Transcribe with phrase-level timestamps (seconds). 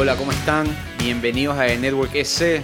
[0.00, 0.68] Hola, ¿cómo están?
[0.96, 2.62] Bienvenidos a The Network SC.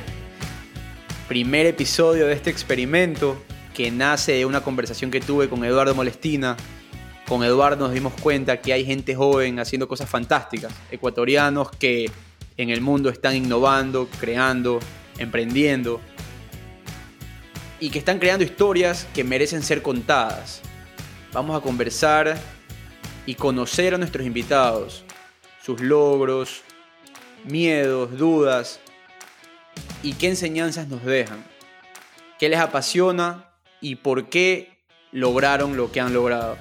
[1.27, 3.43] Primer episodio de este experimento
[3.75, 6.57] que nace de una conversación que tuve con Eduardo Molestina.
[7.27, 12.09] Con Eduardo nos dimos cuenta que hay gente joven haciendo cosas fantásticas, ecuatorianos que
[12.57, 14.79] en el mundo están innovando, creando,
[15.19, 16.01] emprendiendo
[17.81, 20.61] y que están creando historias que merecen ser contadas.
[21.33, 22.39] Vamos a conversar
[23.27, 25.03] y conocer a nuestros invitados,
[25.61, 26.63] sus logros,
[27.45, 28.81] miedos, dudas
[30.03, 31.45] y qué enseñanzas nos dejan,
[32.39, 34.71] qué les apasiona y por qué
[35.13, 36.57] lograron lo que han logrado.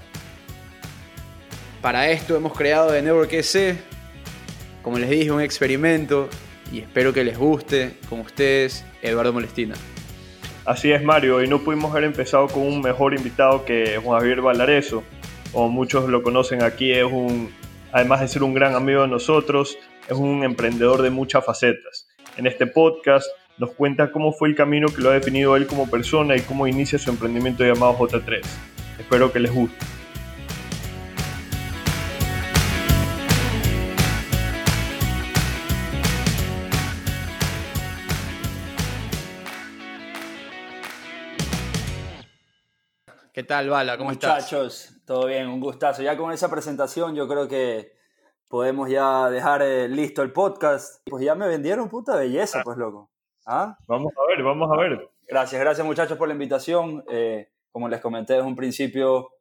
[1.82, 3.78] Para esto hemos creado de Network EC,
[4.82, 6.30] como les dije, un experimento
[6.72, 9.76] y espero que les guste con ustedes, Eduardo Molestina.
[10.66, 15.04] Así es, Mario, y no pudimos haber empezado con un mejor invitado que Javier Valareso.
[15.52, 17.54] Como muchos lo conocen aquí, es un,
[17.92, 22.08] además de ser un gran amigo de nosotros, es un emprendedor de muchas facetas.
[22.36, 25.90] En este podcast nos cuenta cómo fue el camino que lo ha definido él como
[25.90, 28.42] persona y cómo inicia su emprendimiento llamado J3.
[29.00, 29.86] Espero que les guste.
[43.32, 43.98] ¿Qué tal, Bala?
[43.98, 44.44] ¿Cómo estás?
[44.44, 46.04] Muchachos, todo bien, un gustazo.
[46.04, 48.03] Ya con esa presentación yo creo que
[48.54, 51.02] podemos ya dejar eh, listo el podcast.
[51.10, 53.10] Pues ya me vendieron puta belleza, pues loco.
[53.48, 53.76] ¿Ah?
[53.88, 55.10] Vamos a ver, vamos a ver.
[55.28, 57.04] Gracias, gracias muchachos por la invitación.
[57.10, 59.32] Eh, como les comenté desde un principio,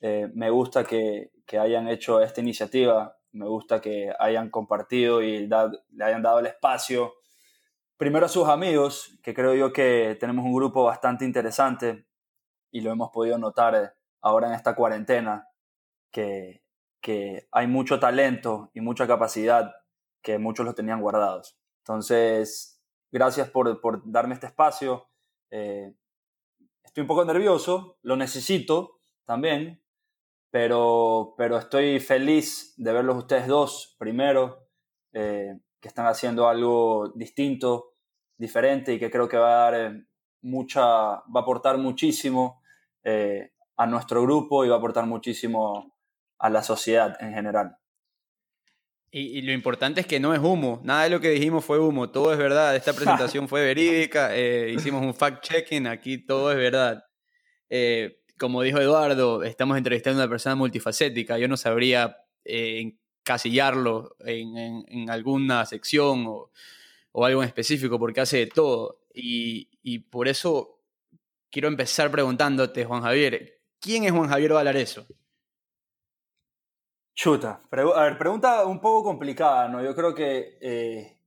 [0.00, 5.46] eh, me gusta que, que, hayan hecho esta iniciativa, me gusta que hayan compartido y
[5.46, 7.12] le hayan dado el espacio.
[7.98, 12.06] Primero a sus amigos, que creo yo que tenemos un grupo bastante interesante
[12.70, 13.90] y lo hemos podido notar eh,
[14.22, 15.46] ahora en esta cuarentena,
[16.10, 16.62] que,
[17.06, 19.72] que hay mucho talento y mucha capacidad
[20.22, 21.56] que muchos lo tenían guardados.
[21.84, 22.82] Entonces,
[23.12, 25.06] gracias por, por darme este espacio.
[25.52, 25.94] Eh,
[26.82, 29.80] estoy un poco nervioso, lo necesito también,
[30.50, 34.66] pero, pero estoy feliz de verlos ustedes dos primero,
[35.12, 37.94] eh, que están haciendo algo distinto,
[38.36, 39.92] diferente y que creo que va a dar
[40.42, 42.62] mucha, va a aportar muchísimo
[43.04, 45.95] eh, a nuestro grupo y va a aportar muchísimo
[46.38, 47.76] a la sociedad en general.
[49.10, 52.10] Y, lo importante es que no es humo, nada de lo que dijimos fue humo,
[52.10, 57.04] todo es verdad, esta presentación fue verídica, eh, hicimos un fact-checking, aquí todo es verdad.
[57.70, 65.08] Eh, como dijo Eduardo, estamos entrevistando a una persona multifacética, yo no sabría encasillarlo en,
[65.08, 66.50] alguna sección o,
[67.12, 69.00] o, algo en específico porque hace de todo.
[69.14, 70.80] Y, y por eso
[71.50, 75.06] quiero empezar preguntándote, Juan Javier, ¿quién es Juan Javier Valareso?
[77.16, 79.82] Chuta, a ver, pregunta un poco complicada, ¿no?
[79.82, 81.18] Yo creo que eh,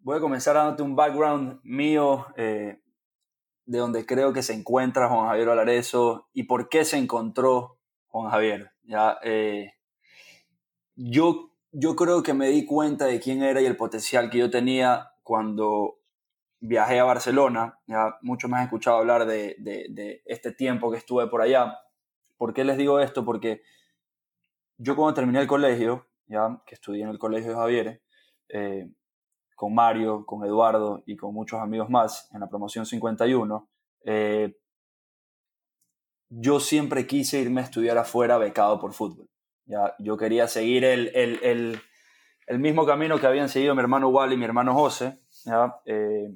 [0.00, 2.80] voy a comenzar dándote un background mío eh,
[3.66, 8.30] de donde creo que se encuentra Juan Javier Valareso y por qué se encontró Juan
[8.30, 8.72] Javier.
[8.84, 9.18] ¿ya?
[9.22, 9.74] Eh,
[10.94, 14.50] yo, yo creo que me di cuenta de quién era y el potencial que yo
[14.50, 15.98] tenía cuando
[16.60, 21.26] viajé a Barcelona, ya muchos me han escuchado hablar de, de, este tiempo que estuve
[21.26, 21.76] por allá.
[22.38, 23.22] ¿Por qué les digo esto?
[23.22, 23.60] Porque
[24.78, 28.02] yo cuando terminé el colegio, ya que estudié en el colegio de Javier,
[28.48, 28.90] eh,
[29.54, 33.68] con Mario, con Eduardo y con muchos amigos más en la promoción 51,
[34.04, 34.56] eh,
[36.28, 39.28] yo siempre quise irme a estudiar afuera becado por fútbol.
[39.64, 41.80] Ya, yo quería seguir el, el,
[42.46, 45.20] el, mismo camino que habían seguido mi hermano Wally y mi hermano José.
[45.44, 45.80] ¿ya?
[45.86, 46.30] Eh,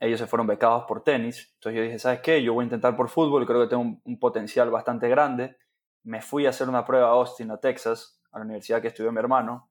[0.00, 1.52] ellos se fueron becados por tenis.
[1.54, 2.42] Entonces yo dije, ¿sabes qué?
[2.42, 5.56] Yo voy a intentar por fútbol, creo que tengo un, potencial bastante grande.
[6.06, 9.10] Me fui a hacer una prueba a Austin, a Texas, a la universidad que estudió
[9.10, 9.70] mi hermano.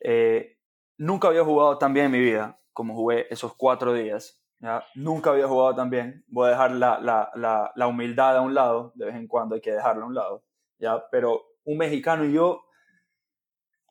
[0.00, 0.58] Eh,
[0.96, 4.42] nunca había jugado tan bien en mi vida como jugué esos cuatro días.
[4.58, 4.82] ¿ya?
[4.94, 6.24] Nunca había jugado tan bien.
[6.28, 9.54] Voy a dejar la, la, la, la, humildad a un lado, de vez en cuando
[9.54, 10.44] hay que dejarla a un lado.
[10.78, 11.04] ¿ya?
[11.10, 12.64] Pero un mexicano y yo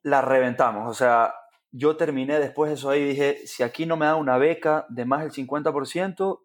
[0.01, 0.89] la reventamos.
[0.89, 1.35] O sea,
[1.71, 4.87] yo terminé después de eso ahí y dije, si aquí no me da una beca
[4.89, 6.41] de más del 50%,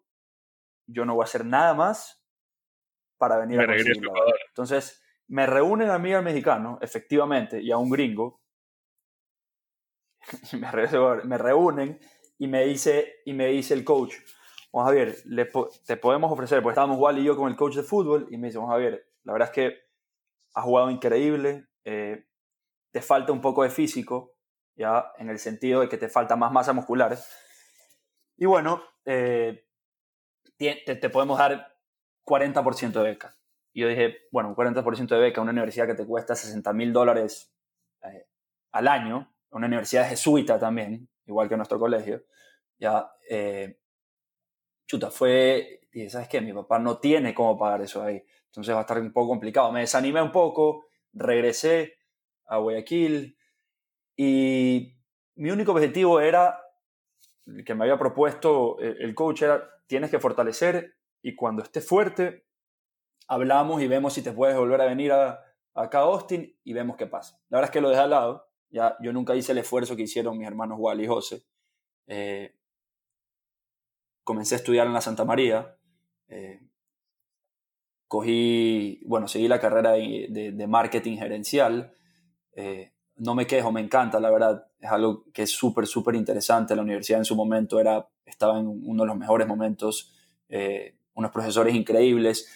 [0.87, 2.23] yo no voy a hacer nada más
[3.17, 3.75] para venir a
[4.49, 8.41] Entonces, me reúnen a mí al mexicano, efectivamente, y a un gringo.
[10.59, 11.99] me, reúnen
[12.37, 14.15] y me dice, y me dice el coach,
[14.71, 15.15] Juan Javier,
[15.85, 18.47] te podemos ofrecer, pues estábamos igual y yo con el coach de fútbol, y me
[18.47, 19.77] dice, Juan Javier, la verdad es que
[20.53, 22.25] has jugado increíble, eh,
[22.91, 24.35] te falta un poco de físico,
[24.75, 25.11] ¿ya?
[25.17, 27.17] En el sentido de que te falta más masa muscular.
[28.37, 29.65] Y bueno, eh,
[30.57, 31.77] te, podemos dar
[32.25, 33.37] 40% de beca.
[33.75, 36.71] Y yo dije, bueno, un 40% de beca a una universidad que te cuesta 60
[36.71, 37.53] mil dólares
[38.03, 38.25] eh,
[38.71, 42.23] al año, una universidad jesuita también, igual que nuestro colegio.
[42.79, 43.77] Ya, eh,
[44.87, 46.39] chuta, fue, dije, ¿sabes qué?
[46.39, 48.23] Mi papá no tiene cómo pagar eso ahí.
[48.45, 49.73] Entonces va a estar un poco complicado.
[49.73, 51.97] Me desanimé un poco, regresé
[52.45, 53.37] a Guayaquil
[54.15, 54.95] y
[55.35, 56.61] mi único objetivo era,
[57.65, 62.45] que me había propuesto el coach, era, tienes que fortalecer y cuando estés fuerte,
[63.27, 65.43] hablamos y vemos si te puedes volver a venir a,
[65.73, 67.39] acá a Austin y vemos qué pasa.
[67.49, 68.47] La verdad es que lo dejé al lado.
[68.69, 71.43] Ya, yo nunca hice el esfuerzo que hicieron mis hermanos Wally y José.
[72.07, 72.55] Eh,
[74.23, 75.77] comencé a estudiar en la Santa María.
[76.27, 76.59] Eh,
[78.07, 81.93] cogí, bueno, seguí la carrera de, marketing gerencial.
[82.53, 84.67] Eh, no me quejo, me encanta, la verdad.
[84.79, 86.75] Es algo que es súper, súper interesante.
[86.75, 90.11] La universidad en su momento era, estaba en uno de los mejores momentos.
[91.13, 92.49] unos profesores increíbles.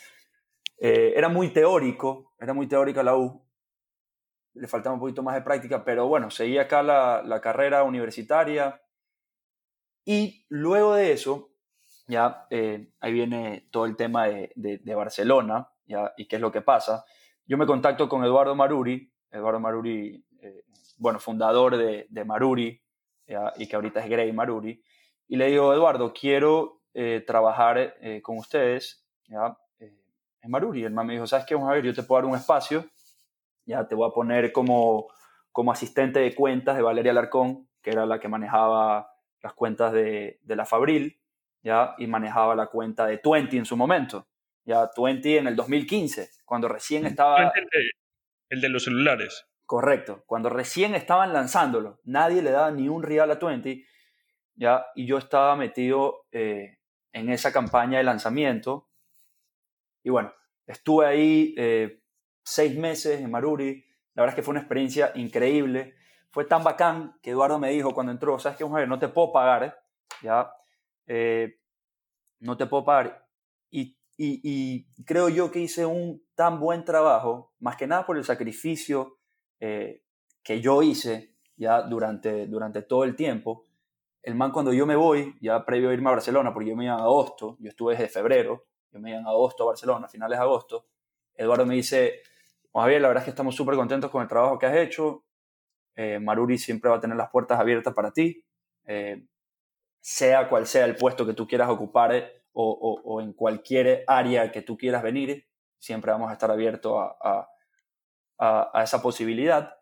[0.81, 3.45] Era muy teórico, era muy teórica la U,
[4.53, 8.81] le faltaba un poquito más de práctica, pero bueno, seguí acá la, la carrera universitaria
[10.05, 11.51] y luego de eso,
[12.07, 16.51] ya eh, ahí viene todo el tema de, de, Barcelona, ya, y qué es lo
[16.51, 17.05] que pasa.
[17.45, 20.63] Yo me contacto con Eduardo Maruri, Eduardo Maruri, eh,
[20.97, 22.81] bueno, fundador de, de Maruri,
[23.27, 24.83] ya, y que ahorita es Grey Maruri,
[25.27, 27.93] y le digo, Eduardo, quiero eh, trabajar
[28.23, 29.55] con ustedes ya,
[30.41, 30.83] en Maruri.
[30.83, 31.55] El man me dijo, ¿sabes qué?
[31.55, 32.85] Vamos a ver, yo te puedo dar un espacio
[33.69, 35.07] ya te voy a poner como,
[35.51, 39.11] como asistente de cuentas de Valeria Alarcón, que era la que manejaba
[39.43, 41.21] las cuentas de, de la Fabril,
[41.61, 44.27] ya, y manejaba la cuenta de Twenty en su momento.
[44.65, 47.53] Ya, Twenty en el 2015, cuando recién estaba...
[48.49, 49.45] El de, los celulares.
[49.67, 53.85] Correcto, cuando recién estaban lanzándolo, nadie le daba ni un real a Twenty,
[54.55, 56.79] ya, y yo estaba metido eh,
[57.13, 58.88] en esa campaña de lanzamiento.
[60.03, 60.33] Y bueno,
[60.65, 62.01] estuve ahí eh,
[62.43, 63.85] seis meses en Maruri.
[64.13, 65.95] La verdad es que fue una experiencia increíble.
[66.31, 69.31] Fue tan bacán que Eduardo me dijo cuando entró, sabes qué, mujer, no te puedo
[69.31, 69.81] pagar,
[70.21, 70.51] ya,
[71.07, 71.59] eh,
[72.39, 73.25] no te puedo pagar.
[73.71, 78.25] Y, y, creo yo que hice un tan buen trabajo, más que nada por el
[78.25, 79.17] sacrificio
[79.61, 80.03] eh,
[80.43, 83.65] que yo hice ya durante, durante todo el tiempo.
[84.21, 86.83] El man cuando yo me voy, ya previo a irme a Barcelona, porque yo me
[86.83, 90.37] iba en agosto, yo estuve desde febrero, yo me iba en agosto a Barcelona, finales
[90.37, 90.85] de agosto,
[91.39, 92.21] Eduardo me dice,
[92.73, 95.23] Javier, la verdad es que estamos súper contentos con el trabajo que has hecho.
[95.95, 98.43] Eh, Maruri siempre va a tener las puertas abiertas para ti,
[98.85, 99.25] eh,
[100.01, 104.61] sea cual sea el puesto que tú quieras ocupar eh, o, en cualquier área que
[104.61, 105.47] tú quieras venir,
[105.77, 107.47] siempre vamos a estar abiertos a,
[108.83, 109.75] esa posibilidad.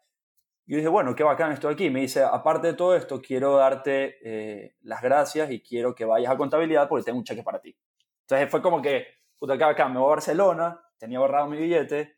[0.66, 1.90] Yo dije, bueno, qué bacán estoy aquí.
[1.90, 6.38] Me dice, aparte de todo esto, quiero darte las gracias y quiero que vayas a
[6.38, 7.76] contabilidad porque tengo un cheque para ti.
[8.28, 9.08] Entonces fue como que,
[9.40, 12.18] puta, qué bacán, me voy a Barcelona, tenía borrado mi billete,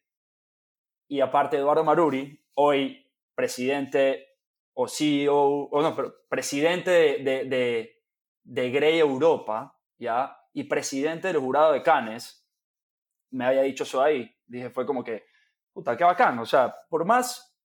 [1.07, 4.37] y aparte Eduardo Maruri, hoy presidente
[4.73, 8.03] o CEO, o no, pero presidente de, de,
[8.43, 10.35] de, Grey Europa, ¿ya?
[10.53, 12.47] Y presidente del jurado de Cannes,
[13.29, 14.35] me había dicho eso ahí.
[14.47, 15.25] Dije, fue como que,
[15.73, 16.39] puta, qué bacán.
[16.39, 17.55] O sea, por más,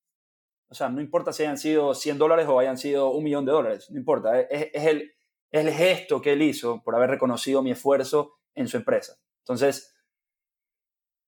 [0.69, 3.53] o sea, no importa si hayan sido 100 dólares o hayan sido un millón de
[3.53, 4.39] dólares, no importa.
[4.41, 5.14] Es, es, el,
[5.61, 9.17] el gesto que él hizo por haber reconocido mi esfuerzo en su empresa.
[9.39, 9.95] Entonces,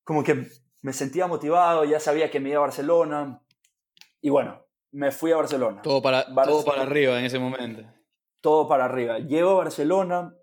[0.03, 0.47] como que
[0.81, 3.41] me sentía motivado, ya sabía que me iba a Barcelona.
[4.19, 5.81] Y bueno, me fui a Barcelona.
[5.81, 7.83] Todo para, todo para arriba en ese momento.
[8.41, 9.19] Todo para arriba.
[9.19, 10.35] Llego a Barcelona.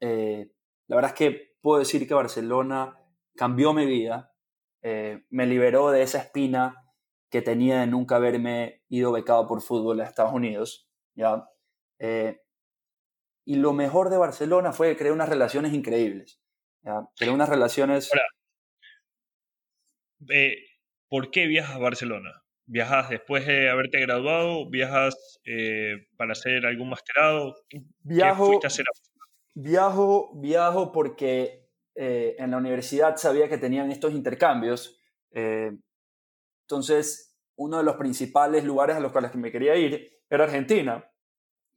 [0.00, 0.50] Eh,
[0.88, 2.98] la verdad es que puedo decir que Barcelona
[3.36, 4.34] cambió mi vida.
[4.82, 6.92] Eh, me liberó de esa espina
[7.30, 10.90] que tenía de nunca haberme ido becado por fútbol a Estados Unidos.
[11.14, 11.48] ¿ya?
[12.00, 12.40] Eh,
[13.46, 16.42] y lo mejor de Barcelona fue que creé unas relaciones increíbles.
[16.82, 17.08] ¿ya?
[17.16, 18.10] Creé unas relaciones...
[20.28, 20.56] Eh,
[21.08, 22.42] ¿por qué viajas a Barcelona?
[22.66, 24.68] ¿Viajas después de haberte graduado?
[24.68, 27.54] ¿Viajas eh, para hacer algún masterado?
[28.00, 28.58] Viajo,
[29.54, 35.00] Viajo, viajo porque eh, en la universidad sabía que tenían estos intercambios.
[35.32, 41.08] entonces, uno de los principales lugares a los cuales me quería ir era Argentina.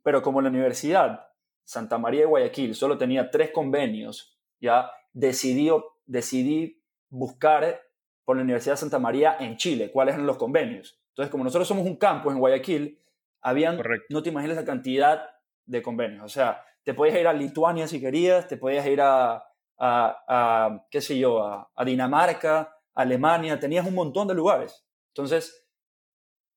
[0.01, 1.28] Pero como la universidad,
[1.69, 5.69] Santa María de Guayaquil, solo tenía tres convenios, ya decidí,
[6.07, 7.79] decidí buscar
[8.25, 10.99] por la Universidad de Santa María en Chile, cuáles eran los convenios.
[11.09, 12.99] Entonces, como nosotros somos un campus en Guayaquil,
[13.41, 15.29] habían, no te imaginas la cantidad
[15.67, 16.23] de convenios.
[16.23, 19.43] O sea, te podías ir a Lituania si querías, te podías ir a,
[19.77, 24.87] a, qué sé yo, a, Dinamarca, Alemania, tenías un montón de lugares.
[25.09, 25.69] Entonces,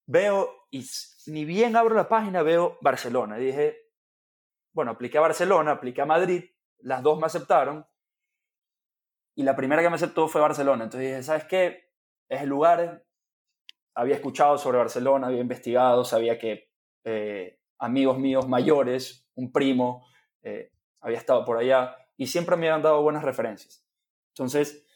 [0.06, 0.86] veo, y
[1.26, 3.38] ni bien abro la página, veo Barcelona.
[3.38, 3.81] Y dije,
[4.72, 6.44] bueno, apliqué a Barcelona, apliqué a Madrid,
[6.78, 7.86] las dos me aceptaron,
[9.34, 10.84] y la primera que me aceptó fue Barcelona.
[10.84, 11.90] Entonces dije, ¿sabes qué?
[12.28, 13.04] Es el lugar,
[13.94, 16.70] había escuchado sobre Barcelona, había investigado, sabía que
[17.04, 20.06] eh, amigos míos mayores, un primo,
[20.42, 23.84] eh, había estado por allá y siempre me habían dado buenas referencias.
[24.28, 24.86] Entonces,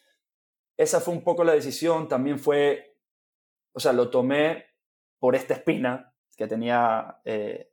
[0.76, 2.96] esa fue un poco la decisión, también fue,
[3.72, 4.66] o sea, lo tomé
[5.18, 7.72] por esta espina que tenía eh,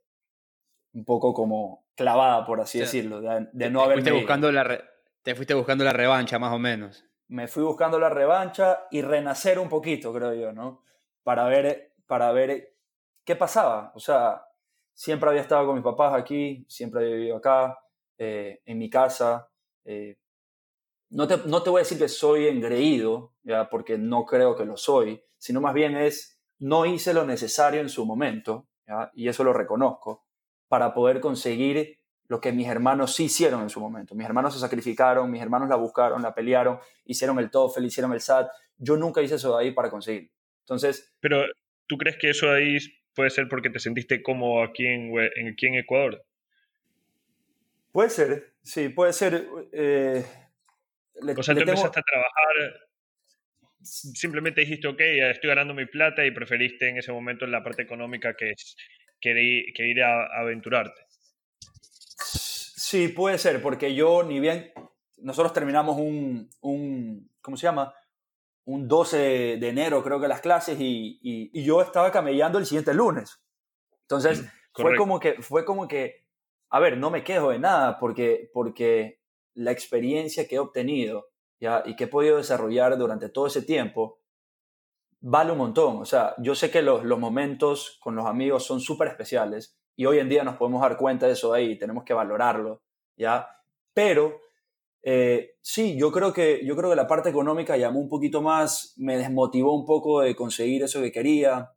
[0.92, 4.12] un poco como clavada, por así decirlo, de, no haberme...
[4.12, 4.82] buscando la
[5.24, 7.04] te fuiste buscando la revancha, más o menos.
[7.28, 10.82] Me fui buscando la revancha y renacer un poquito, creo yo, ¿no?
[11.22, 12.76] Para ver, para ver
[13.24, 13.90] qué pasaba.
[13.94, 14.46] O sea,
[14.92, 17.78] siempre había estado con mis papás aquí, siempre había vivido acá,
[18.18, 19.48] eh, en mi casa.
[19.86, 20.18] Eh,
[21.08, 23.70] no, te, no te voy a decir que soy engreído, ¿ya?
[23.70, 27.88] porque no creo que lo soy, sino más bien es, no hice lo necesario en
[27.88, 29.10] su momento, ¿ya?
[29.14, 30.23] y eso lo reconozco,
[30.74, 34.16] para poder conseguir lo que mis hermanos sí hicieron en su momento.
[34.16, 38.20] Mis hermanos se sacrificaron, mis hermanos la buscaron, la pelearon, hicieron el TOEFL, hicieron el
[38.20, 38.48] SAT.
[38.76, 40.32] Yo nunca hice eso de ahí para conseguir.
[40.62, 41.14] Entonces...
[41.20, 41.44] Pero,
[41.86, 42.78] ¿tú crees que eso de ahí
[43.14, 45.16] puede ser porque te sentiste cómodo aquí en,
[45.48, 46.24] aquí en Ecuador?
[47.92, 49.46] Puede ser, sí, puede ser.
[49.70, 50.24] Eh,
[51.14, 52.88] o sea, tú empezaste a trabajar,
[53.80, 58.34] simplemente dijiste, ok, estoy ganando mi plata y preferiste en ese momento la parte económica
[58.34, 58.54] que,
[59.20, 61.04] que, que ir a aventurarte.
[62.86, 64.72] Sí, puede ser, porque yo ni bien,
[65.18, 67.94] nosotros terminamos un, un ¿cómo se llama?
[68.66, 72.94] Un 12 de enero creo que las clases y, y, yo estaba camellando el siguiente
[72.94, 73.42] lunes.
[74.02, 74.46] Entonces, mm,
[74.82, 76.26] fue como que, fue como que,
[76.70, 79.20] a ver, no me quejo de nada porque, porque
[79.54, 81.28] la experiencia que he obtenido
[81.60, 81.82] ¿ya?
[81.84, 84.20] y que he podido desarrollar durante todo ese tiempo
[85.24, 85.96] vale un montón.
[85.96, 90.06] O sea, yo sé que los, los momentos con los amigos son súper especiales y
[90.06, 92.82] hoy en día nos podemos dar cuenta de eso ahí, tenemos que valorarlo,
[93.16, 93.48] ¿ya?
[93.94, 94.40] Pero
[95.02, 98.94] eh, sí, yo creo, que, yo creo que la parte económica llamó un poquito más,
[98.96, 101.70] me desmotivó un poco de conseguir eso que quería.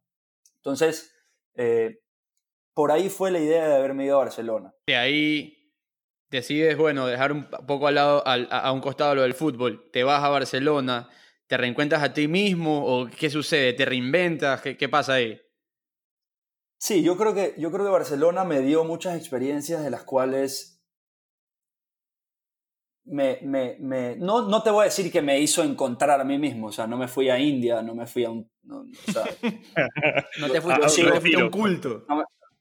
[0.58, 1.16] Entonces,
[1.56, 2.00] eh,
[2.74, 4.74] por ahí fue la idea de haberme ido a Barcelona.
[4.88, 5.74] De ahí
[6.30, 10.22] decides, bueno, dejar un poco al lado, a un costado lo del fútbol, te vas
[10.22, 11.10] a Barcelona,
[11.48, 15.40] te reencuentras a ti mismo o qué sucede, te reinventas, qué, qué pasa ahí?
[16.80, 20.78] Sí, yo creo, que, yo creo que Barcelona me dio muchas experiencias de las cuales
[23.08, 26.38] me, me, me, no, no te voy a decir que me hizo encontrar a mí
[26.38, 28.50] mismo, o sea, no me fui a India, no me fui a un...
[28.64, 29.24] No, o sea,
[30.40, 32.06] no te fuiste, a un culto.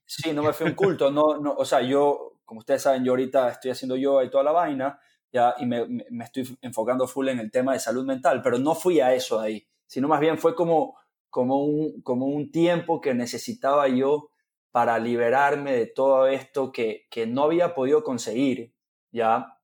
[0.04, 3.04] sí, no me fui a un culto, no, no, o sea, yo, como ustedes saben,
[3.04, 5.00] yo ahorita estoy haciendo yoga y toda la vaina,
[5.36, 8.74] ya, y me, me estoy enfocando full en el tema de salud mental, pero no
[8.74, 10.96] fui a eso ahí, sino más bien fue como
[11.36, 14.30] como un, como un tiempo que necesitaba yo
[14.70, 18.74] para liberarme de todo esto que, que no había podido conseguir,
[19.12, 19.58] ¿ya?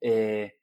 [0.00, 0.58] Eh,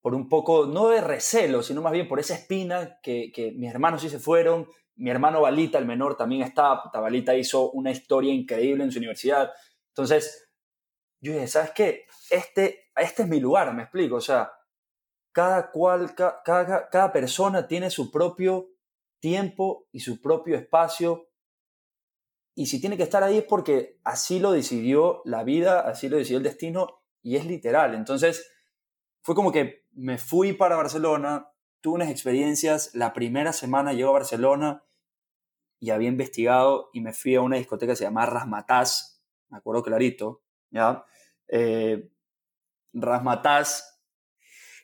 [0.00, 3.70] por un poco, no de recelo, sino más bien por esa espina que, que mis
[3.70, 8.32] hermanos sí se fueron, mi hermano Balita, el menor, también está, Balita hizo una historia
[8.32, 9.50] increíble en su universidad,
[9.88, 10.50] entonces
[11.20, 12.06] yo dije, ¿sabes qué?
[12.30, 14.52] Este, este es mi lugar, me explico, o sea,
[15.32, 18.70] cada cual, cada, cada persona tiene su propio
[19.20, 21.28] tiempo y su propio espacio.
[22.54, 26.16] Y si tiene que estar ahí es porque así lo decidió la vida, así lo
[26.16, 27.94] decidió el destino y es literal.
[27.94, 28.50] Entonces,
[29.22, 34.14] fue como que me fui para Barcelona, tuve unas experiencias, la primera semana llego a
[34.14, 34.84] Barcelona
[35.78, 39.82] y había investigado y me fui a una discoteca que se llama Rasmataz, me acuerdo
[39.82, 41.04] clarito, ¿ya?
[41.48, 42.10] Eh,
[42.92, 43.90] Rasmataz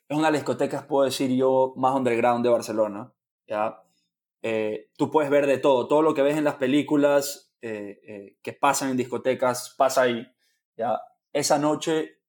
[0.08, 3.12] es una de las discotecas, puedo decir yo, más underground de Barcelona,
[3.46, 3.82] ¿ya?
[4.42, 8.36] Eh, tú puedes ver de todo, todo lo que ves en las películas eh, eh,
[8.42, 10.24] que pasan en discotecas, pasa ahí.
[10.76, 11.00] ¿ya?
[11.32, 12.20] Esa noche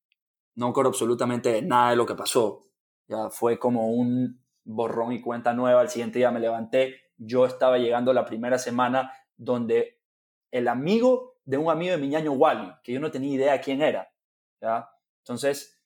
[0.55, 2.63] no recuerdo absolutamente nada de lo que pasó.
[3.07, 5.81] Ya fue como un borrón y cuenta nueva.
[5.81, 7.11] Al siguiente día me levanté.
[7.17, 10.01] Yo estaba llegando la primera semana donde
[10.49, 13.83] el amigo de un amigo de mi ñaño Wally, que yo no tenía idea quién
[13.83, 14.11] era.
[14.59, 14.89] ¿ya?
[15.27, 15.77] Entonces,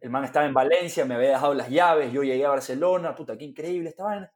[0.00, 3.38] el man estaba en Valencia, me había dejado las llaves, yo llegué a Barcelona, puta,
[3.38, 4.28] qué increíble, estaba en,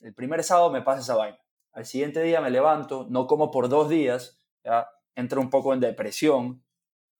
[0.00, 1.40] el primer sábado me pasa esa vaina.
[1.72, 5.80] Al siguiente día me levanto, no como por dos días, ya entro un poco en
[5.80, 6.62] depresión,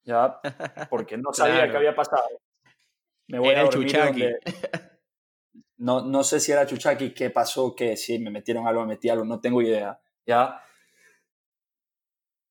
[0.05, 0.41] ya
[0.89, 2.29] porque no sabía qué había pasado.
[3.27, 4.25] Me voy a Chuchaki.
[5.81, 9.11] No, no sé si era Chuchaki, qué pasó, que si me metieron algo, me metí
[9.11, 10.61] algo, no tengo idea, ya.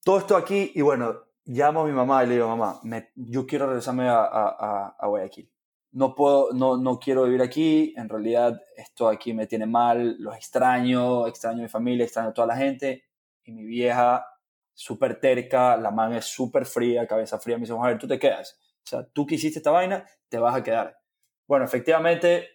[0.02, 2.80] Todo esto aquí, y bueno, llamo a mi mamá y le digo, mamá,
[3.16, 5.50] yo quiero regresarme a, a, a Guayaquil.
[5.92, 10.36] No puedo, no, no quiero vivir aquí, en realidad esto aquí me tiene mal, los
[10.36, 13.06] extraño, extraño a mi familia, extraño a toda la gente,
[13.44, 14.26] y mi vieja,
[14.74, 18.60] súper terca, la man es súper fría, cabeza fría, me dice, ver, tú te quedas,
[18.84, 21.00] o sea, tú que hiciste esta vaina, te vas a quedar.
[21.48, 22.48] Bueno, efectivamente,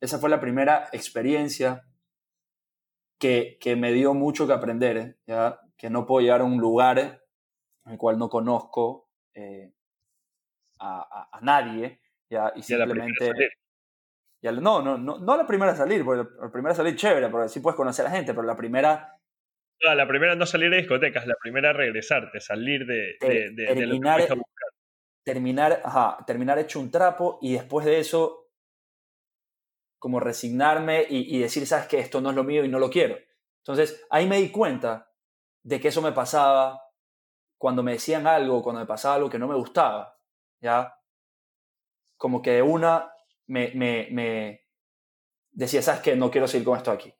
[0.00, 1.84] esa fue la primera experiencia,
[3.18, 5.60] que, que me dio mucho que aprender, ¿ya?
[5.76, 7.19] que no puedo llegar a un lugar
[7.90, 9.72] en el cual no conozco eh,
[10.78, 12.52] a, a, nadie ¿ya?
[12.54, 13.32] y simplemente...
[14.42, 17.28] Ya, no, no, no, no la primera a salir, porque la primera a salir chévere,
[17.28, 19.20] porque sí puedes conocer a la gente, pero la primera
[19.82, 24.20] no, la primera no salir de discotecas, la primera regresarte, salir de, de, de, terminar,
[24.28, 24.42] lo
[25.24, 28.50] Terminar, ajá, terminar hecho un trapo y después de eso,
[29.98, 32.90] como resignarme y, y decir, sabes que esto no es lo mío y no lo
[32.90, 33.18] quiero.
[33.58, 35.10] Entonces, ahí me di cuenta
[35.62, 36.79] de que eso me pasaba
[37.60, 40.16] cuando me decían algo, cuando me pasaba algo que no me gustaba,
[40.62, 40.96] ¿ya?
[42.16, 43.12] Como que de una
[43.48, 44.66] me, me, me
[45.50, 46.16] decía, ¿sabes qué?
[46.16, 47.14] No quiero seguir con esto aquí.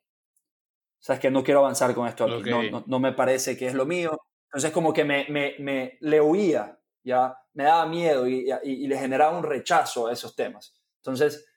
[0.99, 2.49] ¿Sabes que No quiero avanzar con esto aquí.
[2.49, 4.19] No, no, me parece que es lo mío.
[4.45, 8.97] Entonces como que me, me, me le huía, ya me daba miedo y, y, le
[8.97, 10.73] generaba un rechazo a esos temas.
[11.03, 11.47] Entonces,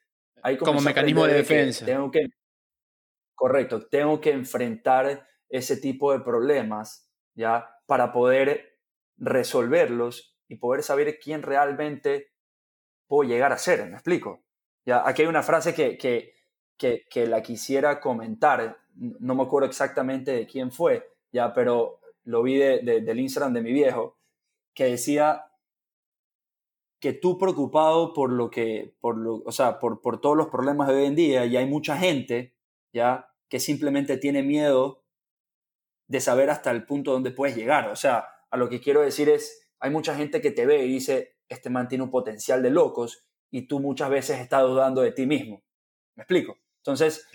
[0.43, 1.87] ahí como mecanismo de defensa.
[1.87, 2.27] Tengo que,
[3.33, 8.74] correcto, tengo que enfrentar ese tipo de problemas, ya, para poder
[9.17, 12.31] resolverlos y poder saber quién realmente
[13.07, 13.85] puedo llegar a ser.
[13.87, 14.43] ¿Me explico?
[14.85, 16.33] Ya, aquí hay una frase que, que,
[16.77, 22.43] que, que la quisiera comentar no me acuerdo exactamente de quién fue, ya, pero lo
[22.43, 24.17] vi de, del Instagram de mi viejo,
[24.73, 25.45] que decía
[26.99, 30.87] que tú preocupado por lo que, por lo, o sea, por, por todos los problemas
[30.87, 32.55] de hoy en día, y hay mucha gente,
[32.93, 35.03] ya, que simplemente tiene miedo
[36.07, 37.89] de saber hasta el punto donde puedes llegar.
[37.89, 40.89] O sea, a lo que quiero decir es, hay mucha gente que te ve y
[40.89, 45.11] dice, este man tiene un potencial de locos, y tú muchas veces estás dudando de
[45.11, 45.63] ti mismo.
[46.15, 46.57] ¿Me explico?
[46.77, 47.27] Entonces,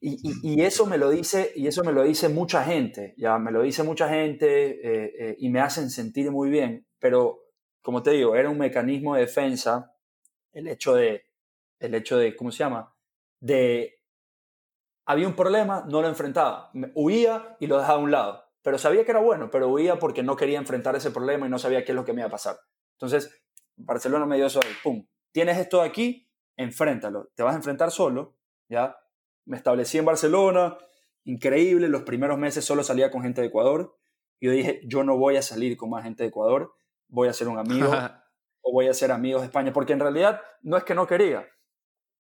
[0.00, 3.62] y, eso me lo dice, y eso me lo dice mucha gente, ya me lo
[3.62, 7.40] dice mucha gente eh, eh, y me hacen sentir muy bien, pero
[7.80, 9.94] como te digo, era un mecanismo de defensa
[10.52, 11.26] el hecho de,
[11.78, 12.94] el hecho de, ¿cómo se llama?
[13.40, 14.00] De,
[15.06, 19.04] había un problema, no lo enfrentaba, huía y lo dejaba a un lado, pero sabía
[19.04, 21.92] que era bueno, pero huía porque no quería enfrentar ese problema y no sabía qué
[21.92, 22.56] es lo que me iba a pasar.
[22.94, 23.42] Entonces,
[23.76, 28.36] Barcelona me dio eso ahí, pum, tienes esto aquí, enfréntalo, te vas a enfrentar solo,
[28.68, 28.96] ¿ya?
[29.44, 30.78] me establecí en Barcelona,
[31.24, 33.96] increíble, los primeros meses solo salía con gente de Ecuador.
[34.40, 36.74] Y yo dije, yo no voy a salir con más gente de Ecuador,
[37.08, 37.90] voy a ser un amigo
[38.60, 41.46] o voy a ser amigos de España, porque en realidad no es que no quería.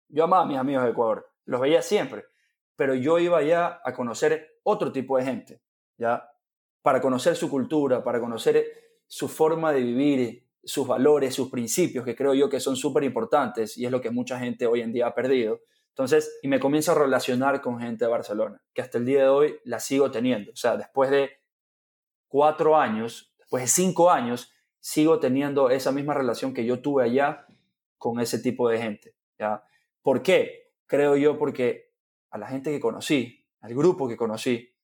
[0.09, 2.25] Yo amaba a mis amigos de Ecuador, los veía siempre,
[2.77, 5.63] pero yo iba ya a conocer otro tipo de gente,
[5.97, 6.30] ¿ya?
[6.83, 8.65] Para conocer su cultura, para conocer
[9.07, 13.77] su forma de vivir, sus valores, sus principios, que creo yo que son súper importantes
[13.79, 15.61] y es lo que mucha gente hoy en día ha perdido.
[15.89, 19.29] Entonces, y me comienzo a relacionar con gente de Barcelona, que hasta el día de
[19.29, 20.53] hoy la sigo teniendo.
[20.53, 21.31] O sea, después de
[22.29, 27.47] cuatro años, después de cinco años, sigo teniendo esa misma relación que yo tuve allá
[27.99, 29.15] con ese tipo de gente.
[30.03, 30.73] ¿Por qué?
[30.87, 31.93] Creo yo porque
[32.31, 34.75] a la gente que conocí, al grupo que conocí,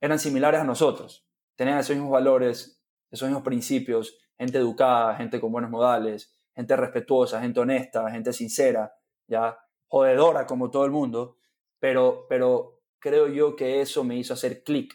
[0.00, 1.26] eran similares a nosotros.
[1.56, 7.40] Tenían esos mismos valores, esos mismos principios, gente educada, gente con buenos modales, gente respetuosa,
[7.40, 8.92] gente honesta, gente sincera,
[9.26, 9.58] ¿ya?
[9.92, 11.36] jodedora como todo el mundo,
[11.78, 14.94] pero, pero creo yo que eso me hizo hacer clic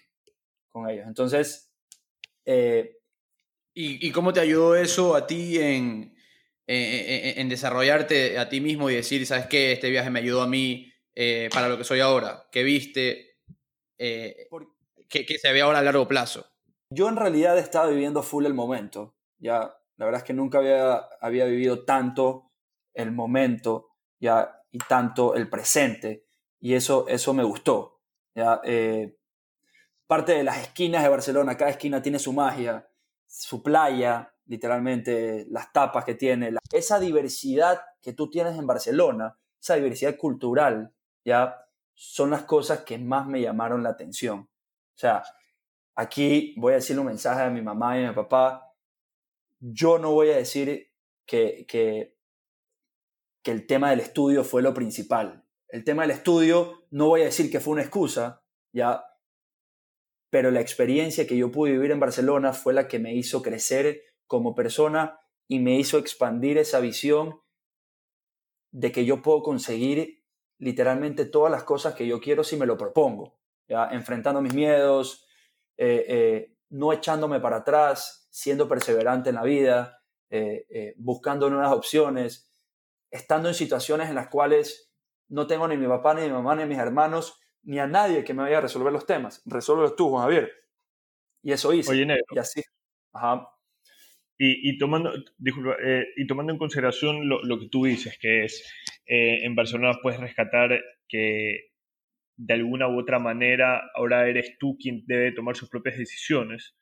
[0.70, 1.06] con ellos.
[1.08, 1.72] Entonces...
[2.46, 2.93] Eh,
[3.80, 6.15] ¿Y, cómo te ayudó eso a ti en,
[6.65, 10.91] en, desarrollarte a ti mismo y decir, sabes qué, este viaje me ayudó a mí
[11.13, 12.48] eh, para lo que soy ahora?
[12.52, 13.38] ¿Qué viste?
[14.00, 14.48] Eh,
[15.10, 16.46] ¿qué, se ve ahora a largo plazo?
[16.89, 19.15] Yo en realidad estaba viviendo full el momento.
[19.39, 22.52] Ya, la verdad es que nunca había, había vivido tanto
[22.93, 23.89] el momento.
[24.20, 26.26] Ya, y tanto el presente.
[26.60, 28.02] Y eso, eso me gustó.
[28.36, 28.62] ¿ya?
[28.63, 29.17] Eh,
[30.06, 32.88] parte de las esquinas de Barcelona, cada esquina tiene su magia,
[33.26, 39.76] su playa, literalmente, las tapas que tiene, esa diversidad que tú tienes en Barcelona, esa
[39.76, 40.93] diversidad cultural,
[41.26, 41.58] ya
[41.93, 44.50] son las cosas que más me llamaron la atención.
[44.98, 45.24] O sea,
[45.96, 48.76] aquí voy a decirle un mensaje a mi mamá y a mi papá.
[49.60, 50.92] Yo no voy a decir
[51.26, 52.18] que, que
[53.48, 55.46] que el tema del estudio fue lo principal.
[55.70, 59.06] El tema del estudio, no voy a decir que fue una excusa, ya,
[60.30, 64.02] pero la experiencia que yo pude vivir en Barcelona fue la que me hizo crecer
[64.26, 67.40] como persona y me hizo expandir esa visión
[68.74, 70.26] de que yo puedo conseguir
[70.60, 73.37] literalmente todas las cosas que yo quiero si me lo propongo,
[73.67, 73.89] ¿ya?
[73.91, 75.27] enfrentando mis miedos,
[75.77, 82.51] eh, eh, no echándome para atrás, siendo perseverante en la vida, eh, buscando nuevas opciones,
[83.10, 84.91] estando en situaciones en las cuales
[85.30, 88.34] no tengo ni mi papá, ni mi mamá, ni mis hermanos, ni a nadie que
[88.34, 89.41] me vaya a resolver los temas.
[89.45, 90.51] Resuélvelos tú, Juan Javier.
[91.41, 91.91] Y eso hice.
[91.91, 92.25] Oye, Negro.
[92.32, 92.62] Y así.
[93.13, 93.49] Ajá.
[94.39, 98.71] Y, tomando, eh, y tomando en consideración lo, que tú dices, que es,
[99.08, 101.71] eh, en Barcelona puedes rescatar que
[102.38, 106.78] de alguna u otra manera ahora eres tú quien debe tomar sus propias decisiones.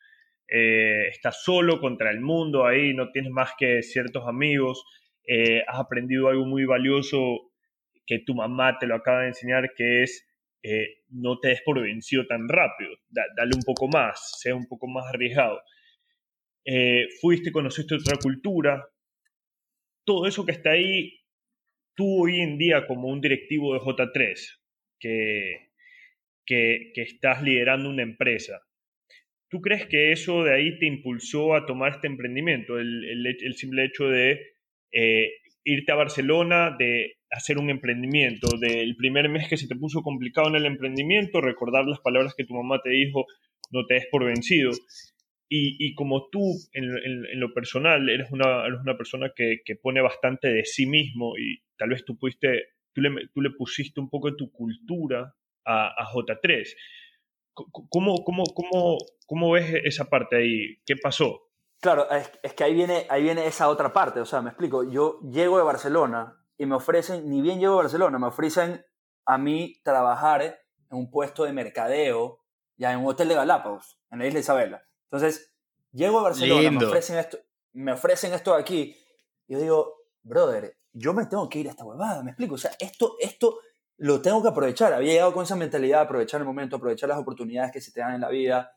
[0.47, 4.83] Eh, estás solo contra el mundo ahí, no tienes más que ciertos amigos,
[5.27, 7.51] eh, has aprendido algo muy valioso
[8.05, 10.27] que tu mamá te lo acaba de enseñar, que es
[10.61, 14.87] eh, no te des por vencido tan rápido, dale un poco más, sea un poco
[14.87, 15.61] más arriesgado.
[17.21, 18.83] fuiste, conociste otra cultura,
[20.05, 21.19] todo eso que está ahí,
[21.95, 24.64] tú hoy en día como un directivo de J3,
[24.99, 25.71] que,
[26.45, 28.61] que, estás liderando una empresa,
[29.47, 32.77] ¿Tú crees que eso de ahí te impulsó a tomar este emprendimiento?
[32.77, 34.41] El, simple hecho de
[34.91, 35.29] eh,
[35.63, 40.49] irte a Barcelona, de hacer un emprendimiento, del primer mes que se te puso complicado
[40.49, 43.25] en el emprendimiento, recordar las palabras que tu mamá te dijo,
[43.71, 44.71] no te des por vencido.
[45.47, 46.41] Y, como tú,
[46.73, 50.85] en, en, lo personal, eres una, eres una persona que, que, pone bastante de sí
[50.85, 52.63] mismo y tal vez tú, pudiste,
[52.95, 56.75] tú, le, tú le pusiste un poco de tu cultura a, a J3.
[57.53, 60.77] ¿Cómo, cómo, cómo, cómo ves esa parte ahí?
[60.85, 61.41] ¿Qué pasó?
[61.81, 64.19] Claro, es, que ahí viene, ahí viene esa otra parte.
[64.19, 64.89] O sea, me explico.
[64.89, 68.83] Yo llego de Barcelona y me ofrecen, ni bien llego de Barcelona, me ofrecen
[69.25, 72.39] a mí trabajar en un puesto de mercadeo,
[72.77, 74.83] ya en un hotel de Galápagos, en la isla Isabela.
[75.03, 75.53] Entonces,
[75.91, 77.37] llego a Barcelona, me ofrecen, esto,
[77.73, 78.95] me ofrecen esto de aquí.
[79.47, 82.55] Y yo digo, brother, yo me tengo que ir a esta huevada, me explico.
[82.55, 83.59] O sea, esto, esto,
[83.97, 84.93] lo tengo que aprovechar.
[84.93, 88.15] Había llegado con esa mentalidad, aprovechar el momento, aprovechar las oportunidades que se te dan
[88.15, 88.75] en la vida.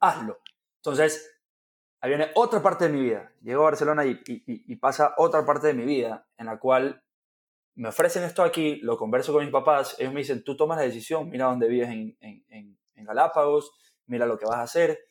[0.00, 0.40] Hazlo.
[0.76, 1.38] Entonces,
[2.00, 3.32] ahí viene otra parte de mi vida.
[3.42, 7.02] Llego a Barcelona y, pasa otra parte de mi vida en la cual
[7.74, 10.84] me ofrecen esto aquí, lo converso con mis papás, ellos me dicen, tú tomas la
[10.84, 13.70] decisión, mira dónde vives en, en, en, en Galápagos,
[14.06, 15.10] mira lo que vas a hacer.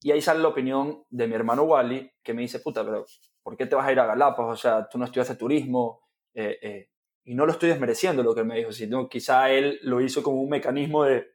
[0.00, 3.04] Y ahí sale la opinión de mi hermano Wally, que me dice, puta, pero
[3.48, 4.58] ¿por qué te vas a ir a Galápagos?
[4.58, 6.02] O sea, tú no estudiaste turismo,
[6.34, 6.90] eh, eh,
[7.24, 10.42] y no lo estoy desmereciendo lo que me dijo, sino quizá él lo hizo como
[10.42, 11.32] un mecanismo de,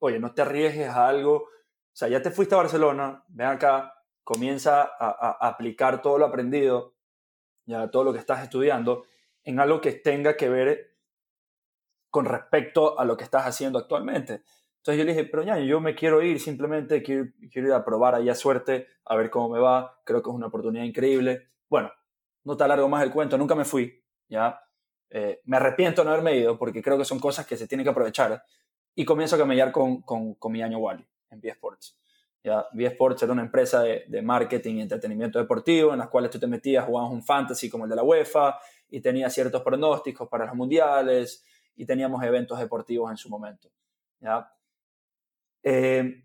[0.00, 1.48] oye, no te arriesgues a algo, o
[1.94, 6.94] sea, ya te fuiste a Barcelona, ven acá, comienza a, aplicar todo lo aprendido,
[7.64, 9.04] ya todo lo que estás estudiando,
[9.44, 10.94] en algo que tenga que ver
[12.10, 14.42] con respecto a lo que estás haciendo actualmente.
[14.84, 17.82] Entonces yo le dije, pero ya, yo me quiero ir, simplemente quiero, quiero ir a
[17.82, 21.48] probar allá suerte, a ver cómo me va, creo que es una oportunidad increíble.
[21.70, 21.90] Bueno,
[22.42, 24.60] no te alargo más el cuento, nunca me fui, ¿ya?
[25.08, 27.82] Eh, me arrepiento de no haberme ido porque creo que son cosas que se tienen
[27.82, 28.44] que aprovechar
[28.94, 31.98] y comienzo a camellar con, con, con mi año Wally en V-Sports.
[32.42, 36.38] Ya, V-Sports era una empresa de, de, marketing y entretenimiento deportivo en las cuales tú
[36.38, 38.58] te metías, jugabas un fantasy como el de la UEFA
[38.90, 41.42] y tenías ciertos pronósticos para los mundiales
[41.74, 43.70] y teníamos eventos deportivos en su momento.
[44.20, 44.53] ¿ya?
[45.64, 46.22] Eh,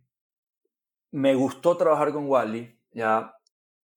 [1.11, 3.33] me gustó trabajar con Wally, ¿ya?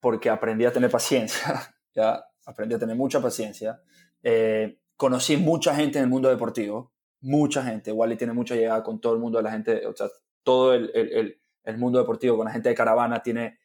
[0.00, 2.24] porque aprendí a tener paciencia, ¿ya?
[2.46, 3.82] aprendí a tener mucha paciencia.
[4.22, 7.92] Eh, conocí mucha gente en el mundo deportivo, mucha gente.
[7.92, 10.08] Wally tiene mucha llegada con todo el mundo de la gente, o sea,
[10.44, 13.58] todo el, el, el mundo deportivo, con la gente de caravana, tiene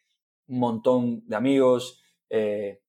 [0.48, 2.82] un montón de amigos, eh,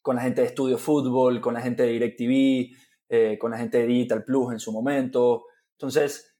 [0.00, 3.86] con la gente de Estudio Fútbol, con la gente de DirecTV, con la gente de
[3.86, 5.46] Digital Plus en su momento.
[5.72, 6.35] Entonces,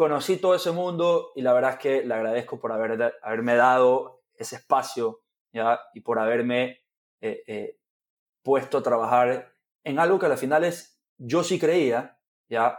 [0.00, 4.22] conocí todo ese mundo y la verdad es que le agradezco por haber, haberme dado
[4.32, 5.20] ese espacio
[5.92, 6.80] y por haberme
[7.20, 7.76] eh,
[8.42, 9.52] puesto a trabajar
[9.84, 12.78] en algo que al final es, yo sí creía, ¿ya?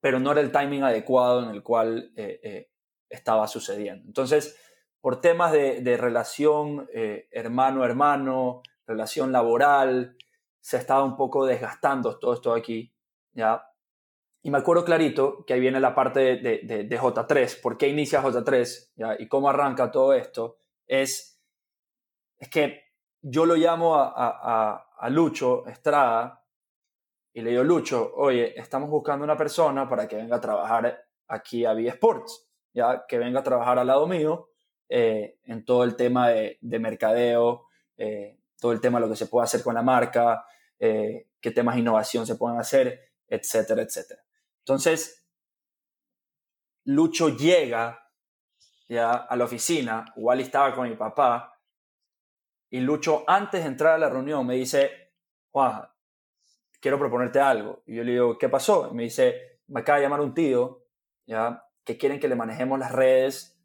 [0.00, 2.70] Pero no era el timing adecuado en el cual eh, eh,
[3.10, 4.06] estaba sucediendo.
[4.06, 4.58] Entonces,
[5.00, 10.16] por temas de, relación eh, hermano-hermano, relación laboral,
[10.60, 12.94] se estaba un poco desgastando todo esto aquí,
[13.32, 13.66] ¿ya?
[14.42, 18.22] Y me acuerdo clarito que ahí viene la parte de, de, J3, por qué inicia
[18.22, 19.16] J3, ¿ya?
[19.18, 21.40] Y cómo arranca todo esto, es,
[22.38, 22.82] es que
[23.20, 26.42] yo lo llamo a, a Lucho Estrada
[27.34, 31.64] y le digo, Lucho, oye, estamos buscando una persona para que venga a trabajar aquí
[31.64, 34.50] a V Sports, ya que venga a trabajar al lado mío
[34.88, 39.26] eh, en todo el tema de, mercadeo, eh, todo el tema de lo que se
[39.26, 40.44] puede hacer con la marca,
[40.78, 44.22] eh, qué temas de innovación se pueden hacer, etcétera, etcétera.
[44.64, 45.26] Entonces,
[46.84, 48.10] Lucho llega
[48.88, 51.52] ya a la oficina, igual estaba con mi papá,
[52.70, 55.12] y Lucho, antes de entrar a la reunión, me dice,
[55.50, 55.86] Juan,
[56.80, 57.82] quiero proponerte algo.
[57.86, 58.88] Y yo le digo, ¿qué pasó?
[58.90, 60.86] Y me dice, me acaba de llamar un tío,
[61.26, 61.68] ¿ya?
[61.84, 63.62] Que quieren que le manejemos las redes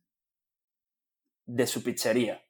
[1.46, 2.44] de su pizzería.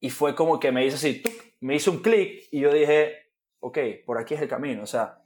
[0.00, 1.20] Y fue como que me hizo así,
[1.60, 4.84] me hizo un clic y yo dije, ok, por aquí es el camino.
[4.84, 5.20] O sea,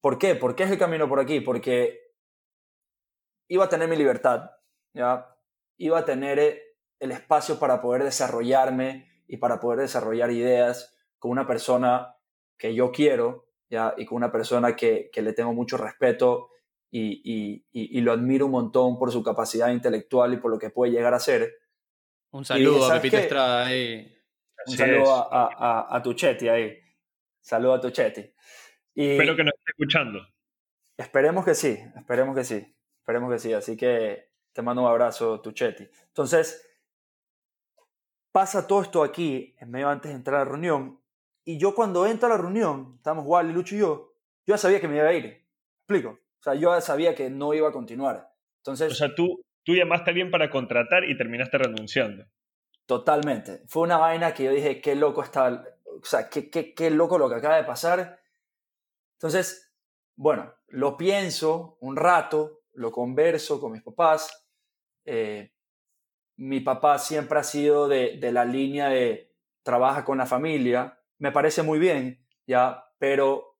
[0.00, 0.34] ¿por qué?
[0.34, 1.40] ¿Por qué es el camino por aquí?
[1.40, 2.12] Porque
[3.48, 4.50] iba a tener mi libertad,
[4.94, 5.34] ¿ya?
[5.76, 6.62] Iba a tener
[7.00, 12.16] el espacio para poder desarrollarme y para poder desarrollar ideas con una persona
[12.58, 13.94] que yo quiero, ¿ya?
[13.96, 16.50] y con una persona que, que le tengo mucho respeto
[16.90, 20.70] y, y, y, lo admiro un montón por su capacidad intelectual y por lo que
[20.70, 21.54] puede llegar a ser.
[22.30, 24.10] Un saludo a Pepito Estrada ahí.
[24.66, 26.78] Un saludo a, a, a, Tuchetti ahí.
[27.42, 28.32] Saludo a Tuchetti.
[28.94, 30.20] Y Espero que nos escuchando.
[30.96, 33.52] Esperemos que sí, esperemos que sí, esperemos que sí.
[33.52, 35.88] Así que te mando un abrazo, Tuchetti.
[36.08, 36.68] Entonces,
[38.32, 41.00] pasa todo esto aquí, en medio antes de entrar a la reunión,
[41.44, 44.14] y yo cuando entro a la reunión, estamos Wally, Lucho y yo,
[44.46, 45.46] yo ya sabía que me iba a ir.
[45.80, 46.10] ¿Explico?
[46.10, 48.30] O sea, yo ya sabía que no iba a continuar.
[48.58, 52.26] Entonces, o sea, tú, tú llamaste bien para contratar y terminaste renunciando.
[52.84, 53.62] Totalmente.
[53.66, 57.18] Fue una vaina que yo dije, qué loco está, o sea, qué, qué, qué loco
[57.18, 58.18] lo que acaba de pasar.
[59.18, 59.72] Entonces,
[60.14, 64.48] bueno, lo pienso un rato, lo converso con mis papás.
[65.04, 65.52] Eh,
[66.36, 71.00] mi papá siempre ha sido de, de, la línea de trabaja con la familia.
[71.18, 73.58] Me parece muy bien, ya, pero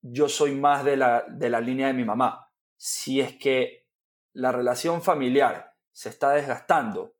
[0.00, 2.50] yo soy más de la, de la línea de mi mamá.
[2.78, 3.86] Si es que
[4.32, 7.16] la relación familiar se está desgastando,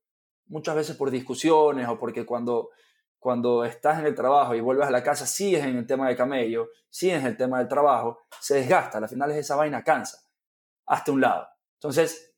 [0.47, 2.71] muchas veces por discusiones o porque cuando,
[3.21, 6.17] cuando estás en el trabajo y vuelves a la casa sigues en el tema de
[6.17, 10.19] camello, sigues en el tema del trabajo, se desgasta, al final esa vaina cansa,
[10.87, 11.47] hasta un lado.
[11.75, 12.35] Entonces,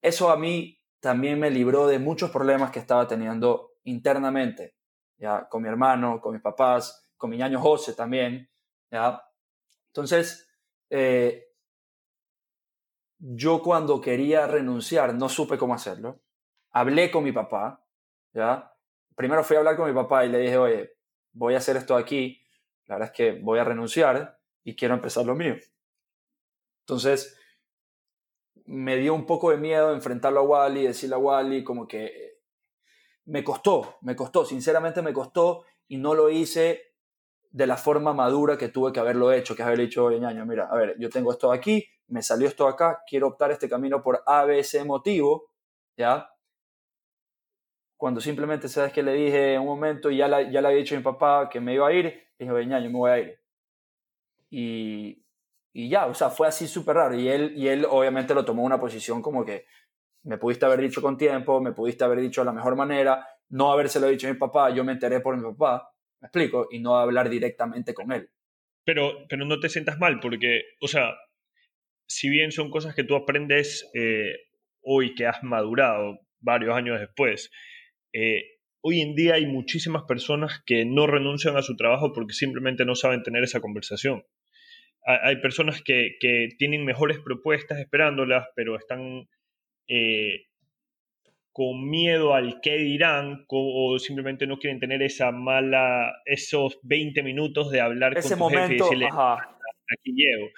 [0.00, 4.76] eso a mí también me libró de muchos problemas que estaba teniendo internamente,
[5.18, 8.48] ya con mi hermano, con mis papás, con mi ñaño José también,
[8.90, 9.22] ya.
[9.88, 10.48] Entonces,
[10.88, 11.48] eh,
[13.18, 16.24] yo cuando quería renunciar no supe cómo hacerlo
[16.74, 17.82] hablé con mi papá,
[18.32, 18.73] ¿ya?
[19.14, 20.96] Primero fui a hablar con mi papá y le dije, oye,
[21.32, 22.42] voy a hacer esto aquí,
[22.86, 25.56] la verdad es que voy a renunciar y quiero empezar lo mío.
[26.80, 27.38] Entonces,
[28.66, 32.38] me dio un poco de miedo enfrentarlo a Wally, decirle a Wally como que
[33.26, 36.94] me costó, me costó, sinceramente me costó y no lo hice
[37.50, 40.68] de la forma madura que tuve que haberlo hecho, que haber dicho, oye, ñaño, mira,
[40.68, 44.22] a ver, yo tengo esto aquí, me salió esto acá, quiero optar este camino por
[44.26, 45.50] A, B, C motivo,
[45.96, 46.33] ¿ya?
[47.96, 50.98] Cuando simplemente, ¿sabes que Le dije un momento y ya, ya le había dicho a
[50.98, 53.38] mi papá que me iba a ir, dije, venga, yo me voy a ir.
[54.50, 55.24] Y,
[55.72, 57.14] y ya, o sea, fue así súper raro.
[57.18, 59.66] Y él, y él obviamente lo tomó una posición como que
[60.24, 63.70] me pudiste haber dicho con tiempo, me pudiste haber dicho de la mejor manera, no
[63.70, 66.96] habérselo dicho a mi papá, yo me enteré por mi papá, me explico, y no
[66.96, 68.30] hablar directamente con él.
[68.84, 71.14] Pero, pero no te sientas mal, porque, o sea,
[72.06, 74.34] si bien son cosas que tú aprendes eh,
[74.82, 77.50] hoy que has madurado varios años después,
[78.14, 82.84] eh, hoy en día hay muchísimas personas que no renuncian a su trabajo porque simplemente
[82.84, 84.24] no saben tener esa conversación.
[85.06, 86.16] Hay personas que,
[86.56, 89.28] tienen mejores propuestas esperándolas, pero están
[89.86, 90.46] eh,
[91.52, 97.70] con miedo al qué dirán o simplemente no quieren tener esa mala, esos 20 minutos
[97.70, 100.48] de hablar con tu jefe y decirle, aquí llego.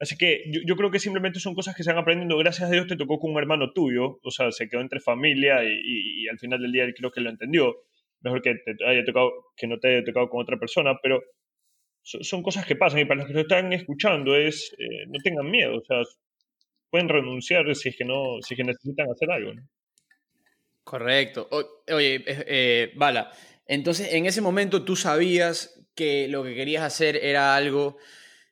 [0.00, 2.38] Así que yo, creo que simplemente son cosas que se van aprendiendo.
[2.38, 5.62] Gracias a Dios te tocó con un hermano tuyo, o sea, se quedó entre familia
[5.62, 7.76] y, al final del día creo que lo entendió.
[8.22, 11.22] Mejor que te haya tocado, que no te haya tocado con otra persona, pero
[12.02, 15.50] son, cosas que pasan y para los que lo están escuchando es, eh, no tengan
[15.50, 16.00] miedo, o sea,
[16.88, 19.52] pueden renunciar si es que no, si es que necesitan hacer algo.
[20.82, 21.46] Correcto.
[21.92, 23.30] oye, eh, Bala,
[23.66, 27.98] entonces en ese momento tú sabías que lo que querías hacer era algo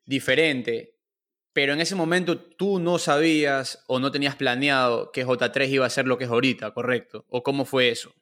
[0.05, 0.98] diferente
[1.59, 5.91] pero en ese momento tú no sabías o no tenías planeado que J3 iba a
[5.91, 7.25] ser lo que es ahorita, ¿correcto?
[7.31, 8.15] ¿O cómo fue eso?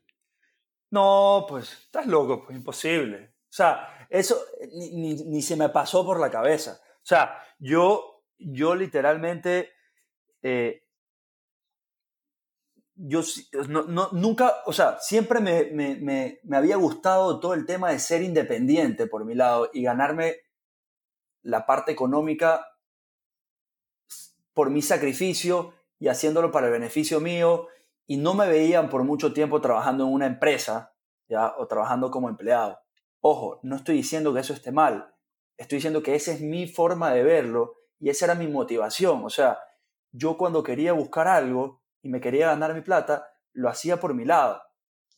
[0.91, 3.35] No, pues estás loco, pues imposible.
[3.43, 6.81] O sea, eso ni, se me pasó por la cabeza.
[6.83, 9.71] O sea, yo, yo literalmente,
[10.41, 10.87] eh,
[12.95, 13.21] yo
[13.69, 18.23] no, nunca, o sea, siempre me, me, me había gustado todo el tema de ser
[18.23, 20.37] independiente por mi lado y ganarme
[21.43, 22.67] la parte económica
[24.57, 27.69] por mi sacrificio y haciéndolo para el beneficio mío
[28.07, 30.95] y no me veían por mucho tiempo trabajando en una empresa
[31.29, 31.55] ¿ya?
[31.59, 32.81] o trabajando como empleado.
[33.21, 35.15] Ojo, no estoy diciendo que eso esté mal,
[35.59, 39.27] estoy diciendo que esa es mi forma de verlo y esa era mi motivación.
[39.27, 39.59] O sea,
[40.11, 44.25] yo cuando quería buscar algo y me quería ganar mi plata, lo hacía por mi
[44.25, 44.63] lado.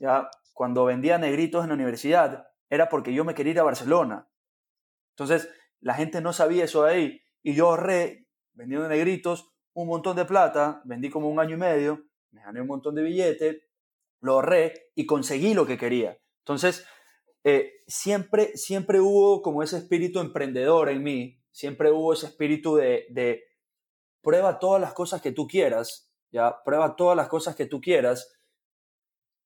[0.00, 0.28] ¿ya?
[0.52, 4.28] Cuando vendía negritos en la universidad, era porque yo me quería ir a Barcelona.
[5.10, 5.48] Entonces,
[5.78, 8.27] la gente no sabía eso de ahí y yo ahorré
[8.58, 12.66] vendiendo negritos un montón de plata, vendí como un año y medio, me gané un
[12.66, 13.62] montón de billetes,
[14.20, 16.18] lo ahorré y conseguí lo que quería.
[16.40, 16.84] Entonces,
[17.44, 23.06] eh, siempre, siempre hubo como ese espíritu emprendedor en mí, siempre hubo ese espíritu de,
[23.10, 23.44] de
[24.20, 28.36] prueba todas las cosas que tú quieras, ya, prueba todas las cosas que tú quieras,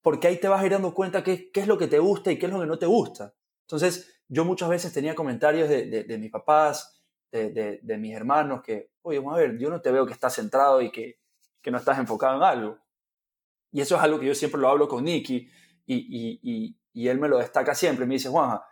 [0.00, 2.38] porque ahí te vas a ir dando cuenta qué, es lo que te gusta y
[2.38, 3.34] qué es lo que no te gusta.
[3.62, 7.01] Entonces, yo muchas veces tenía comentarios de, de, mis papás,
[7.32, 10.82] de, mis hermanos, que, oye, vamos a ver, yo no te veo que estás centrado
[10.82, 11.18] y que,
[11.60, 12.78] que no estás enfocado en algo.
[13.70, 15.48] Y eso es algo que yo siempre lo hablo con Nicky
[15.86, 18.06] y, y, y, y él me lo destaca siempre.
[18.06, 18.64] Me dice, Juanja,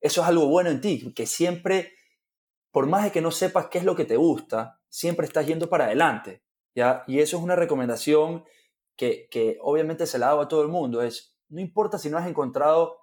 [0.00, 1.94] eso es algo bueno en ti, que siempre,
[2.70, 5.68] por más de que no sepas qué es lo que te gusta, siempre estás yendo
[5.70, 6.42] para adelante.
[6.74, 7.02] ¿ya?
[7.06, 8.44] Y eso es una recomendación
[8.96, 11.02] que, que obviamente se la hago a todo el mundo.
[11.02, 12.98] Es, no importa si no has encontrado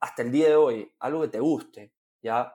[0.00, 1.92] hasta el día de hoy algo que te guste,
[2.22, 2.54] ¿ya?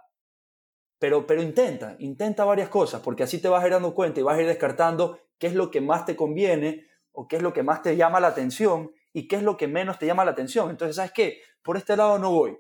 [1.00, 4.24] Pero, pero intenta, intenta varias cosas, porque así te vas a ir dando cuenta y
[4.24, 7.54] vas a ir descartando qué es lo que más te conviene o qué es lo
[7.54, 10.32] que más te llama la atención y qué es lo que menos te llama la
[10.32, 10.70] atención.
[10.70, 11.42] Entonces, ¿sabes qué?
[11.64, 12.58] Por este lado no voy.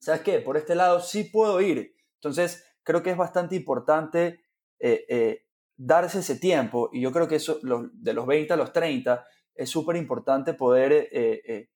[0.00, 0.40] ¿Sabes qué?
[0.40, 1.94] Por este lado sí puedo ir.
[2.14, 4.44] Entonces, creo que es bastante importante
[4.78, 7.58] eh, eh, darse ese tiempo y yo creo que eso,
[7.92, 11.70] de los 20 a los 30 es súper importante poder eh,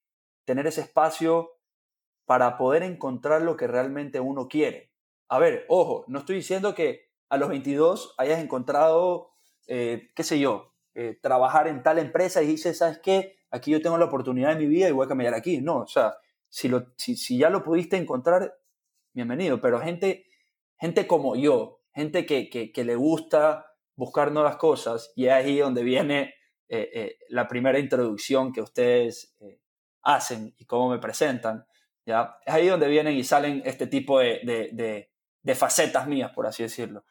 [0.45, 1.51] tener ese espacio
[2.25, 4.94] para poder encontrar lo que realmente uno quiere.
[5.29, 9.31] A ver, ojo, no estoy diciendo que a los 22 hayas encontrado,
[9.67, 10.75] qué sé yo,
[11.23, 13.35] trabajar en tal empresa y dices, ¿sabes qué?
[13.55, 15.61] aquí yo tengo la oportunidad de mi vida y voy a cambiar aquí.
[15.61, 16.17] No, o sea,
[16.49, 18.53] si, lo, si, ya lo pudiste encontrar,
[19.13, 19.61] bienvenido.
[19.61, 20.27] Pero gente,
[20.77, 25.85] gente como yo, gente que, que, le gusta buscar nuevas cosas, y es ahí donde
[25.85, 26.35] viene
[26.69, 29.61] eh, eh, la primera introducción que ustedes eh,
[30.03, 31.65] hacen y cómo me presentan.
[32.05, 32.37] ¿ya?
[32.45, 35.13] Es ahí donde vienen y salen este tipo de, de, de,
[35.55, 37.05] facetas mías, por así decirlo.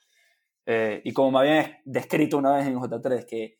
[0.65, 3.59] y como me habían descrito una vez en J3, que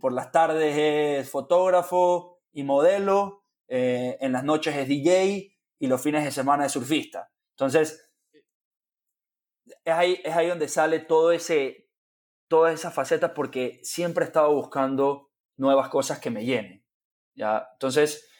[0.00, 6.02] por las tardes es fotógrafo y modelo, eh, en las noches es DJ y los
[6.02, 7.30] fines de semana es surfista.
[7.50, 8.10] Entonces,
[9.84, 11.90] es ahí, es ahí donde sale todo ese,
[12.48, 16.84] todas esas facetas porque siempre he estado buscando nuevas cosas que me llenen.
[17.34, 17.68] ¿ya?
[17.74, 18.30] Entonces,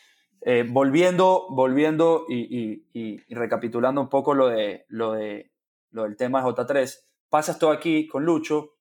[0.50, 5.52] eh, volviendo, volviendo y, recapitulando un poco lo, de, lo, de,
[5.90, 8.78] lo del tema de J3, pasas todo aquí con Lucho,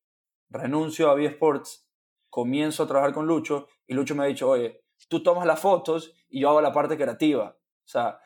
[0.50, 1.86] renuncio a V Sports
[2.30, 6.16] comienzo a trabajar con Lucho y Lucho me ha dicho, oye, tú tomas las fotos
[6.30, 7.50] y yo hago la parte creativa.
[7.50, 8.18] O sea,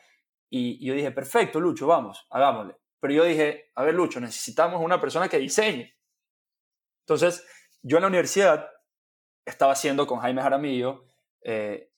[0.48, 2.76] y, yo dije, perfecto, Lucho, vamos, hagámosle.
[3.00, 5.92] Pero yo dije, a ver, Lucho, necesitamos una persona que diseñe.
[7.00, 7.44] Entonces,
[7.82, 8.70] yo en la universidad
[9.44, 11.08] estaba haciendo con Jaime Jaramillo,
[11.42, 11.91] eh,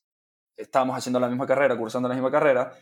[0.56, 2.72] estábamos haciendo la misma carrera, cursando la misma carrera,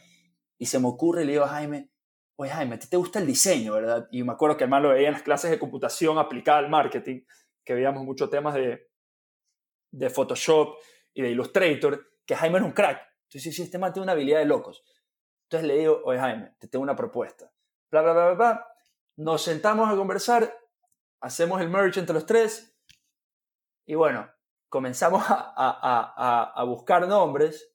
[0.59, 1.91] y se me ocurre le digo a Jaime,
[2.37, 4.09] oye Jaime, a ti te gusta el diseño, ¿verdad?
[4.11, 7.23] Y me acuerdo que además lo veía en las clases de computación aplicada al marketing,
[7.65, 8.91] que veíamos muchos temas de,
[9.91, 10.77] de Photoshop
[11.15, 13.01] y de Illustrator, que Jaime es un crack.
[13.25, 14.85] Entonces, si este man tiene una habilidad de locos.
[15.45, 17.51] Entonces le digo, oye Jaime, te tengo una propuesta.
[17.91, 18.67] Bla, bla, bla, bla, bla.
[19.17, 20.59] Nos sentamos a conversar,
[21.21, 22.73] hacemos el merge entre los tres
[23.87, 24.31] y bueno,
[24.73, 27.71] comenzamos a, a, a, buscar nombres.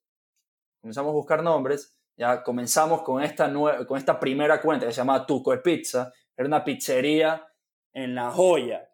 [0.81, 1.95] Comenzamos a buscar nombres.
[2.17, 3.53] Ya comenzamos con esta,
[3.85, 6.11] con esta primera cuenta que se llama Tuco de Pizza.
[6.35, 7.45] Era una pizzería
[7.93, 8.89] en La Joya.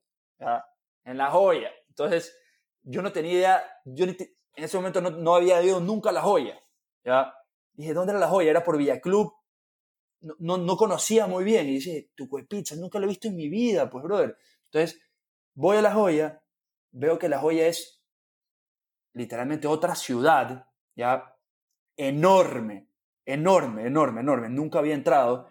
[1.05, 1.71] En La Joya.
[1.87, 2.37] Entonces,
[2.81, 4.17] yo no tenía idea, yo en
[4.53, 6.59] ese momento no, había ido nunca a La Joya,
[7.05, 7.33] ¿ya?
[7.71, 8.51] Dije, ¿dónde era La Joya?
[8.51, 9.31] Era por Villa Club,
[10.39, 13.47] no, no, conocía muy bien, y dice, tu pizza, nunca lo he visto en mi
[13.47, 14.35] vida, pues, brother.
[14.65, 14.99] Entonces,
[15.53, 16.42] voy a La Joya,
[16.93, 18.01] veo que La Joya es
[19.13, 21.35] literalmente otra ciudad, ¿ya?
[21.97, 22.87] Enorme,
[23.25, 25.49] enorme, enorme, enorme, nunca había entrado,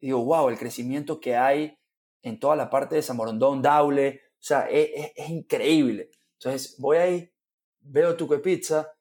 [0.00, 1.78] y digo, wow, el crecimiento que hay
[2.22, 6.10] en toda la parte de Zamorondón, Daule, o sea, es, es increíble.
[6.38, 7.32] Entonces voy ahí,
[7.80, 8.92] veo Tuque Pizza,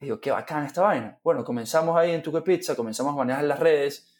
[0.00, 1.18] y digo, qué bacán esta vaina.
[1.22, 4.14] Bueno, comenzamos ahí en Tuque Pizza, comenzamos a manejar las redes,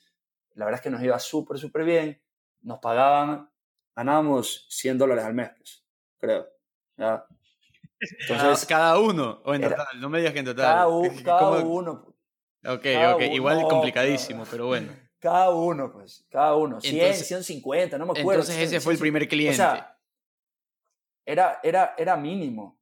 [0.54, 2.20] la verdad es que nos iba súper, súper bien,
[2.62, 3.50] nos pagaban,
[3.94, 5.84] ganábamos 100 dólares al mes, pues,
[6.18, 6.57] creo.
[6.98, 7.24] ¿Ya?
[8.28, 10.88] Entonces, cada uno, o en total, no me digas que en total.
[11.24, 12.14] Cada, uno.
[12.64, 14.92] Ok, ok, igual complicadísimo, pero bueno.
[15.20, 16.80] Cada uno, pues, cada uno.
[16.80, 18.42] 100, 150, no me acuerdo.
[18.42, 19.60] Entonces ese fue el primer cliente
[21.28, 22.80] era, era, era mínimo.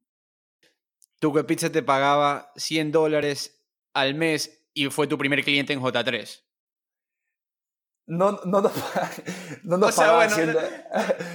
[1.19, 3.61] Tu Pizza te pagaba 100 dólares
[3.93, 6.43] al mes y fue tu primer cliente en J3.
[8.07, 8.71] No, no, no,
[9.63, 9.97] no nos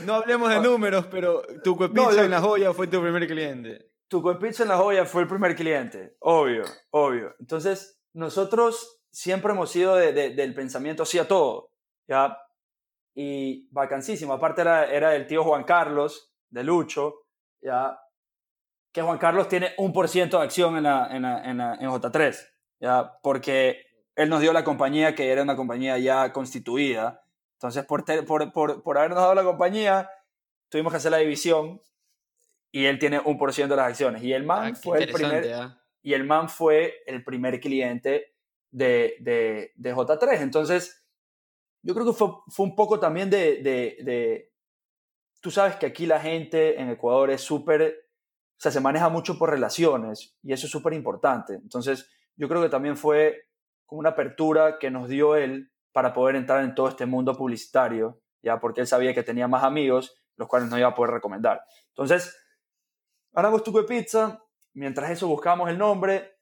[0.07, 3.93] no, hablemos de números, pero tu Pizza en La Joya fue tu primer cliente.
[4.09, 7.35] Tu Pizza en La Joya fue el primer cliente, obvio, obvio.
[7.39, 11.71] Entonces, nosotros siempre hemos sido del pensamiento así a todo,
[12.09, 12.39] ¿ya?
[13.15, 14.33] Y vacancísimo.
[14.33, 17.27] Aparte era, era el tío Juan Carlos, de Lucho,
[17.61, 17.99] ya,
[18.93, 22.37] que Juan Carlos tiene un por ciento de acción en, la, en, en, en, J3,
[22.81, 27.25] ya, porque él nos dio la compañía que era una compañía ya constituida.
[27.55, 30.11] Entonces, por, por, por, por habernos dado la compañía,
[30.69, 31.81] tuvimos que hacer la división
[32.73, 34.23] y él tiene un por ciento de las acciones.
[34.23, 35.77] Y el man ah, fue el primer...
[36.05, 38.35] Y el man fue el primer cliente
[38.73, 40.41] de, de, J3.
[40.41, 41.07] Entonces,
[41.83, 44.53] yo creo que fue, fue un poco también de, de,
[45.41, 48.09] Tú sabes que aquí la gente en Ecuador es súper...
[48.57, 51.55] O sea, se maneja mucho por relaciones y eso es súper importante.
[51.55, 53.52] Entonces, yo creo que también fue
[53.93, 58.59] una apertura que nos dio él para poder entrar en todo este mundo publicitario, ya
[58.59, 61.63] porque él sabía que tenía más amigos, los cuales no iba a poder recomendar.
[61.89, 62.35] Entonces,
[63.33, 66.39] ganamos Tuco de Pizza, mientras eso buscamos el nombre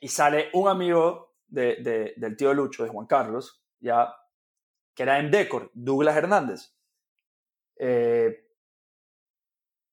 [0.00, 4.14] y sale un amigo de, del tío Lucho, de Juan Carlos, ya,
[4.94, 6.74] que era en Decor, Douglas Hernández.
[7.76, 8.46] Eh,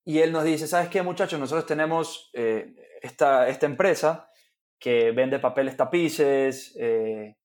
[0.06, 1.40] y él nos dice, ¿sabes qué muchachos?
[1.40, 4.30] Nosotros tenemos eh, esta, esta empresa
[4.86, 7.36] que vende papeles tapices, eh,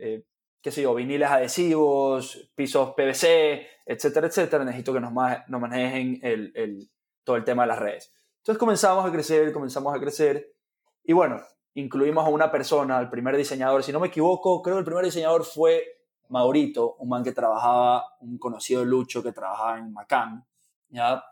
[0.00, 0.24] eh,
[0.60, 4.64] qué sé yo, viniles adhesivos, pisos PVC, etcétera, etcétera.
[4.64, 6.90] Necesito que nos, manejen el,
[7.22, 8.12] todo el tema de las redes.
[8.38, 10.56] Entonces comenzamos a crecer, comenzamos a crecer.
[11.04, 11.40] Y bueno,
[11.74, 15.04] incluimos a una persona, el primer diseñador, si no me equivoco, creo que el primer
[15.04, 15.84] diseñador fue
[16.30, 20.44] Maurito, un man que trabajaba, un conocido Lucho que trabajaba en Macán.
[20.88, 21.22] ¿ya?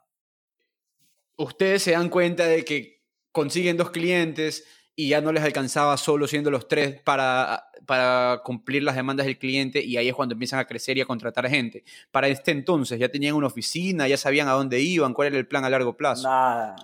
[1.37, 4.65] Ustedes se dan cuenta de que consiguen dos clientes,
[5.01, 9.39] y ya no les alcanzaba solo siendo los tres para, para cumplir las demandas del
[9.39, 11.85] cliente y ahí es cuando empiezan a crecer y a contratar gente.
[12.11, 15.49] Para este entonces ya tenían una oficina, ya sabían a dónde iban, cuál era el
[15.49, 16.29] plan a largo plazo.
[16.29, 16.77] Nada.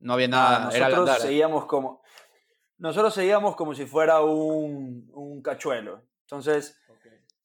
[0.00, 0.64] No había nada.
[0.64, 2.02] Nosotros seguíamos como
[2.76, 6.02] nosotros seguíamos como si fuera un, un cachuelo.
[6.22, 6.76] Entonces,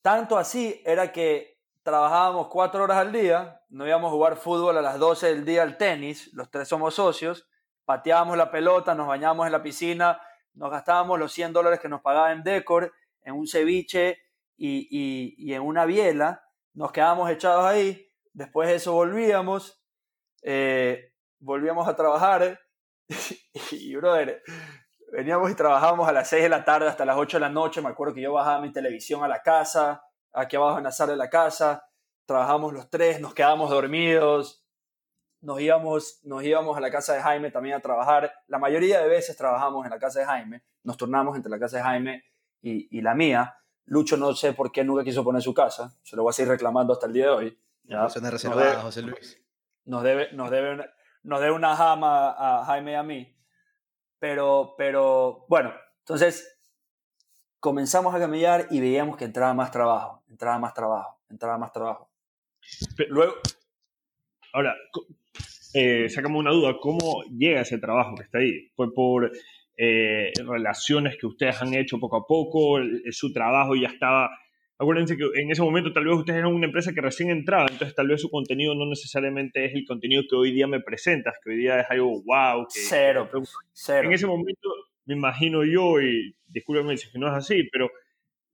[0.01, 4.81] tanto así era que trabajábamos cuatro horas al día, no íbamos a jugar fútbol a
[4.81, 7.47] las 12 del día al tenis, los tres somos socios,
[7.89, 10.21] pateábamos la pelota, nos bañábamos en la piscina,
[10.53, 14.19] nos gastábamos los 100 dólares que nos pagaba en Decor, en un ceviche
[14.55, 16.43] y, en una biela,
[16.75, 19.83] nos quedábamos echados ahí, después de eso volvíamos,
[20.43, 22.59] eh, volvíamos a trabajar.
[23.71, 24.43] Y, brother,
[25.11, 27.81] veníamos y trabajábamos a las 6 de la tarde hasta las 8 de la noche,
[27.81, 31.13] me acuerdo que yo bajaba mi televisión a la casa, aquí abajo en la sala
[31.13, 31.89] de la casa,
[32.27, 34.58] trabajamos los tres, nos quedábamos dormidos,
[35.41, 38.31] nos íbamos, nos íbamos a la casa de Jaime también a trabajar.
[38.47, 41.77] La mayoría de veces trabajamos en la casa de Jaime, nos turnamos entre la casa
[41.77, 42.23] de Jaime
[42.61, 43.55] y, la mía.
[43.85, 46.49] Lucho no sé por qué nunca quiso poner su casa, se lo voy a seguir
[46.51, 47.59] reclamando hasta el día de hoy.
[47.83, 48.07] ¿ya?
[48.07, 49.41] reservada, José Luis.
[49.85, 50.85] Nos debe, nos, debe una,
[51.23, 53.35] nos debe una jama a Jaime y a mí.
[54.19, 56.59] Pero, pero bueno, entonces
[57.59, 62.11] comenzamos a caminar y veíamos que entraba más trabajo, entraba más trabajo, entraba más trabajo.
[63.07, 63.33] Luego,
[64.53, 64.75] ahora,
[65.73, 68.69] eh, sacamos una duda, ¿cómo llega ese trabajo que está ahí?
[68.75, 69.31] ¿Fue por
[69.77, 72.79] eh, relaciones que ustedes han hecho poco a poco?
[73.11, 74.29] ¿Su trabajo ya estaba...
[74.77, 77.93] Acuérdense que en ese momento tal vez ustedes eran una empresa que recién entraba, entonces
[77.93, 81.49] tal vez su contenido no necesariamente es el contenido que hoy día me presentas, que
[81.49, 82.65] hoy día es algo wow.
[82.73, 83.29] Que, cero,
[83.73, 84.07] cero.
[84.07, 84.69] En ese momento
[85.05, 87.91] me imagino yo, y discúlpeme si no es así, pero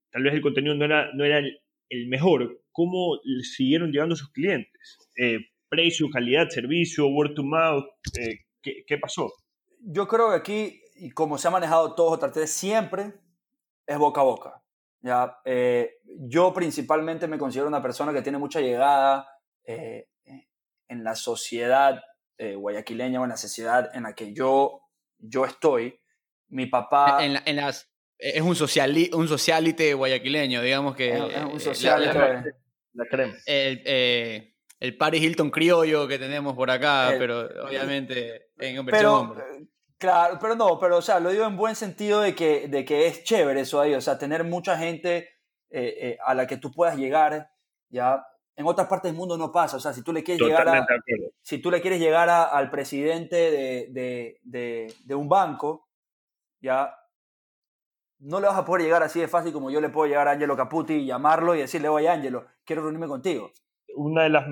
[0.10, 2.62] tal vez el contenido no era, no era el, mejor.
[2.72, 4.98] ¿Cómo siguieron llegando sus clientes?
[5.18, 5.40] Eh,
[5.76, 7.86] precio, calidad, servicio, word to mouth?
[8.18, 9.32] Eh, ¿qué, pasó?
[9.80, 13.14] Yo creo que aquí, y como se ha manejado todo J3 siempre,
[13.86, 14.64] es boca a boca.
[15.02, 15.38] ¿ya?
[15.44, 19.28] Eh, yo principalmente me considero una persona que tiene mucha llegada
[19.66, 20.08] eh,
[20.88, 22.02] en la sociedad
[22.38, 24.82] guayaquileña o en la sociedad en la que yo,
[25.18, 25.98] yo estoy.
[26.50, 27.26] Mi papá...
[27.26, 31.14] En, en las, es un, sociali, un socialite guayaquileño, digamos que...
[31.14, 32.14] Es, un socialite.
[32.14, 32.44] La,
[32.94, 33.36] la, crema.
[33.46, 39.44] El, el Paris Hilton criollo que tenemos por acá, pero obviamente en versión hombre.
[39.44, 39.68] Eh,
[39.98, 43.08] claro, pero no, pero o sea, lo digo en buen sentido de que, de que
[43.08, 45.30] es chévere eso ahí, o sea, tener mucha gente
[45.70, 47.50] eh, eh, a la que tú puedas llegar,
[47.90, 48.26] ya
[48.58, 50.88] en otras partes del mundo no pasa, o sea, si tú le quieres llegar a,
[51.42, 55.90] si tú le quieres llegar al presidente de, de, de, de, un banco,
[56.62, 56.96] ya
[58.20, 60.32] no le vas a poder llegar así de fácil como yo le puedo llegar a
[60.32, 63.52] Angelo Caputi y llamarlo y decirle, oye Angelo, quiero reunirme contigo
[63.96, 64.46] una de las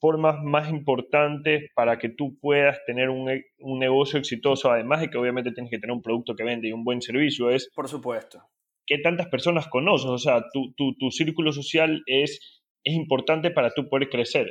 [0.00, 5.18] formas más importantes para que tú puedas tener un, un, negocio exitoso, además de que
[5.18, 7.70] obviamente tienes que tener un producto que vende y un buen servicio, es...
[7.74, 8.42] Por supuesto.
[8.86, 10.10] ¿Qué tantas personas conoces?
[10.10, 14.48] O sea, tu, tu, tu círculo social es, es importante para tú poder crecer.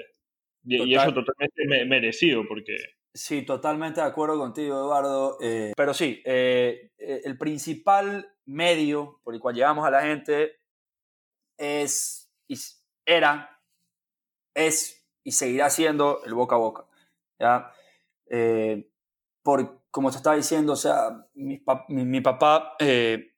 [0.66, 2.76] Y, eso totalmente merecido, porque...
[3.14, 5.38] Sí, totalmente de acuerdo contigo, Eduardo.
[5.42, 10.54] Eh, pero sí, eh, eh, el principal medio por el cual llegamos a la gente
[11.58, 12.34] es,
[13.06, 13.62] era
[14.54, 16.86] es y seguirá siendo el boca a boca.
[17.40, 17.72] ¿ya?
[18.28, 18.90] Eh,
[19.42, 23.34] por, como te estaba diciendo, o sea, mi, mi, papá eh,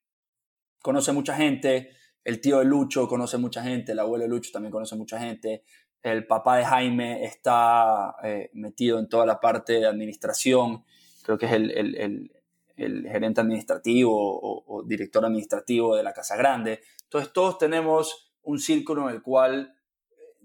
[0.82, 1.92] conoce mucha gente,
[2.24, 5.64] el tío de Lucho conoce mucha gente, el abuelo de Lucho también conoce mucha gente,
[6.02, 10.86] el papá de Jaime está eh, metido en toda la parte de administración,
[11.24, 12.32] creo que es el, el,
[12.78, 16.82] el gerente administrativo o, director administrativo de la Casa Grande.
[17.04, 19.75] Entonces todos tenemos un círculo en el cual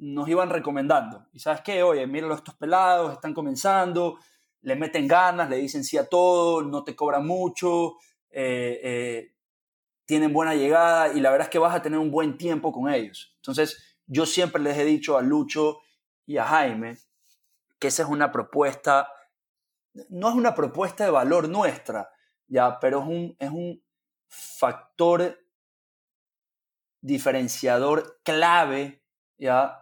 [0.01, 1.27] nos iban recomendando.
[1.33, 4.19] Y sabes qué, oye, míralo estos pelados, están comenzando,
[4.63, 7.97] le meten ganas, le dicen sí a todo, no te cobran mucho,
[8.31, 9.35] eh, eh,
[10.07, 12.91] tienen buena llegada y la verdad es que vas a tener un buen tiempo con
[12.93, 13.35] ellos.
[13.37, 15.81] Entonces, yo siempre les he dicho a Lucho
[16.25, 16.97] y a Jaime
[17.79, 19.13] que esa es una propuesta,
[20.09, 22.11] no es una propuesta de valor nuestra,
[22.47, 23.83] ya, pero es un, es un
[24.29, 25.39] factor
[27.03, 29.03] diferenciador clave,
[29.39, 29.80] ya,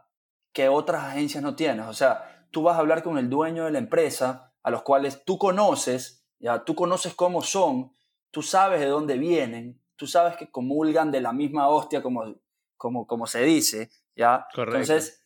[0.58, 1.82] que otras agencias no tienen.
[1.82, 5.22] O sea, tú vas a hablar con el dueño de la empresa, a los cuales
[5.24, 7.94] tú conoces, ya, tú conoces cómo son,
[8.32, 12.40] tú sabes de dónde vienen, tú sabes que comulgan de la misma hostia como,
[12.76, 14.48] como, como se dice, ¿ya?
[14.56, 15.24] Entonces,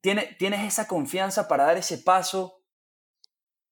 [0.00, 2.62] tienes, tienes esa confianza para dar ese paso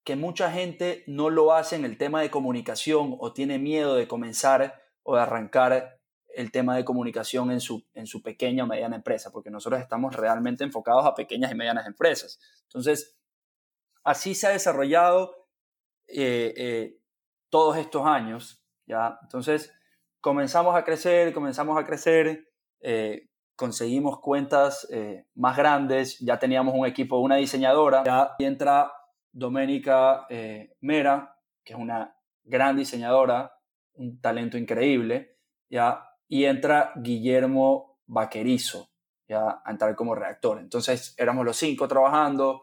[0.02, 4.08] que mucha gente no lo hace en el tema de comunicación o tiene miedo de
[4.08, 5.99] comenzar o de arrancar
[6.34, 10.14] el tema de comunicación en su, en su pequeña o mediana empresa, porque nosotros estamos
[10.16, 12.38] realmente enfocados a pequeñas y medianas empresas.
[12.64, 13.16] Entonces,
[14.04, 15.48] así se ha desarrollado
[16.08, 17.00] eh, eh,
[17.48, 19.18] todos estos años, ¿ya?
[19.22, 19.72] Entonces,
[20.20, 22.48] comenzamos a crecer, comenzamos a crecer,
[22.80, 24.88] eh, conseguimos cuentas
[25.34, 28.90] más grandes, ya teníamos un equipo, una diseñadora, ya entra
[29.32, 30.26] Doménica
[30.80, 33.52] Mera, que es una gran diseñadora,
[33.92, 35.36] un talento increíble,
[35.68, 38.88] ya, y entra Guillermo Vaquerizo,
[39.28, 40.60] ya, a entrar como reactor.
[40.60, 42.62] Entonces, éramos los cinco trabajando,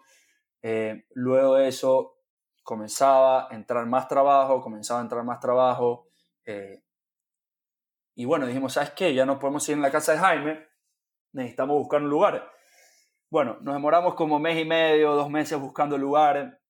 [1.13, 2.18] luego de eso
[2.63, 6.07] comenzaba a entrar más trabajo, comenzaba a entrar más trabajo.
[6.45, 6.82] Eh,
[8.15, 9.13] y bueno, dijimos, ¿sabes qué?
[9.13, 10.68] Ya no podemos ir en la casa de Jaime,
[11.34, 12.49] necesitamos buscar un lugar.
[13.30, 16.61] Bueno, nos demoramos como mes y medio, dos meses buscando lugar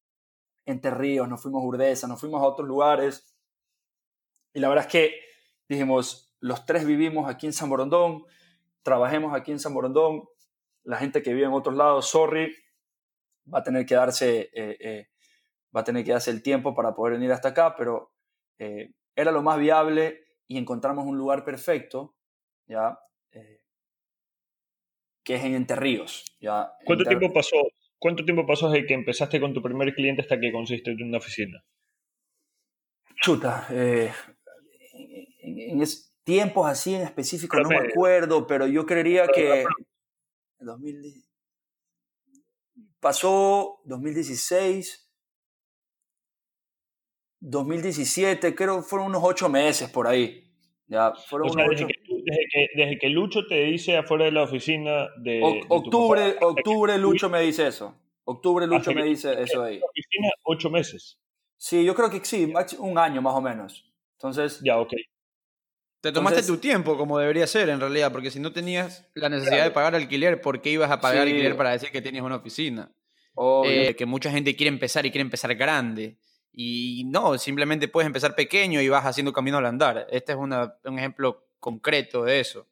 [0.66, 3.38] en Ríos, nos fuimos a Urdesa, nos fuimos a otros lugares.
[4.52, 5.20] Y la verdad es que
[5.70, 8.26] dijimos, los tres vivimos aquí en San Borondón,
[8.84, 10.24] trabajemos aquí en San Borondón,
[10.84, 12.56] la gente que vive en otros lados, sorry,
[13.54, 15.08] va a tener que darse eh, eh,
[15.76, 18.14] va a tener que darse el tiempo para poder venir hasta acá, pero
[18.58, 22.16] eh, era lo más viable y encontramos un lugar perfecto,
[22.68, 22.98] ¿ya?
[25.24, 26.38] Que es en Entre Ríos.
[26.40, 26.72] ¿ya?
[26.86, 27.58] ¿Cuánto, tiempo pasó,
[28.00, 31.18] ¿Cuánto tiempo pasó desde que empezaste con tu primer cliente hasta que consiste en una
[31.18, 31.62] oficina?
[33.22, 34.14] Chuta, en,
[36.28, 39.64] tiempos así en específico no me acuerdo, pero yo creería que...
[40.60, 41.24] 2010,
[43.00, 45.06] pasó 2016
[47.40, 50.44] 2017, creo que fueron unos ocho meses por ahí.
[50.88, 55.40] Ya, fueron desde, que, desde, que, Lucho te dice afuera de la oficina de...
[55.70, 57.96] octubre, octubre Lucho me dice eso.
[58.26, 59.80] Octubre Lucho me dice eso ahí.
[59.82, 61.18] oficina ocho meses.
[61.56, 63.90] Sí, yo creo que sí, un año más o menos.
[64.18, 64.60] Entonces...
[64.62, 64.94] Ya, ok.
[66.02, 69.64] Te tomaste tu tiempo como debería ser en realidad, porque si no tenías la necesidad
[69.64, 72.92] de pagar alquiler, ¿por qué ibas a pagar alquiler para decir que tenías una oficina?
[73.66, 76.18] Eh, que mucha gente quiere empezar y quiere empezar grande.
[76.52, 80.08] Y no, simplemente puedes empezar pequeño y vas haciendo camino al andar.
[80.10, 80.54] Este es un
[80.98, 82.68] ejemplo concreto de eso.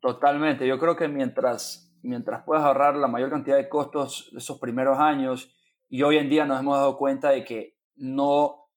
[0.00, 0.66] Totalmente.
[0.66, 4.98] Yo creo que mientras, mientras puedas ahorrar la mayor cantidad de costos de esos primeros
[4.98, 5.54] años,
[5.88, 8.67] y hoy en día nos hemos dado cuenta de que no,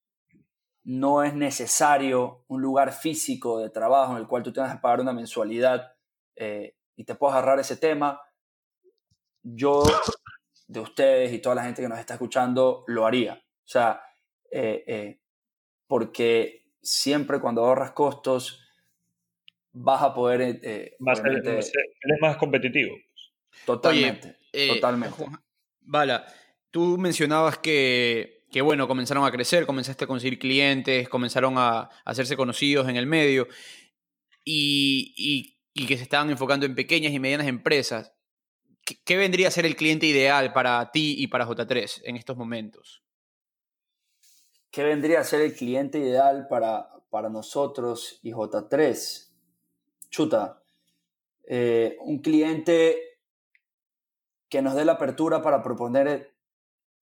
[0.83, 5.01] no es necesario un lugar físico de trabajo en el cual tú tengas que pagar
[5.01, 5.93] una mensualidad
[6.35, 8.19] eh, y te puedas ahorrar ese tema,
[9.43, 9.83] yo
[10.67, 13.33] de ustedes y toda la gente que nos está escuchando lo haría.
[13.33, 14.01] O sea,
[14.49, 15.19] eh, eh,
[15.87, 18.65] porque siempre cuando ahorras costos
[19.73, 20.41] vas a poder...
[20.41, 22.95] Eh, eres más competitivo.
[23.65, 24.37] Totalmente,
[24.73, 25.25] totalmente.
[25.81, 26.25] Bala,
[26.69, 32.35] tú mencionabas que, que, bueno, comenzaron a crecer, comenzaste a conseguir clientes, comenzaron a, hacerse
[32.35, 33.47] conocidos en el medio
[34.43, 38.13] y, y, que se estaban enfocando en pequeñas y medianas empresas.
[38.85, 42.35] ¿Qué, ¿Qué, vendría a ser el cliente ideal para ti y para J3 en estos
[42.37, 43.03] momentos?
[44.71, 49.29] ¿Qué vendría a ser el cliente ideal para, para nosotros y J3?
[50.09, 50.61] Chuta,
[51.43, 53.19] eh, un cliente
[54.49, 56.33] que nos dé la apertura para proponer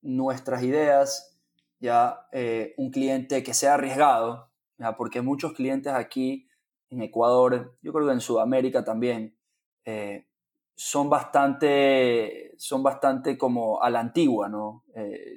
[0.02, 1.39] nuestras ideas,
[1.80, 4.96] ya eh, un cliente que sea arriesgado, ¿ya?
[4.96, 6.48] porque muchos clientes aquí
[6.90, 9.38] en Ecuador, yo creo que en Sudamérica también,
[9.86, 10.28] eh,
[10.76, 14.86] son bastante, son bastante como a la antigua, ¿no?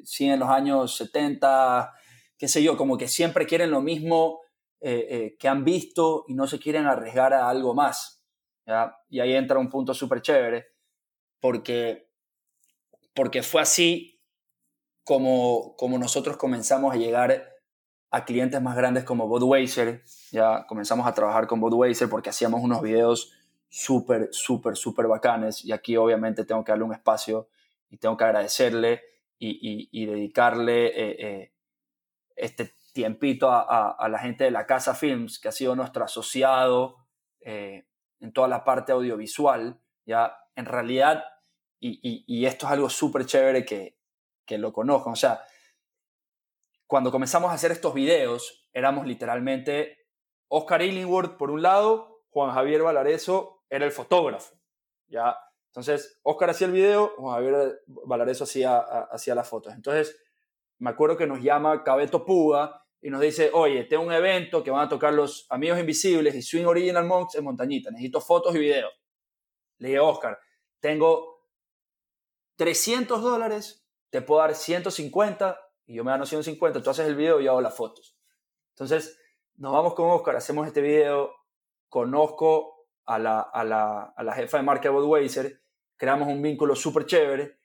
[0.05, 1.93] sí, en los años 70,
[2.39, 4.43] qué sé yo, como que siempre quieren lo mismo
[4.85, 8.21] eh, eh, que han visto y no se quieren arriesgar a algo más.
[9.09, 10.73] Y ahí entra un punto súper chévere,
[11.39, 12.09] porque,
[13.15, 14.12] porque fue así
[15.05, 17.53] como, como nosotros comenzamos a llegar
[18.11, 20.03] a clientes más grandes como Budweiser.
[20.31, 23.33] Ya comenzamos a trabajar con Budweiser porque hacíamos unos videos
[23.69, 25.65] súper, súper, súper bacanes.
[25.65, 27.49] Y aquí obviamente tengo que darle un espacio
[27.91, 29.03] y tengo que agradecerle
[29.39, 31.53] y, dedicarle eh, eh,
[32.37, 36.99] este tiempito a, la gente de la Casa Films, que ha sido nuestro asociado
[37.41, 37.87] eh,
[38.21, 39.81] en toda la parte audiovisual.
[40.05, 41.25] Ya en realidad,
[41.81, 43.97] y, esto es algo súper chévere que,
[44.61, 45.13] lo conozcan.
[45.13, 45.43] O sea,
[46.87, 50.07] cuando comenzamos a hacer estos videos, éramos literalmente
[50.49, 54.55] Oscar Illingworth por un lado, Juan Javier Valareso era el fotógrafo.
[55.09, 55.37] ¿ya?
[55.69, 59.73] Entonces, Oscar hacía el video, Juan Javier Valareso hacía, hacía las fotos.
[59.75, 60.21] Entonces,
[60.79, 64.71] me acuerdo que nos llama Cabeto Puga y nos dice, oye, tengo un evento que
[64.71, 68.59] van a tocar los Amigos Invisibles y Swing Original Monks en Montañita, necesito fotos y
[68.59, 68.93] videos.
[69.79, 70.39] Le dije, Oscar,
[70.79, 71.47] tengo
[72.57, 73.82] 300 dólares,
[74.13, 77.53] te puedo dar 150, y yo me gano 150, tú haces el video y yo
[77.53, 78.19] hago las fotos.
[78.75, 79.19] Entonces,
[79.57, 81.33] nos vamos con Oscar, hacemos este video,
[81.89, 85.63] conozco a la, a la, a la jefa de marca Budweiser,
[85.97, 87.59] creamos un vínculo súper chévere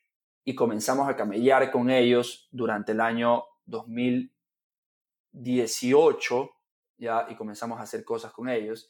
[0.45, 6.49] y comenzamos a camellar con ellos durante el año 2018,
[6.95, 8.89] ya, y comenzamos a hacer cosas con ellos.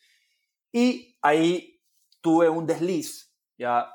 [0.72, 1.82] Y ahí
[2.22, 3.92] tuve un desliz, ya,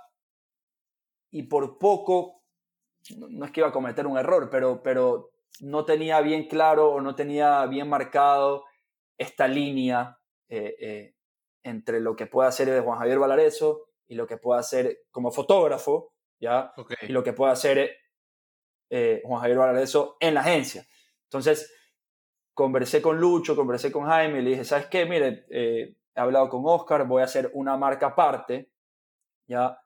[1.30, 2.41] y por poco
[3.16, 5.30] no, es que iba a cometer un error, pero, pero
[5.60, 8.64] no tenía bien claro o no tenía bien marcado
[9.18, 11.14] esta línea eh, eh,
[11.62, 16.12] entre lo que puede hacer Juan Javier Valareso y lo que puede hacer como fotógrafo,
[16.40, 16.72] ¿ya?
[17.02, 17.96] Y lo que puede hacer
[18.90, 20.86] eh, Juan Javier Valareso en la agencia.
[21.24, 21.72] Entonces,
[22.52, 25.06] conversé con Lucho, conversé con Jaime y le dije, ¿sabes qué?
[25.06, 28.72] Mire, he hablado con Oscar, voy a hacer una marca aparte,
[29.46, 29.81] ¿ya?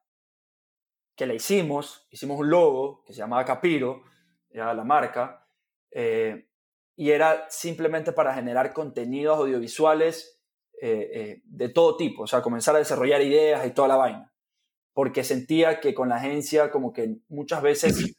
[1.16, 4.02] Que la hicimos, hicimos un logo que se llamaba Capiro,
[4.50, 5.48] era la marca,
[5.90, 6.48] eh,
[6.94, 10.42] y era simplemente para generar contenidos audiovisuales
[10.80, 14.32] eh, eh, de todo tipo, o sea, comenzar a desarrollar ideas y toda la vaina,
[14.92, 18.16] porque sentía que con la agencia como que muchas veces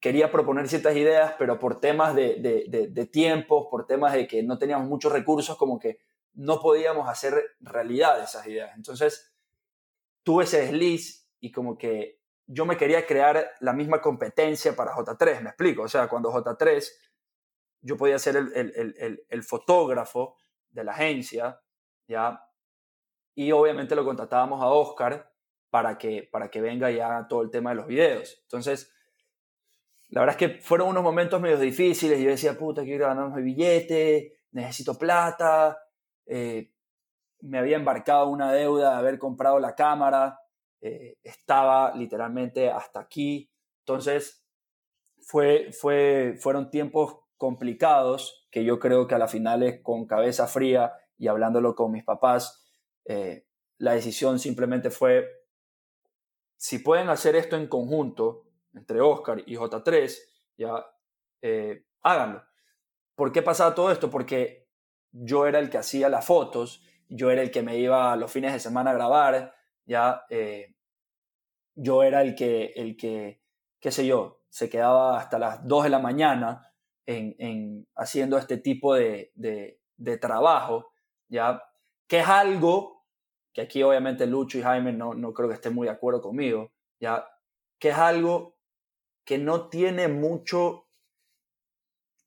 [0.00, 4.42] quería proponer ciertas ideas, pero por temas de, de, de tiempos, por temas de que
[4.42, 5.98] no teníamos muchos recursos, como que
[6.32, 8.72] no podíamos hacer realidad esas ideas.
[8.76, 9.34] Entonces,
[10.22, 15.42] tuve ese desliz y como que yo me quería crear la misma competencia para J3,
[15.42, 16.88] me explico, o sea, cuando J3
[17.80, 20.36] yo podía ser el, el, el, fotógrafo
[20.70, 21.60] de la agencia,
[22.08, 22.42] ¿ya?
[23.34, 25.32] Y obviamente lo contratábamos a Oscar
[25.70, 28.40] para que, para que venga ya todo el tema de los videos.
[28.42, 28.92] Entonces,
[30.08, 32.18] la verdad es que fueron unos momentos medio difíciles.
[32.18, 35.78] Yo decía, puta, quiero ganar mi billete, necesito plata.
[36.24, 36.72] Eh,
[37.40, 40.40] me había embarcado una deuda de haber comprado la cámara
[40.80, 43.50] eh, estaba literalmente hasta aquí.
[43.80, 44.46] Entonces,
[45.20, 50.46] fue, fue, fueron tiempos complicados que yo creo que a la final es con cabeza
[50.46, 52.64] fría y hablándolo con mis papás,
[53.04, 53.46] eh,
[53.78, 55.26] la decisión simplemente fue,
[56.56, 60.18] si pueden hacer esto en conjunto, entre Oscar y J3,
[60.56, 60.86] ya
[61.42, 62.44] eh, háganlo.
[63.14, 64.10] ¿Por qué pasaba todo esto?
[64.10, 64.68] Porque
[65.10, 68.52] yo era el que hacía las fotos, yo era el que me iba los fines
[68.52, 69.54] de semana a grabar,
[69.86, 70.74] ya eh,
[71.74, 73.40] yo era el que, el que,
[73.80, 76.72] qué sé yo, se quedaba hasta las 2 de la mañana
[77.06, 80.92] en, en haciendo este tipo de, de, trabajo,
[81.28, 81.62] ya,
[82.06, 83.04] que es algo
[83.52, 86.72] que aquí obviamente Lucho y Jaime no, no creo que estén muy de acuerdo conmigo,
[87.00, 87.26] ya,
[87.78, 88.56] que es algo
[89.24, 90.86] que no tiene mucho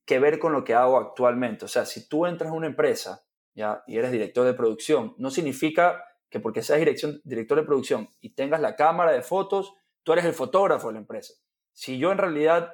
[0.05, 1.65] que ver con lo que hago actualmente.
[1.65, 3.83] O sea, si tú entras a una empresa ¿ya?
[3.85, 8.29] y eres director de producción, no significa que porque seas dirección, director de producción y
[8.31, 9.73] tengas la cámara de fotos,
[10.03, 11.33] tú eres el fotógrafo de la empresa.
[11.71, 12.71] Si yo en realidad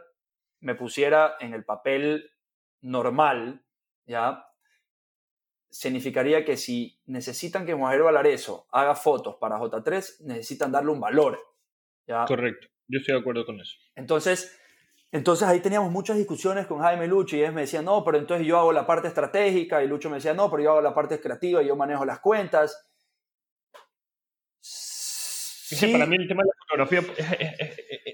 [0.59, 2.31] me pusiera en el papel
[2.81, 3.63] normal,
[4.05, 4.45] ¿ya?
[5.69, 11.39] Significaría que si necesitan que Juan Valareso haga fotos para J3, necesitan darle un valor.
[12.07, 12.25] ¿ya?
[12.25, 13.77] Correcto, yo estoy de acuerdo con eso.
[13.95, 14.57] Entonces,
[15.11, 18.45] entonces ahí teníamos muchas discusiones con Jaime Lucho y ellos me decían, no, pero entonces
[18.45, 21.19] yo hago la parte estratégica y Lucho me decía, no, pero yo hago la parte
[21.19, 22.85] creativa y yo manejo las cuentas
[25.67, 25.91] Sí.
[25.91, 27.01] Para mí el tema de la fotografía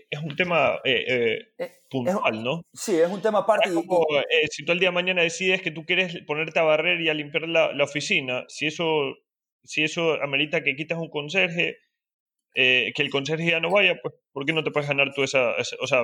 [0.10, 2.62] es, un tema eh, eh, eh, puntual, ¿no?
[2.74, 3.70] Sí, es un tema aparte.
[4.50, 7.14] si tú el día de mañana decides que tú quieres ponerte a barrer y a
[7.14, 9.18] limpiar la, la oficina, si eso,
[9.66, 11.78] si eso amerita que quitas un conserje,
[12.54, 15.54] que el conserje ya no vaya, pues ¿por qué no te puedes ganar tú esa...
[15.82, 16.04] o sea,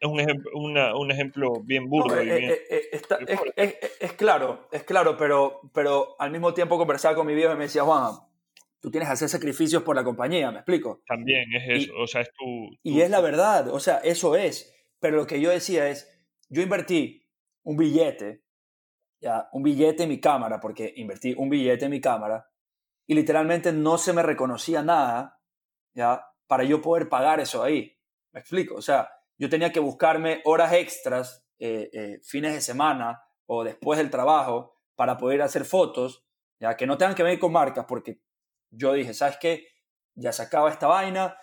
[0.00, 2.18] es un ejemplo, un ejemplo bien burdo.
[2.18, 7.64] es, claro, es claro, pero, pero al mismo tiempo conversaba con mi viejo y me
[7.64, 8.14] decía, Juan,
[8.80, 11.02] tú tienes que hacer sacrificios por la compañía, ¿me explico?
[11.06, 14.72] También es eso, o sea, es tu, Y es la verdad, o sea, eso es.
[15.00, 16.08] Pero lo que yo decía es,
[16.48, 17.28] yo invertí
[17.62, 18.46] un billete
[19.20, 22.48] ya, un billete en mi cámara, porque invertí un billete en mi cámara,
[23.06, 25.40] y literalmente no se me reconocía nada,
[25.94, 27.96] ya, para yo poder pagar eso ahí.
[28.32, 28.74] ¿Me explico?
[28.74, 33.98] O sea, yo tenía que buscarme horas extras, eh, eh, fines de semana o después
[33.98, 36.26] del trabajo, para poder hacer fotos,
[36.58, 38.20] ya que no tengan que ver con marcas, porque
[38.70, 39.66] yo dije, ¿sabes qué?
[40.14, 41.36] Ya se acaba esta vaina,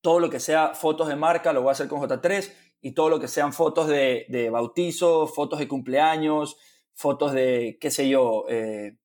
[0.00, 3.08] todo lo que sea fotos de marca lo voy a hacer con J3 y todo
[3.08, 6.56] lo que sean fotos de, de bautizo, fotos de cumpleaños,
[6.94, 8.96] fotos de, qué sé yo, eh,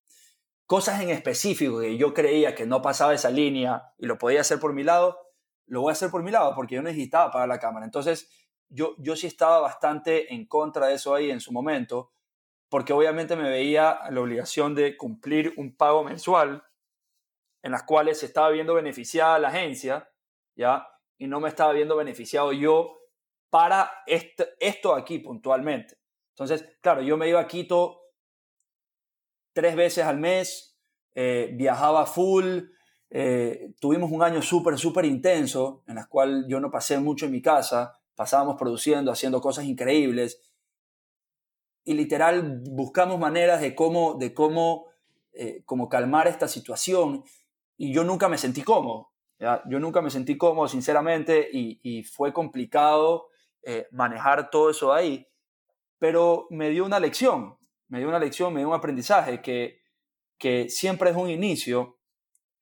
[0.66, 4.60] cosas en específico que yo creía que no pasaba esa línea y lo podía hacer
[4.60, 5.18] por mi lado,
[5.66, 7.86] lo voy a hacer por mi lado porque yo necesitaba pagar la cámara.
[7.86, 8.30] Entonces,
[8.70, 12.12] yo, yo sí estaba bastante en contra de eso ahí en su momento,
[12.70, 16.64] porque obviamente me veía la obligación de cumplir un pago mensual
[17.64, 20.12] en las cuales se estaba viendo beneficiada la agencia,
[20.56, 20.88] ¿ya?
[21.18, 23.00] Y no me estaba viendo beneficiado yo
[23.50, 25.98] para esto, esto aquí puntualmente.
[26.32, 28.02] Entonces, claro, yo me iba a Quito
[29.54, 30.78] tres veces al mes,
[31.16, 32.64] eh, viajaba full,
[33.10, 37.32] eh, tuvimos un año súper, súper intenso, en el cual yo no pasé mucho en
[37.32, 40.42] mi casa, pasábamos produciendo, haciendo cosas increíbles,
[41.86, 44.88] y literal buscamos maneras de cómo, de cómo,
[45.34, 47.24] eh, calmar esta situación,
[47.78, 49.62] y yo nunca me sentí cómodo, ¿ya?
[49.68, 53.28] yo nunca me sentí cómodo, sinceramente, y, fue complicado
[53.92, 55.26] manejar todo eso ahí,
[55.98, 57.58] pero me dio una lección,
[57.88, 59.84] me dio una lección, me dio un aprendizaje que,
[60.38, 62.00] que siempre es un inicio,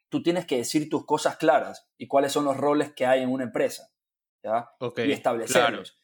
[0.10, 3.32] tú tienes que decir tus cosas claras y cuáles son los roles que hay en
[3.32, 3.90] una empresa,
[4.44, 4.70] ¿ya?
[4.98, 5.98] y establecerlos.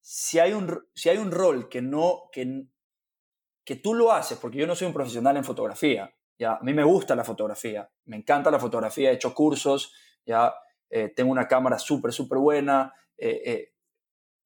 [0.00, 2.64] Si, hay un, si hay un rol que no, que,
[3.64, 6.54] que tú lo haces, porque yo no soy un profesional en fotografía, ¿ya?
[6.54, 9.92] A mí me gusta la fotografía, me encanta la fotografía, he hecho cursos,
[10.24, 10.54] ¿ya?
[10.90, 13.74] Eh, tengo una cámara súper, súper buena, eh, eh,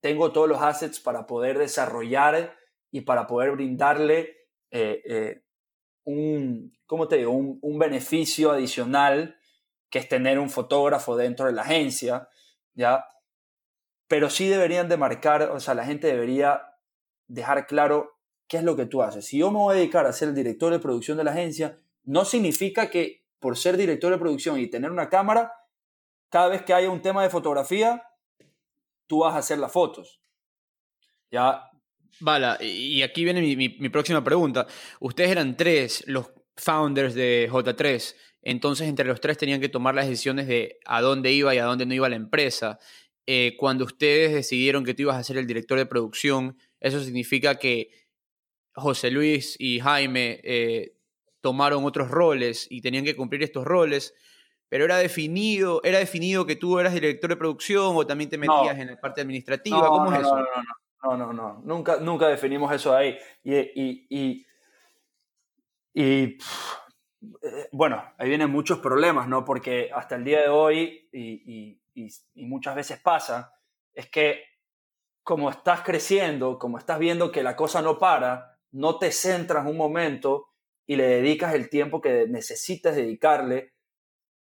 [0.00, 2.56] tengo todos los assets para poder desarrollar
[2.90, 4.38] y para poder brindarle
[6.04, 7.32] un, ¿cómo te digo?
[7.32, 9.36] Un, beneficio adicional
[9.90, 12.28] que es tener un fotógrafo dentro de la agencia,
[12.74, 13.04] ¿ya?
[14.08, 16.62] Pero sí deberían de marcar, o sea, la gente debería
[17.28, 18.18] dejar claro
[18.48, 19.26] qué es lo que tú haces.
[19.26, 21.78] Si yo me voy a dedicar a ser el director de producción de la agencia,
[22.04, 25.52] no significa que por ser director de producción y tener una cámara,
[26.28, 28.02] cada vez que haya un tema de fotografía,
[29.06, 30.20] tú vas a hacer las fotos.
[31.30, 31.68] Ya.
[32.20, 34.66] Vale, y aquí viene mi, próxima pregunta.
[35.00, 40.06] Ustedes eran tres los founders de J3, entonces entre los tres tenían que tomar las
[40.06, 42.78] decisiones de a dónde iba y a dónde no iba la empresa.
[43.26, 47.56] Eh, cuando ustedes decidieron que tú ibas a ser el director de producción, eso significa
[47.58, 47.90] que
[48.74, 50.94] José Luis y Jaime eh,
[51.42, 54.14] tomaron otros roles y tenían que cumplir estos roles
[54.72, 58.78] pero era definido, era definido que tú eras director de producción o también te metías
[58.78, 59.76] en la parte administrativa.
[59.76, 60.34] No, ¿Cómo no, es eso?
[60.34, 63.18] No, no, no, no, no, Nunca, nunca definimos eso ahí.
[63.44, 64.46] Y, y, y,
[65.92, 66.38] y
[67.70, 69.44] bueno, ahí vienen muchos problemas, ¿no?
[69.44, 71.78] Porque hasta el día de hoy, y,
[72.36, 73.52] muchas veces pasa,
[73.92, 74.42] es que
[75.22, 79.76] como estás creciendo, como estás viendo que la cosa no para, no te centras un
[79.76, 80.51] momento
[80.86, 83.74] y le dedicas el tiempo que necesitas dedicarle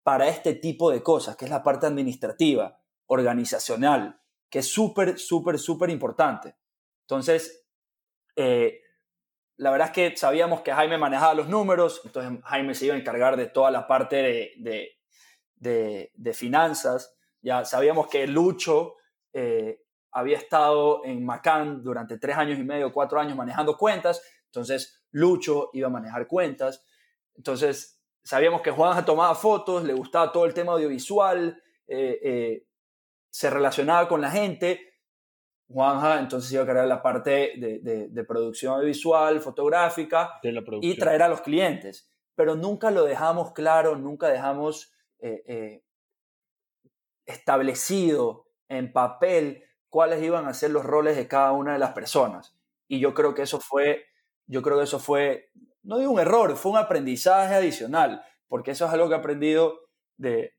[0.03, 5.59] para este tipo de cosas, que es la parte administrativa, organizacional, que es súper, súper,
[5.59, 6.57] súper importante.
[7.03, 7.67] Entonces,
[8.37, 8.83] eh,
[9.57, 12.99] la verdad es que sabíamos que Jaime manejaba los números, entonces Jaime se iba a
[12.99, 14.97] encargar de toda la parte de,
[15.57, 17.17] de, finanzas.
[17.41, 18.97] Ya sabíamos que Lucho
[19.33, 24.96] eh, había estado en Macán durante tres años y medio, cuatro años manejando cuentas, entonces
[25.13, 26.85] Lucho iba a manejar cuentas.
[27.35, 32.67] Entonces, sabíamos que Juanja tomaba fotos, le gustaba todo el tema audiovisual, eh, eh,
[33.31, 34.95] se relacionaba con la gente.
[35.69, 40.41] Juanja entonces iba a crear la parte de, producción audiovisual, fotográfica
[40.81, 42.11] y traer a los clientes.
[42.35, 45.83] Pero nunca lo dejamos claro, nunca dejamos eh,
[47.25, 52.57] establecido en papel cuáles iban a ser los roles de cada una de las personas.
[52.89, 54.05] Y yo creo que eso fue,
[54.47, 55.51] yo creo que eso fue
[55.87, 59.89] no digo un error, fue un aprendizaje adicional, porque eso es algo que he aprendido
[60.17, 60.57] de,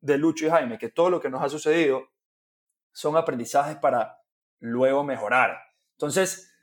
[0.00, 2.08] de Lucho y Jaime, que todo lo que nos ha sucedido
[2.92, 4.22] son aprendizajes para
[4.60, 5.60] luego mejorar.
[5.92, 6.54] Entonces,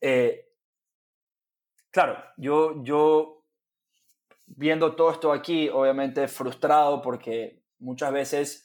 [0.00, 0.48] eh,
[1.90, 3.44] claro, yo, yo
[4.46, 8.63] viendo todo esto aquí, obviamente frustrado porque muchas veces,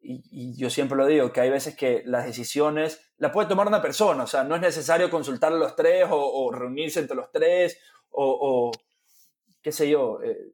[0.00, 3.82] y, yo siempre lo digo, que hay veces que las decisiones las puede tomar una
[3.82, 7.30] persona, o sea, no es necesario consultar a los tres o, o reunirse entre los
[7.30, 7.78] tres
[8.10, 8.72] o,
[9.62, 10.52] qué sé yo, eh,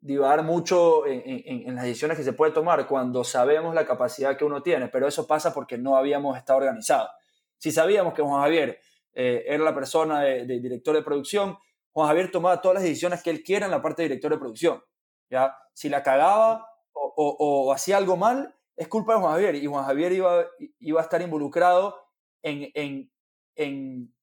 [0.00, 4.62] divagar mucho en, las decisiones que se puede tomar cuando sabemos la capacidad que uno
[4.62, 7.10] tiene, pero eso pasa porque no habíamos estado organizados.
[7.56, 8.80] Si sabíamos que Juan Javier
[9.14, 11.56] eh, era la persona de, director de producción,
[11.92, 14.38] Juan Javier tomaba todas las decisiones que él quiera en la parte de director de
[14.38, 14.82] producción.
[15.30, 15.56] ¿ya?
[15.72, 19.54] Si la cagaba o, hacía algo mal, es culpa de Juan Javier.
[19.56, 20.46] Y Juan Javier iba,
[20.80, 21.96] iba a estar involucrado
[22.42, 23.10] en, en,
[23.56, 24.14] en,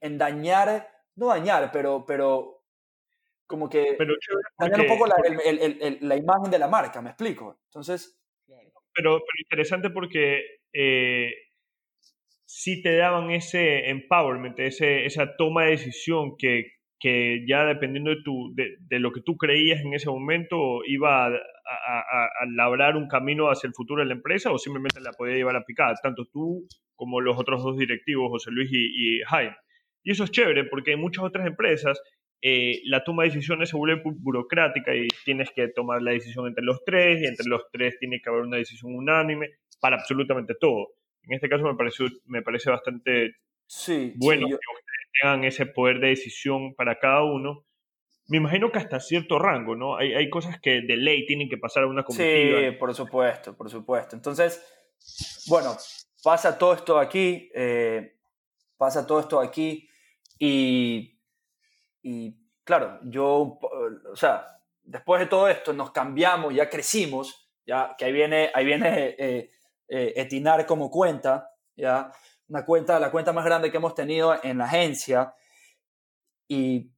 [0.00, 2.62] en dañar, no dañar, pero, pero
[3.46, 4.14] como que pero
[4.58, 5.16] dañar un poco la,
[6.00, 7.60] la, imagen de la marca, me explico.
[7.66, 8.18] Entonces...
[8.96, 11.32] Pero, pero interesante porque eh,
[12.44, 16.73] sí te daban ese empowerment, ese, esa toma de decisión que,
[17.04, 21.26] que ya dependiendo de, tu, de, de, lo que tú creías en ese momento iba
[21.26, 25.12] a, a, a, labrar un camino hacia el futuro de la empresa o simplemente la
[25.12, 29.20] podía llevar a picar, tanto tú como los otros dos directivos, José Luis y, y
[29.20, 29.54] Jaime.
[30.02, 32.00] Y eso es chévere porque en muchas otras empresas
[32.40, 36.64] eh, la toma de decisiones se vuelve burocrática y tienes que tomar la decisión entre
[36.64, 40.86] los tres y entre los tres tiene que haber una decisión unánime para absolutamente todo.
[41.24, 43.34] En este caso me, parece me parece bastante
[44.16, 47.64] bueno que ustedes tengan ese poder de decisión para cada uno.
[48.28, 49.96] Me imagino que hasta cierto rango, ¿no?
[49.96, 52.60] Hay, hay cosas que de ley tienen que pasar a una comitiva.
[52.60, 54.16] Sí, por supuesto, por supuesto.
[54.16, 54.64] Entonces,
[55.46, 55.76] bueno,
[56.22, 58.16] pasa todo esto aquí, eh,
[58.78, 59.88] pasa todo esto aquí
[60.38, 61.20] y,
[62.02, 62.34] y
[62.64, 63.58] claro, yo,
[64.10, 64.46] o sea,
[64.82, 69.50] después de todo esto nos cambiamos, ya crecimos, ya que ahí viene, ahí viene eh,
[69.88, 72.10] eh, Etinar como cuenta, ¿ya?
[72.48, 75.34] Una cuenta, la cuenta más grande que hemos tenido en la agencia
[76.46, 76.90] y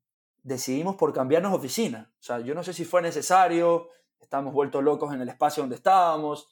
[0.43, 2.13] decidimos por cambiarnos oficina.
[2.19, 3.89] O sea, yo no sé si fue necesario,
[4.21, 6.49] estamos vueltos locos en el espacio donde estábamos,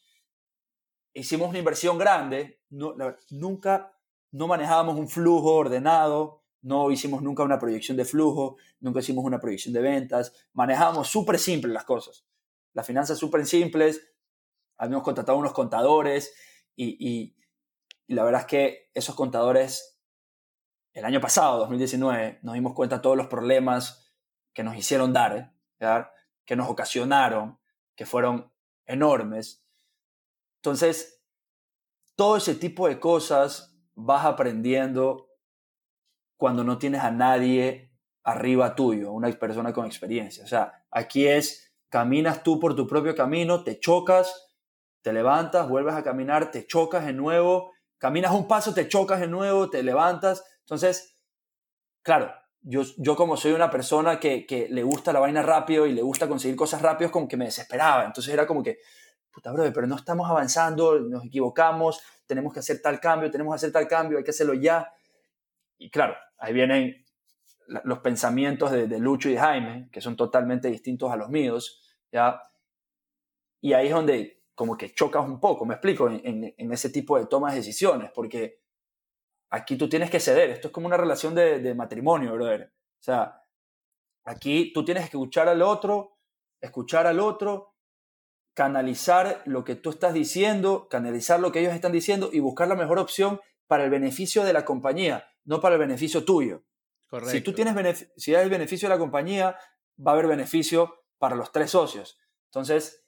[1.12, 2.94] hicimos una inversión grande, no,
[3.30, 3.96] nunca,
[4.32, 9.38] no manejábamos un flujo ordenado, no hicimos nunca una proyección de flujo, nunca hicimos una
[9.38, 12.26] proyección de ventas, manejábamos súper simples las cosas.
[12.72, 14.14] Las finanzas súper simples,
[14.76, 16.34] habíamos contratado unos contadores
[16.74, 17.36] y,
[18.08, 20.00] la verdad es que esos contadores,
[20.92, 24.14] el año pasado, 2019, nos dimos cuenta de todos los problemas
[24.52, 26.04] que nos hicieron dar, ¿eh?
[26.44, 27.58] que nos ocasionaron,
[27.96, 28.52] que fueron
[28.86, 29.64] enormes.
[30.56, 31.22] Entonces,
[32.16, 35.30] todo ese tipo de cosas vas aprendiendo
[36.36, 37.92] cuando no tienes a nadie
[38.22, 40.44] arriba tuyo, una persona con experiencia.
[40.44, 44.52] O sea, aquí es, caminas tú por tu propio camino, te chocas,
[45.02, 47.73] te levantas, vuelves a caminar, te chocas de nuevo,
[48.04, 50.44] caminas un paso, te chocas de nuevo, te levantas.
[50.60, 51.16] Entonces,
[52.02, 55.94] claro, yo, yo como soy una persona que, que le gusta la vaina rápido y
[55.94, 58.04] le gusta conseguir cosas rápido, como que me desesperaba.
[58.04, 58.76] Entonces era como que,
[59.30, 63.56] puta, bro, pero no estamos avanzando, nos equivocamos, tenemos que hacer tal cambio, tenemos que
[63.56, 64.92] hacer tal cambio, hay que hacerlo ya.
[65.78, 67.06] Y claro, ahí vienen
[67.84, 71.80] los pensamientos de, de Lucho y de Jaime, que son totalmente distintos a los míos,
[72.12, 72.38] ¿ya?
[73.62, 77.26] Y ahí es donde como que chocas un poco, me explico, en, ese tipo de
[77.26, 78.60] tomas de decisiones, porque
[79.50, 82.72] aquí tú tienes que ceder, esto es como una relación de, matrimonio, brother.
[83.00, 83.42] O sea,
[84.24, 86.18] aquí tú tienes que escuchar al otro,
[86.60, 87.74] escuchar al otro,
[88.54, 92.76] canalizar lo que tú estás diciendo, canalizar lo que ellos están diciendo y buscar la
[92.76, 96.64] mejor opción para el beneficio de la compañía, no para el beneficio tuyo.
[97.08, 97.32] Correcto.
[97.32, 99.58] Si tú tienes si hay el beneficio de la compañía,
[99.98, 102.18] va a haber beneficio para los tres socios.
[102.46, 103.03] Entonces,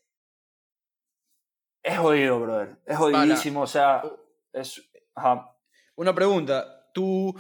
[1.83, 2.77] es jodido, brother.
[2.85, 3.63] Es jodidísimo.
[3.63, 4.03] O sea,
[4.53, 4.83] es.
[5.97, 6.91] Una pregunta.
[6.93, 7.35] Tú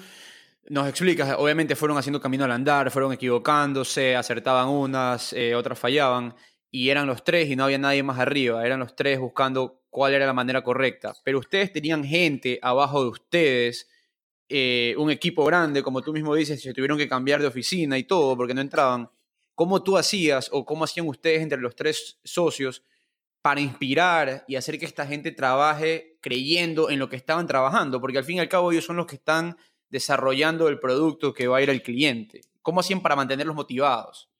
[0.68, 6.34] nos explicas, obviamente fueron haciendo camino al andar, fueron equivocándose, acertaban unas, eh, otras fallaban,
[6.70, 10.14] y eran los tres y no había nadie más arriba, eran los tres buscando cuál
[10.14, 11.14] era la manera correcta.
[11.24, 13.88] Pero ustedes tenían gente abajo de ustedes,
[14.48, 18.04] eh, un equipo grande, como tú mismo dices, se tuvieron que cambiar de oficina y
[18.04, 19.10] todo porque no entraban.
[19.54, 22.82] ¿Cómo tú hacías o cómo hacían ustedes entre los tres socios?
[23.46, 28.18] Para inspirar y hacer que esta gente trabaje creyendo en lo que estaban trabajando, porque
[28.18, 29.56] al fin y al cabo ellos son los que están
[29.88, 32.40] desarrollando el producto que va a ir al cliente.
[32.60, 34.32] ¿Cómo hacían para mantenerlos motivados?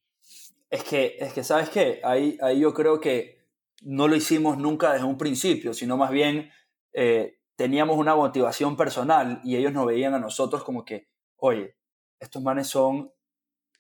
[0.69, 2.01] Es que, es que ¿sabes qué?
[2.03, 3.47] Ahí, ahí yo creo que
[3.83, 6.51] no lo hicimos nunca desde un principio, sino más bien
[6.93, 11.77] eh, teníamos una motivación personal y ellos nos veían a nosotros como que, oye,
[12.19, 13.13] estos manes son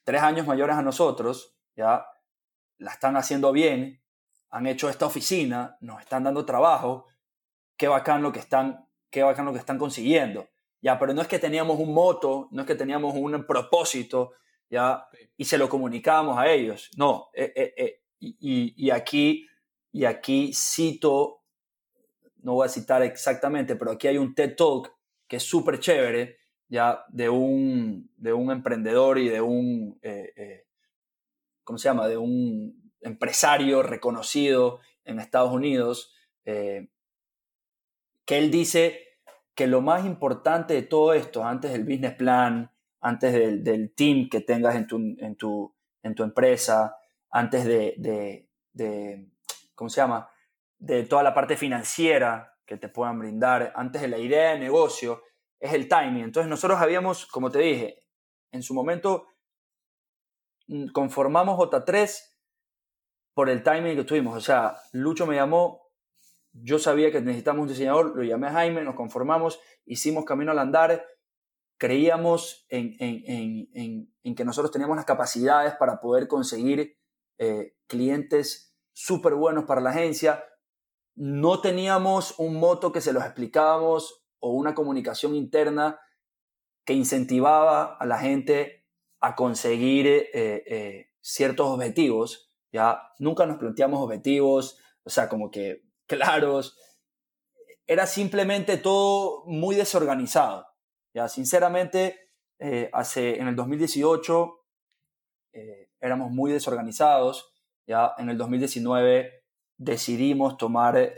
[0.04, 2.06] tres años mayores a nosotros, ya
[2.78, 4.05] la están haciendo bien,
[4.56, 7.08] han hecho esta oficina, nos están dando trabajo,
[7.76, 10.48] qué bacán lo que están, qué bacán lo que están consiguiendo.
[10.80, 14.32] Ya, pero no es que teníamos un moto, no es que teníamos un propósito,
[14.70, 16.90] ya, y se lo comunicábamos a ellos.
[16.96, 19.46] No, eh, eh, eh, y, aquí,
[19.92, 21.42] y aquí cito,
[22.36, 24.90] no voy a citar exactamente, pero aquí hay un TED Talk
[25.28, 30.00] que es súper chévere, ya, de un, de un emprendedor y de un,
[31.62, 32.08] ¿cómo se llama?
[32.08, 36.88] De un empresario reconocido en Estados Unidos, eh,
[38.24, 39.06] que él dice,
[39.56, 44.42] que lo más importante de todo esto, antes del business plan, antes del, team que
[44.42, 46.98] tengas en tu, en tu, en tu empresa,
[47.30, 47.94] antes de,
[48.72, 49.30] de,
[49.74, 50.28] ¿cómo se llama?
[50.78, 55.22] De toda la parte financiera que te puedan brindar, antes de la idea de negocio,
[55.58, 56.24] es el timing.
[56.24, 58.00] Entonces nosotros habíamos, como te dije,
[58.52, 59.28] en su momento
[60.66, 62.35] mm, conformamos J3
[63.36, 64.34] por el timing que tuvimos.
[64.34, 65.90] O sea, Lucho me llamó,
[66.54, 70.58] yo sabía que necesitamos un diseñador, lo llamé a Jaime, nos conformamos, hicimos Camino al
[70.58, 71.04] Andar,
[71.76, 72.96] creíamos en,
[74.34, 76.96] que nosotros teníamos las capacidades para poder conseguir
[77.36, 80.42] eh, clientes súper buenos para la agencia.
[81.14, 86.00] No teníamos un moto que se los explicábamos o una comunicación interna
[86.86, 88.86] que incentivaba a la gente
[89.20, 92.46] a conseguir eh, eh, ciertos objetivos.
[92.72, 96.78] Ya nunca nos planteamos objetivos, o sea, como que claros.
[97.86, 100.66] Era simplemente todo muy desorganizado.
[101.14, 104.62] Ya, sinceramente, eh, hace, en el 2018
[106.00, 107.54] éramos muy desorganizados.
[107.86, 109.44] Ya en el 2019
[109.78, 111.14] decidimos tomar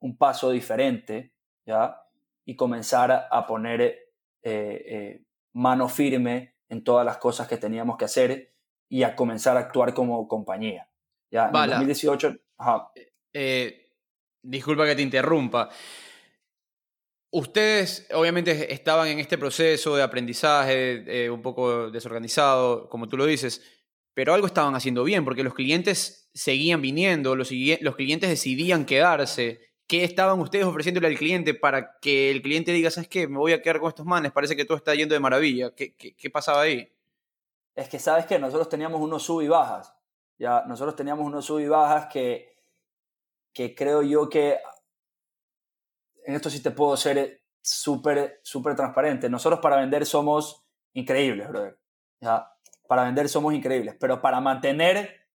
[0.00, 2.02] un paso diferente, ¿ya?
[2.48, 4.00] y comenzar a poner eh,
[4.42, 8.54] eh, mano firme en todas las cosas que teníamos que hacer
[8.88, 10.88] y a comenzar a actuar como compañía.
[11.30, 12.36] Ya, en 2018...
[13.32, 13.92] Eh,
[14.42, 15.68] disculpa que te interrumpa.
[17.30, 23.62] Ustedes obviamente estaban en este proceso de aprendizaje un poco desorganizado, como tú lo dices,
[24.14, 29.68] pero algo estaban haciendo bien porque los clientes seguían viniendo, los, los clientes decidían quedarse
[29.88, 33.26] ¿Qué estaban ustedes ofreciéndole al cliente para que el cliente diga, ¿sabes qué?
[33.26, 35.74] Me voy a quedar con estos manes, parece que todo está yendo de maravilla.
[35.74, 36.92] ¿Qué, qué, pasaba ahí?
[37.78, 38.40] Es que, ¿sabes qué?
[38.40, 39.94] Nosotros teníamos unos sub y bajas.
[40.36, 42.56] Ya, nosotros teníamos unos sub y bajas que,
[43.52, 44.58] que creo yo que
[46.24, 49.30] en esto sí te puedo ser súper, súper transparente.
[49.30, 51.78] Nosotros para vender somos increíbles, brother.
[52.20, 52.52] ¿ya?
[52.88, 55.28] Para vender somos increíbles, pero para mantener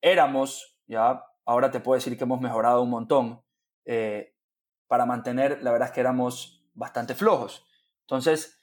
[0.00, 3.42] éramos, ya, ahora te puedo decir que hemos mejorado un montón,
[3.86, 4.36] eh,
[4.86, 7.66] para mantener, la verdad es que éramos bastante flojos.
[8.02, 8.59] Entonces,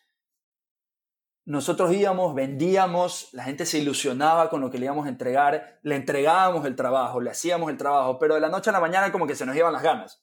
[1.47, 5.95] nosotros íbamos, vendíamos, la gente se ilusionaba con lo que le íbamos a entregar, le
[5.95, 9.25] entregábamos el trabajo, le hacíamos el trabajo, pero de la noche a la mañana como
[9.25, 10.21] que se nos iban las ganas.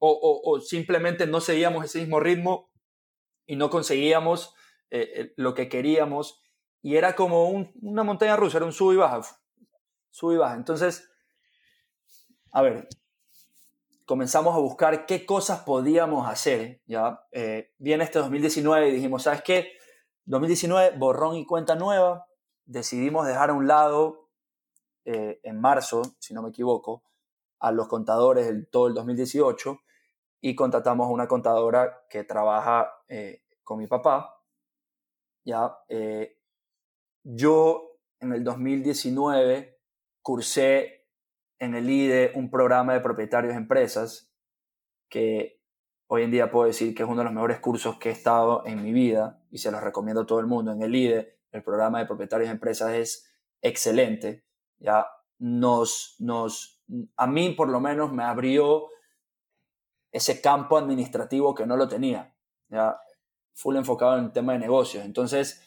[0.00, 2.68] O, simplemente no seguíamos ese mismo ritmo
[3.46, 4.56] y no conseguíamos
[4.90, 6.42] eh, eh, lo que queríamos.
[6.82, 7.50] Y era como
[7.80, 9.20] una montaña rusa, era un sub y baja,
[10.10, 10.56] sub y baja.
[10.56, 11.08] Entonces,
[12.50, 12.88] a ver,
[14.04, 17.20] comenzamos a buscar qué cosas podíamos hacer, ¿ya?
[17.30, 19.77] Eh, viene este 2019 y dijimos, ¿sabes qué?
[20.28, 22.26] 2019, borrón y cuenta nueva,
[22.66, 24.28] decidimos dejar a un lado
[25.06, 27.02] eh, en marzo, si no me equivoco,
[27.60, 29.80] a los contadores del todo el 2018
[30.42, 34.42] y contratamos a una contadora que trabaja eh, con mi papá.
[35.44, 35.74] ¿ya?
[37.24, 39.80] yo en el 2019
[40.20, 41.06] cursé
[41.58, 44.30] en el IDE un programa de propietarios de empresas
[45.08, 45.62] que
[46.06, 48.62] hoy en día puedo decir que es uno de los mejores cursos que he estado
[48.66, 50.72] en mi vida y se los recomiendo a todo el mundo.
[50.72, 53.32] En el IDE, el programa de propietarios de empresas es
[53.62, 54.44] excelente.
[54.78, 55.06] Ya
[55.38, 56.82] nos, nos,
[57.16, 58.88] a mí por lo menos me abrió
[60.12, 62.34] ese campo administrativo que no lo tenía.
[62.68, 62.98] Ya
[63.54, 65.04] full enfocado en el tema de negocios.
[65.04, 65.64] Entonces,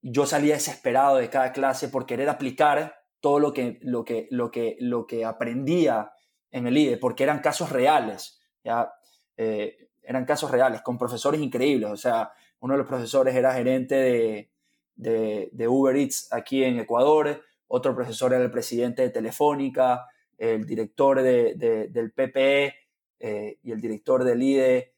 [0.00, 4.50] yo salía desesperado de cada clase por querer aplicar todo lo que, lo que, lo
[4.50, 6.12] que, lo que aprendía
[6.50, 8.92] en el IDE, porque eran casos reales, ¿ya?
[9.36, 11.90] Eh, eran casos reales, con profesores increíbles.
[11.90, 14.50] O sea, uno de los profesores era gerente de,
[14.94, 20.06] de, de Uber Eats aquí en Ecuador, otro profesor era el presidente de Telefónica,
[20.38, 22.74] el director de, del PPE
[23.18, 24.94] eh, y el director del IDE,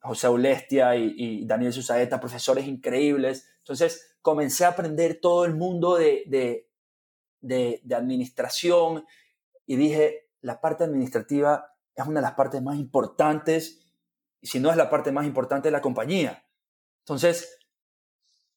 [0.00, 3.48] José Aulestia y, y, Daniel Susaeta, profesores increíbles.
[3.58, 6.24] Entonces comencé a aprender todo el mundo de,
[7.40, 9.04] de, administración
[9.66, 13.87] y dije, la parte administrativa es una de las partes más importantes,
[14.42, 16.44] si no es la parte más importante de la compañía.
[17.00, 17.58] Entonces,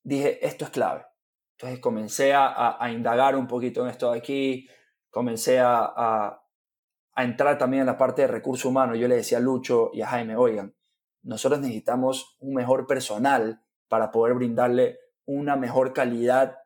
[0.04, 1.06] dije, esto es clave.
[1.54, 4.68] Entonces comencé a, indagar un poquito en esto de aquí,
[5.10, 8.98] comencé a, a, entrar también en la parte de recursos humanos.
[8.98, 10.76] Yo le decía a Lucho y a Jaime, oigan,
[11.22, 16.58] nosotros necesitamos un mejor personal para poder brindarle una mejor calidad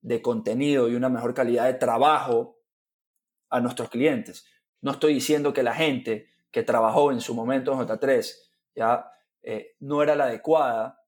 [0.00, 2.56] de contenido y una mejor calidad de trabajo
[3.50, 4.46] a nuestros clientes.
[4.80, 9.10] No estoy diciendo que la gente que trabajó en su momento en J3 ya
[9.42, 11.02] eh, no era la adecuada,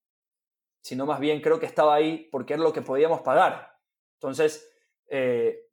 [0.81, 3.79] sino más bien creo que estaba ahí porque era lo que podíamos pagar.
[4.15, 4.69] Entonces,
[5.09, 5.69] eh,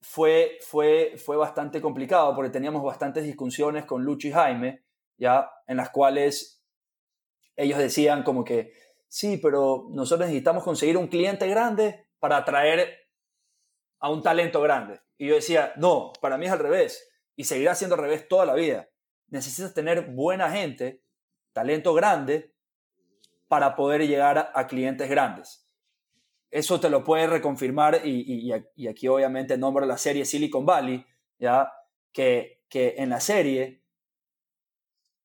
[0.00, 4.84] fue, fue, fue bastante complicado porque teníamos bastantes discusiones con Lucho y Jaime,
[5.18, 6.64] ya, en las cuales
[7.56, 8.72] ellos decían como que,
[9.08, 12.96] sí, pero nosotros necesitamos conseguir un cliente grande para atraer
[13.98, 15.00] a un talento grande.
[15.18, 17.10] Y yo decía, no, para mí es al revés.
[17.36, 18.88] Y seguirá siendo al revés toda la vida.
[19.28, 21.02] Necesitas tener buena gente,
[21.60, 22.54] talento grande,
[23.46, 25.68] para poder llegar a clientes grandes.
[26.50, 28.50] Eso te lo puede reconfirmar y,
[28.88, 31.04] aquí obviamente nombro la serie Silicon Valley,
[31.38, 31.70] ¿ya?
[32.14, 33.84] Que, que en la serie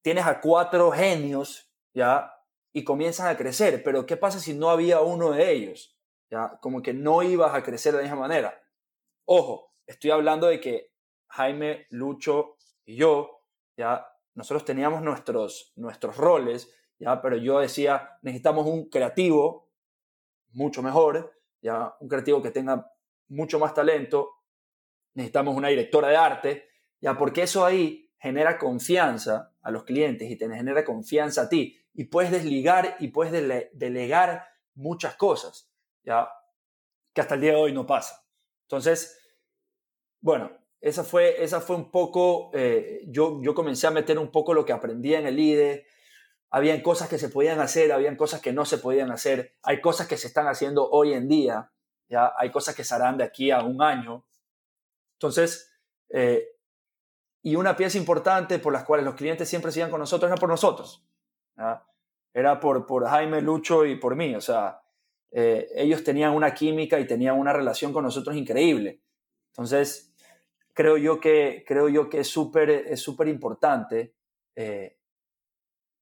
[0.02, 2.34] tienes a cuatro genios, ¿ya?
[2.74, 5.98] Y comienzan a crecer, pero ¿qué pasa si no había uno de ellos?
[6.30, 6.60] ¿Ya?
[6.62, 8.62] Como que no ibas a crecer de la misma manera.
[9.24, 10.92] Ojo, estoy hablando de que
[11.30, 13.40] Jaime, Lucho y yo,
[13.78, 14.06] ya,
[14.36, 19.72] nosotros teníamos nuestros, nuestros roles, ya, pero yo decía, necesitamos un creativo
[20.52, 22.92] mucho mejor, ya, un creativo que tenga
[23.30, 24.44] mucho más talento,
[25.14, 26.70] necesitamos una directora de arte,
[27.02, 31.78] ya, porque eso ahí genera confianza a los clientes y te genera confianza a ti.
[31.94, 33.32] Y puedes desligar y puedes
[33.74, 35.72] delegar muchas cosas,
[36.04, 36.30] ya,
[37.14, 38.26] que hasta el día de hoy no pasa.
[38.64, 39.18] Entonces,
[40.20, 44.54] bueno, esa fue, esa fue un poco, eh, yo, yo comencé a meter un poco
[44.54, 45.88] lo que aprendí en el IDE.
[46.52, 49.56] Habían cosas que se podían hacer, habían cosas que no se podían hacer.
[49.64, 51.72] Hay cosas que se están haciendo hoy en día,
[52.08, 54.26] ya hay cosas que se harán de aquí a un año.
[55.14, 55.72] Entonces,
[56.10, 56.50] eh,
[57.42, 60.50] y una pieza importante por las cuales los clientes siempre siguen con nosotros era por
[60.50, 61.06] nosotros.
[62.34, 64.36] Era por, por Jaime, Lucho y por mí.
[64.36, 64.82] O sea,
[65.32, 69.02] eh, ellos tenían una química y tenían una relación con nosotros increíble.
[69.50, 70.15] Entonces,
[70.76, 74.14] creo yo que, creo yo que es súper es súper importante
[74.56, 75.00] eh,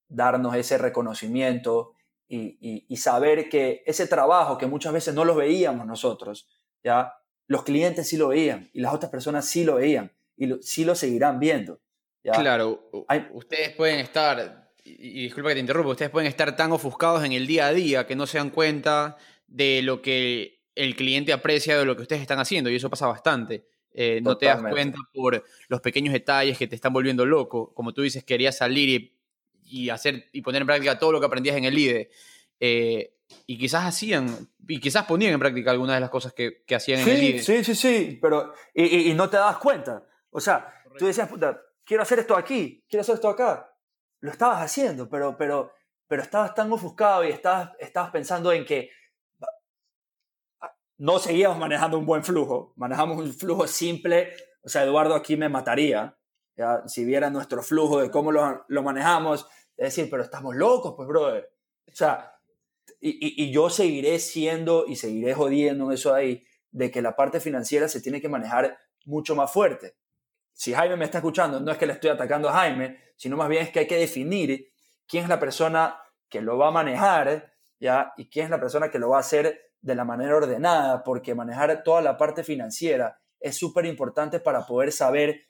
[0.09, 1.93] darnos ese reconocimiento
[2.27, 2.57] y,
[2.89, 6.49] y, saber que ese trabajo que muchas veces no lo veíamos nosotros,
[6.83, 7.13] ¿ya?
[7.47, 10.95] los clientes sí lo veían y las otras personas sí lo veían y sí lo
[10.95, 11.79] seguirán viendo.
[12.23, 12.89] Claro,
[13.33, 17.45] ustedes pueden estar, y, disculpa que te interrumpa, ustedes pueden estar tan ofuscados en el
[17.45, 21.85] día a día que no se dan cuenta de lo que el cliente aprecia de
[21.85, 23.67] lo que ustedes están haciendo y eso pasa bastante.
[23.93, 27.73] Eh, no te das cuenta por los pequeños detalles que te están volviendo loco.
[27.73, 29.13] Como tú dices, querías salir
[29.63, 32.09] y, hacer y poner en práctica todo lo que aprendías en el IDE.
[32.59, 33.13] Eh,
[33.45, 37.09] y quizás hacían, y quizás ponían en práctica algunas de las cosas que, hacían en
[37.09, 37.39] el IDE.
[37.39, 40.03] Sí, sí, sí, pero y, no te das cuenta.
[40.31, 40.67] O sea,
[40.97, 43.69] tú decías, puta, quiero hacer esto aquí, quiero hacer esto acá.
[44.21, 45.73] Lo estabas haciendo, pero, pero,
[46.07, 48.89] pero estabas tan ofuscado y estabas, estabas pensando en que
[51.03, 54.33] no seguíamos manejando un buen flujo, manejamos un flujo simple,
[54.63, 56.17] o sea, Eduardo aquí me mataría,
[56.85, 59.45] si viera nuestro flujo de cómo lo, lo manejamos,
[59.75, 61.51] es decir, pero estamos locos, pues, brother.
[61.89, 62.31] O sea,
[63.01, 66.41] y, y, yo seguiré siendo y seguiré jodiendo en eso ahí,
[66.71, 69.97] de que la parte financiera se tiene que manejar mucho más fuerte.
[70.53, 73.49] Si Jaime me está escuchando, no es que le estoy atacando a Jaime, sino más
[73.49, 74.71] bien es que hay que definir
[75.05, 75.99] quién es la persona
[76.29, 78.13] que lo va a manejar, ¿ya?
[78.15, 81.35] Y quién es la persona que lo va a hacer de la manera ordenada, porque
[81.35, 85.49] manejar toda la parte financiera es súper importante para poder saber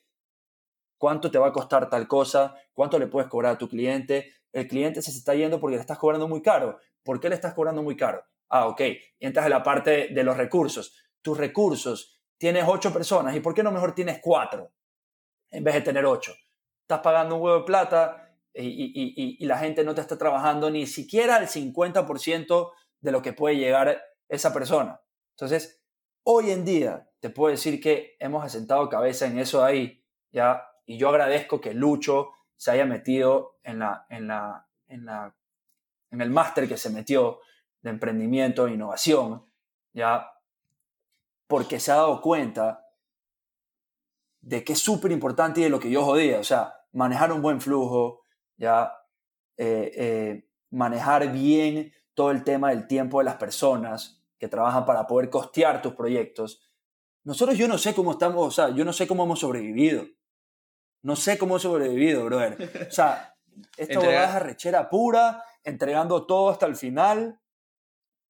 [0.98, 4.34] cuánto te va a costar tal cosa, cuánto le puedes cobrar a tu cliente.
[4.52, 6.80] El cliente se está yendo porque le estás cobrando muy caro.
[7.04, 8.26] ¿Por qué le estás cobrando muy caro?
[8.50, 8.82] Ah, ok.
[9.20, 10.98] entras en la parte de los recursos.
[11.22, 13.36] Tus recursos, tienes ocho personas.
[13.36, 14.74] ¿Y por qué no mejor tienes cuatro
[15.52, 16.34] en vez de tener ocho?
[16.82, 20.72] Estás pagando un huevo de plata y, y, y la gente no te está trabajando
[20.72, 25.02] ni siquiera el 50% de lo que puede llegar esa persona.
[25.32, 25.84] Entonces,
[26.24, 30.68] hoy en día te puedo decir que hemos asentado cabeza en eso ahí, ¿ya?
[30.86, 35.36] Y yo agradezco que Lucho se haya metido en, la, en, la, en, la,
[36.12, 37.40] en el máster que se metió
[37.82, 39.46] de emprendimiento e innovación,
[39.94, 40.30] ¿ya?
[41.48, 42.88] Porque se ha dado cuenta
[44.42, 47.42] de que es súper importante y de lo que yo jodía, o sea, manejar un
[47.42, 48.24] buen flujo,
[48.58, 48.94] ¿ya?
[49.58, 55.08] Eh, eh, manejar bien todo el tema del tiempo de las personas que trabajan para
[55.08, 56.62] poder costear tus proyectos.
[57.24, 60.06] Nosotros yo no sé cómo estamos, o sea, yo no sé cómo hemos sobrevivido.
[61.02, 62.88] No sé cómo hemos sobrevivido, brother.
[62.90, 63.36] O sea,
[63.78, 64.24] esta Entrega...
[64.24, 67.40] es arrechera pura, entregando todo hasta el final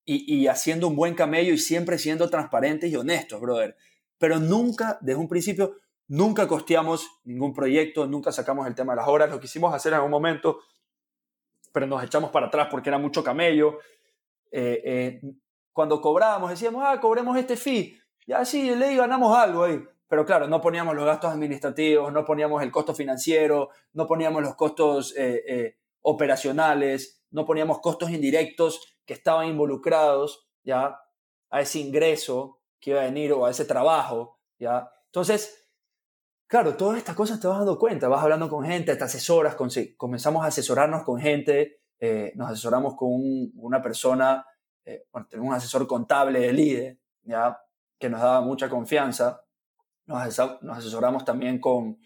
[0.05, 3.75] y, y haciendo un buen camello y siempre siendo transparentes y honestos, brother.
[4.17, 5.75] Pero nunca, desde un principio,
[6.07, 9.29] nunca costeamos ningún proyecto, nunca sacamos el tema de las horas.
[9.29, 10.59] Lo quisimos hacer en algún momento,
[11.73, 13.79] pero nos echamos para atrás porque era mucho camello.
[14.51, 15.21] Eh, eh,
[15.73, 17.99] cuando cobrábamos decíamos, ah, cobremos este fee.
[18.25, 19.83] Ya sí, ley ganamos algo ahí.
[20.07, 24.55] Pero claro, no poníamos los gastos administrativos, no poníamos el costo financiero, no poníamos los
[24.55, 30.99] costos eh, operacionales, no poníamos costos indirectos que estaban involucrados ya
[31.49, 34.39] a ese ingreso que iba a venir o a ese trabajo.
[34.59, 34.91] ¿ya?
[35.07, 35.62] Entonces,
[36.53, 39.55] claro, todas estas cosas te vas dando cuenta, vas hablando con gente, te asesoras,
[39.97, 43.09] comenzamos a asesorarnos con gente, eh, nos asesoramos con
[43.55, 44.45] una persona,
[44.85, 47.59] eh, tenemos un asesor contable del IDE, ¿ya?
[47.97, 49.43] que nos daba mucha confianza.
[50.05, 51.97] Nos, asesoramos también con,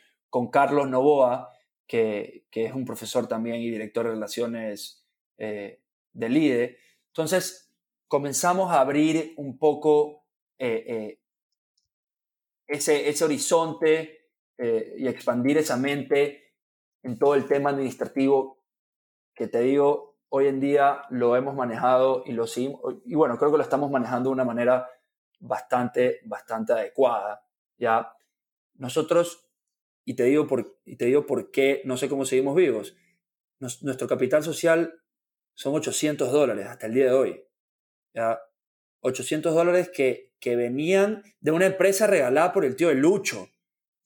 [0.49, 1.49] Carlos Novoa,
[1.85, 5.05] que, es un profesor también y director de relaciones
[5.37, 5.83] eh,
[6.13, 6.77] del IDE.
[7.07, 7.73] Entonces,
[8.07, 10.23] comenzamos a abrir un poco
[10.57, 11.19] eh,
[12.65, 14.16] ese horizonte
[14.57, 16.53] y expandir esa mente
[17.03, 18.57] en todo el tema administrativo
[19.35, 23.51] que te digo, hoy en día lo hemos manejado y lo seguimos, y bueno, creo
[23.51, 24.89] que lo estamos manejando de una manera
[25.39, 27.45] bastante, bastante adecuada.
[27.77, 28.11] ¿ya?
[28.73, 29.47] Nosotros,
[30.05, 32.95] y te, digo por, y te digo por qué, no sé cómo seguimos vivos,
[33.59, 35.01] nuestro capital social
[35.53, 37.43] son 800 dólares hasta el día de hoy.
[38.13, 38.39] ¿ya?
[39.01, 43.49] 800 dólares que, que venían de una empresa regalada por el tío de Lucho.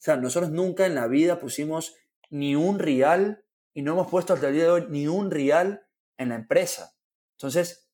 [0.02, 1.96] O sea, nosotros nunca en la vida pusimos
[2.32, 5.86] ni un real y no hemos puesto hasta el día de hoy ni un real
[6.18, 6.96] en la empresa.
[7.34, 7.88] Entonces,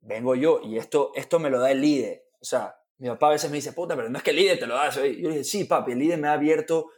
[0.00, 2.24] vengo yo y esto, esto me lo da el líder.
[2.40, 4.58] O sea, mi papá a veces me dice, puta, pero no es que el líder
[4.58, 4.88] te lo da.
[4.88, 6.90] Yo le dije, sí, papi, el líder me ha abierto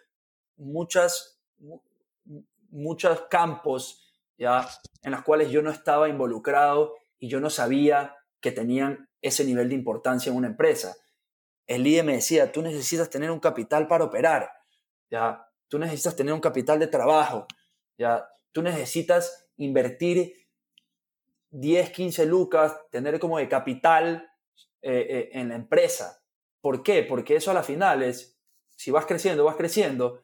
[0.55, 1.41] muchas,
[2.71, 4.69] muchos campos ya
[5.03, 9.69] en los cuales yo no estaba involucrado y yo no sabía que tenían ese nivel
[9.71, 10.97] de importancia en una empresa.
[11.67, 14.51] El líder me decía, tú necesitas tener un capital para operar,
[15.11, 17.47] ya, tú necesitas tener un capital de trabajo,
[17.99, 20.33] ya, tú necesitas invertir
[21.51, 24.31] 10, 15 lucas, tener como de capital
[24.83, 26.23] eh, eh, en la empresa.
[26.61, 27.03] ¿Por qué?
[27.03, 28.39] Porque eso a la final es,
[28.77, 30.21] si vas creciendo, vas creciendo,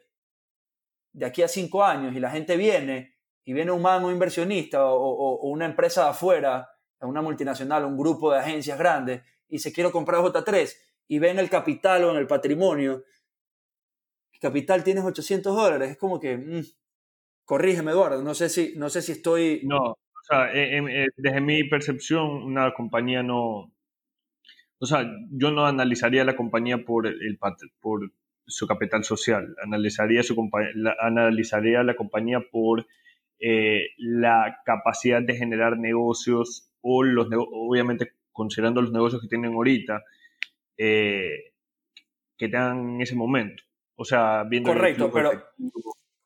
[1.12, 4.84] de aquí a 5 años y la gente viene y viene un man, un inversionista
[4.84, 6.68] o, una empresa de afuera,
[7.00, 10.72] una multinacional, un grupo de agencias grandes y se quiere comprar J3
[11.08, 13.04] y ven el capital o en el patrimonio,
[14.40, 16.62] capital tienes 800 dólares, es como que, mm,
[17.44, 19.60] corrígeme Eduardo, no sé si, no sé si estoy...
[19.64, 23.72] No, o sea, eh, em, eh, desde mi percepción, una compañía no.
[24.78, 27.38] O sea, yo no analizaría la compañía por, el,
[27.80, 28.12] por
[28.46, 30.34] su capital social, analizaría, su,
[30.74, 32.86] la, analizaría la compañía por
[33.40, 40.02] eh, la capacidad de generar negocios o los obviamente considerando los negocios que tienen ahorita
[40.76, 43.62] que tengan en ese momento.
[43.94, 45.30] O sea, viendo Correcto, pero,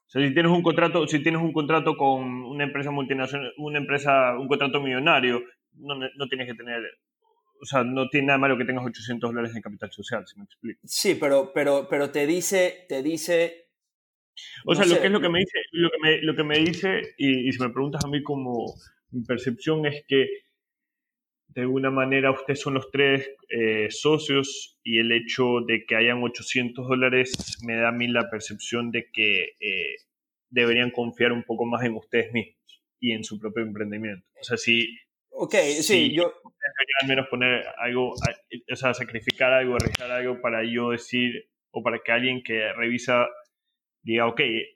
[0.06, 4.48] si tienes un contrato, si tienes un contrato con una empresa multinacional, una empresa, un
[4.48, 5.42] contrato millonario,
[5.74, 6.80] no, no tienes que tener,
[7.60, 10.44] o sea, no tiene nada malo que tengas 800 dólares en capital social, si me
[10.44, 10.80] explico.
[10.84, 13.68] Sí, pero, pero, pero te dice, te dice.
[14.64, 16.58] O sea, lo que es lo que me dice, lo que me, lo que me
[16.58, 18.74] dice, y, y si me preguntas a mí como
[19.10, 20.26] mi percepción es que
[21.56, 26.22] de alguna manera ustedes son los tres eh, socios y el hecho de que hayan
[26.22, 29.96] 800 dólares me da a mí la percepción de que eh,
[30.50, 34.26] deberían confiar un poco más en ustedes mismos y en su propio emprendimiento.
[34.38, 34.86] O sea, si...
[35.30, 36.30] Ok, sí, yo...
[37.00, 42.00] Al menos poner algo, o sea, sacrificar algo, arriesgar algo para yo decir, o para
[42.00, 43.28] que alguien que revisa
[44.02, 44.66] diga, ok, e, e,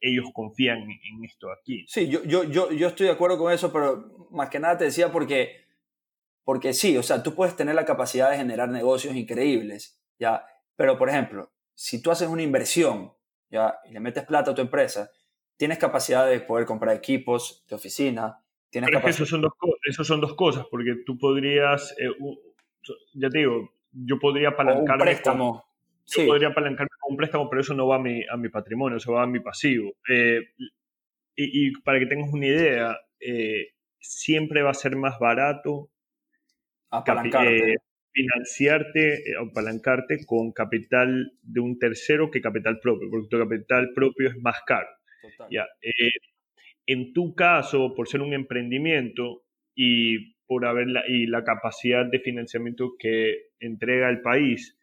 [0.00, 1.84] ellos confían en esto aquí.
[1.86, 4.84] Sí, yo, yo, yo, yo estoy de acuerdo con eso, pero más que nada te
[4.84, 5.63] decía porque
[6.44, 10.44] porque sí, o sea, tú puedes tener la capacidad de generar negocios increíbles, ¿ya?
[10.76, 13.12] Pero, por ejemplo, si tú haces una inversión,
[13.50, 13.78] ¿ya?
[13.88, 15.10] Y le metes plata a tu empresa,
[15.56, 18.38] tienes capacidad de poder comprar equipos de oficina,
[18.68, 19.52] tienes Pero es que eso son, dos,
[19.88, 22.10] eso son dos cosas, porque tú podrías, eh,
[23.14, 25.64] ya te digo, yo podría apalancarme un préstamo.
[26.06, 28.98] yo podría apalancarme con un préstamo, pero eso no va a mi, a mi patrimonio,
[28.98, 29.92] eso va a mi pasivo.
[30.08, 30.40] Eh,
[31.36, 33.68] y, y, para que tengas una idea, eh,
[33.98, 35.90] siempre va a ser más barato
[36.98, 37.72] apalancarte.
[37.72, 37.76] Eh,
[38.12, 44.28] financiarte, eh, apalancarte con capital de un tercero que capital propio, porque tu capital propio
[44.28, 44.88] es más caro.
[45.50, 46.10] Ya, eh,
[46.86, 49.44] en tu caso, por ser un emprendimiento
[49.74, 54.78] y por haber la, y la capacidad de financiamiento que entrega el país,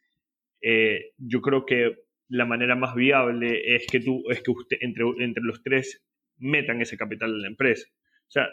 [1.17, 1.95] yo creo que
[2.27, 6.03] la manera más viable es que tú, es que usted, entre, entre los tres
[6.37, 7.87] metan ese capital en la empresa.
[7.91, 8.47] O sea,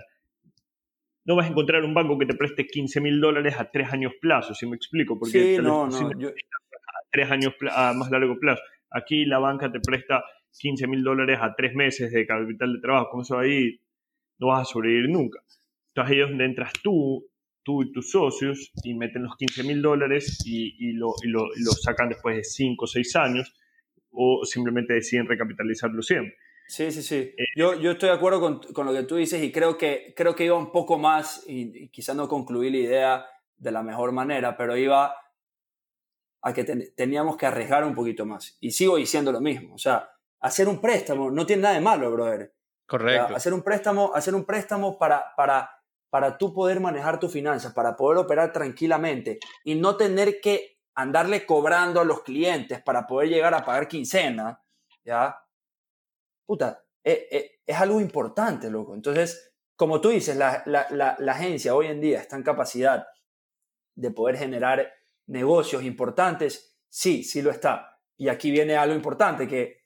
[1.28, 4.12] no vas a encontrar un banco que te preste 15 mil dólares a tres años
[4.18, 8.62] plazo, si me explico, porque sí, no, no, a tres años a más largo plazo.
[8.90, 10.24] Aquí la banca te presta
[10.58, 13.78] 15 mil dólares a tres meses de capital de trabajo, con eso ahí
[14.38, 15.40] no vas a sobrevivir nunca.
[15.94, 17.28] Entonces ahí es donde entras tú,
[17.62, 21.12] tú y tus socios y meten los 15 mil dólares y, lo,
[21.82, 23.54] sacan después de 5 o 6 años
[24.12, 26.36] o simplemente deciden recapitalizarlo siempre.
[26.68, 27.34] Sí, sí, sí.
[27.36, 30.12] Eh, yo, yo estoy de acuerdo con, con, lo que tú dices y creo que,
[30.14, 33.26] creo que iba un poco más, y, quizás no concluí la idea
[33.56, 35.14] de la mejor manera, pero iba
[36.42, 38.58] a que teníamos que arriesgar un poquito más.
[38.60, 39.74] Y sigo diciendo lo mismo.
[39.74, 42.54] O sea, hacer un préstamo no tiene nada de malo, brother.
[42.86, 43.34] Correcto.
[43.34, 45.70] Hacer un préstamo, hacer un préstamo para, para,
[46.10, 51.46] para tú poder manejar tus finanzas, para poder operar tranquilamente y no tener que andarle
[51.46, 54.62] cobrando a los clientes para poder llegar a pagar quincena,
[55.04, 55.47] ¿ya?
[56.48, 58.94] Puta, es, e, es algo importante, loco.
[58.94, 63.06] Entonces, como tú dices, la, la, la, la agencia hoy en día está en capacidad
[63.94, 64.90] de poder generar
[65.26, 68.00] negocios importantes, sí, sí lo está.
[68.16, 69.84] Y aquí viene algo importante que,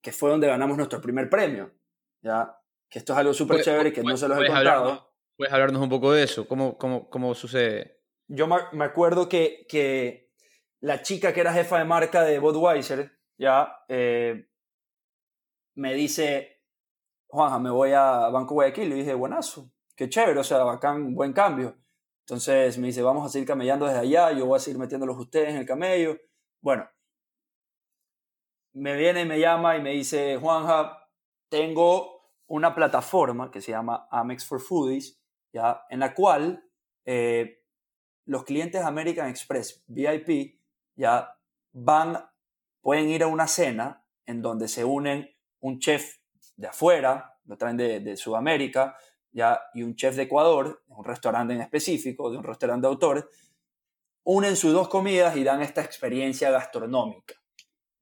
[0.00, 1.74] que fue donde ganamos nuestro primer premio,
[2.22, 2.56] ¿ya?
[2.88, 5.16] Que esto es algo súper chévere que no se los he contado.
[5.36, 6.46] ¿Puedes hablarnos un poco de eso?
[6.46, 8.04] ¿Cómo, cómo, cómo sucede?
[8.28, 10.30] Yo me acuerdo que, que,
[10.80, 14.48] la chica que era jefa de marca de Budweiser, ya, eh,
[15.76, 16.62] me dice,
[17.28, 18.88] Juanja, me voy a Banco Guayaquil.
[18.88, 21.76] Le dije, buenazo, qué chévere, o sea, bacán, buen cambio.
[22.20, 25.50] Entonces me dice, vamos a seguir camellando desde allá, yo voy a seguir metiéndolos ustedes
[25.50, 26.16] en el camello.
[26.60, 26.88] Bueno,
[28.72, 31.08] me viene y me llama y me dice, Juanja,
[31.48, 35.22] tengo una plataforma que se llama Amex for Foodies,
[35.52, 35.84] ¿ya?
[35.88, 36.68] en la cual
[37.04, 37.62] eh,
[38.24, 40.60] los clientes American Express VIP
[40.96, 41.38] ya
[41.72, 42.18] van,
[42.80, 46.18] pueden ir a una cena en donde se unen un chef
[46.56, 48.96] de afuera, lo traen de, de Sudamérica,
[49.32, 49.60] ¿ya?
[49.74, 53.24] y un chef de Ecuador, un restaurante en específico, de un restaurante de autores,
[54.24, 57.34] unen sus dos comidas y dan esta experiencia gastronómica.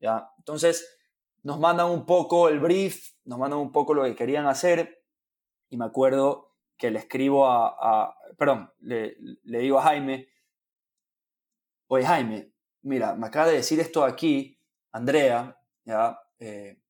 [0.00, 0.30] ¿ya?
[0.38, 0.98] Entonces,
[1.42, 5.04] nos mandan un poco el brief, nos mandan un poco lo que querían hacer,
[5.68, 10.28] y me acuerdo que le escribo a, perdón, le, le, digo a Jaime,
[11.88, 12.52] oye Jaime,
[12.82, 14.58] mira, me acaba de decir esto aquí,
[14.92, 16.18] Andrea, ¿ya?
[16.38, 16.80] Eh,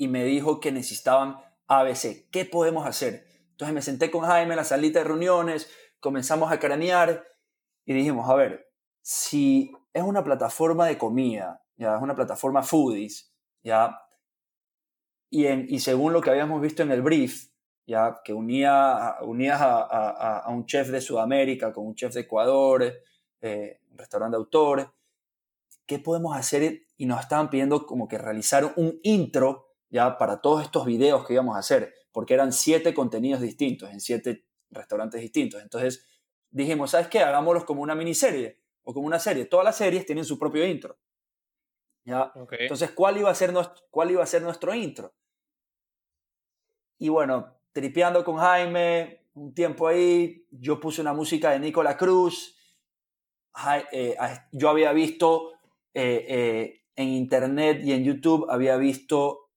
[0.00, 1.36] y me dijo que necesitaban
[1.66, 2.30] ABC.
[2.32, 3.26] ¿Qué podemos hacer?
[3.50, 5.70] Entonces me senté con Jaime en la salita de reuniones,
[6.00, 7.22] comenzamos a cranear
[7.84, 8.72] y dijimos, a ver,
[9.02, 13.30] si es una plataforma de comida, ya es una plataforma foodies,
[13.62, 14.00] ya,
[15.28, 17.50] y, en, y según lo que habíamos visto en el brief,
[17.86, 22.90] ya que unía, unías a, un chef de Sudamérica con un chef de Ecuador,
[23.42, 24.86] eh, un restaurante de autores,
[25.84, 26.86] ¿qué podemos hacer?
[26.96, 31.34] Y nos estaban pidiendo como que realizar un intro ya para todos estos videos que
[31.34, 35.60] íbamos a hacer, porque eran siete contenidos distintos en siete restaurantes distintos.
[35.60, 36.06] Entonces
[36.50, 37.20] dijimos, ¿sabes qué?
[37.20, 39.44] Hagámoslos como una miniserie o como una serie.
[39.44, 40.98] Todas las series tienen su propio intro.
[42.04, 42.32] ¿ya?
[42.50, 45.14] Entonces, ¿cuál iba, a ser nuestro, ¿cuál iba a ser nuestro intro?
[46.98, 52.56] Y bueno, tripeando con Jaime, un tiempo ahí, yo puse una música de Nicola Cruz.
[53.92, 54.16] Eh,
[54.52, 55.52] yo había visto
[55.94, 59.49] eh, eh, en internet y en YouTube, había visto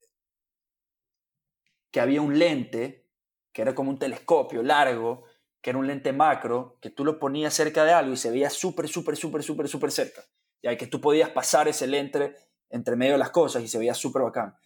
[1.93, 3.07] que había un lente,
[3.53, 5.25] que era como un telescopio largo,
[5.61, 8.49] que era un lente macro, que tú lo ponías cerca de algo y se veía
[8.49, 10.23] súper, súper, súper, súper, súper cerca.
[10.63, 12.35] Y que tú podías pasar ese lente
[12.71, 14.57] entre medio de las cosas y se veía súper bacán.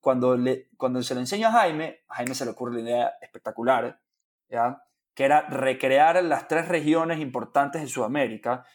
[0.00, 3.14] Cuando, le, cuando se lo enseño a Jaime, a Jaime se le ocurre la idea
[3.22, 3.98] espectacular,
[4.50, 4.84] ¿ya?
[5.14, 8.66] que era recrear las tres regiones importantes de Sudamérica,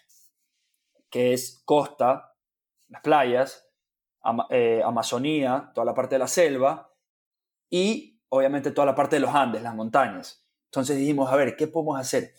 [1.11, 2.33] que es costa,
[2.87, 3.69] las playas,
[4.49, 6.88] eh, Amazonía, toda la parte de la selva,
[7.69, 10.45] y obviamente toda la parte de los Andes, las montañas.
[10.65, 12.33] Entonces dijimos, a ver, ¿qué podemos hacer?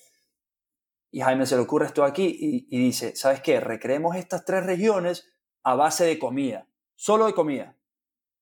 [1.11, 3.59] Y Jaime se le ocurre esto aquí y, dice, ¿sabes qué?
[3.59, 5.29] Recreemos estas tres regiones
[5.65, 7.77] a base de comida, solo de comida.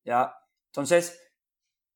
[0.05, 0.35] ¿Ya?
[0.67, 1.21] Entonces,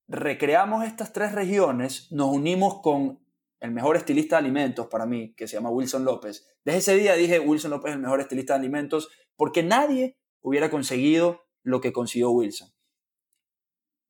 [0.09, 3.21] recreamos estas tres regiones, nos unimos con
[3.61, 6.49] el mejor estilista de alimentos para mí, que se llama Wilson López.
[6.65, 10.71] Desde ese día dije, Wilson López es el mejor estilista de alimentos, porque nadie hubiera
[10.71, 12.73] conseguido lo que consiguió Wilson.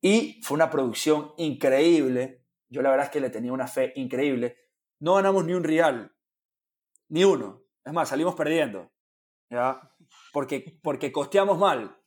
[0.03, 2.45] Y fue una producción increíble.
[2.67, 4.57] Yo la verdad es que le tenía una fe increíble.
[4.99, 6.13] No ganamos ni un real,
[7.07, 7.63] ni uno.
[7.85, 8.91] Es más, salimos perdiendo.
[9.49, 9.79] ¿ya?
[10.33, 11.97] Porque, porque costeamos mal.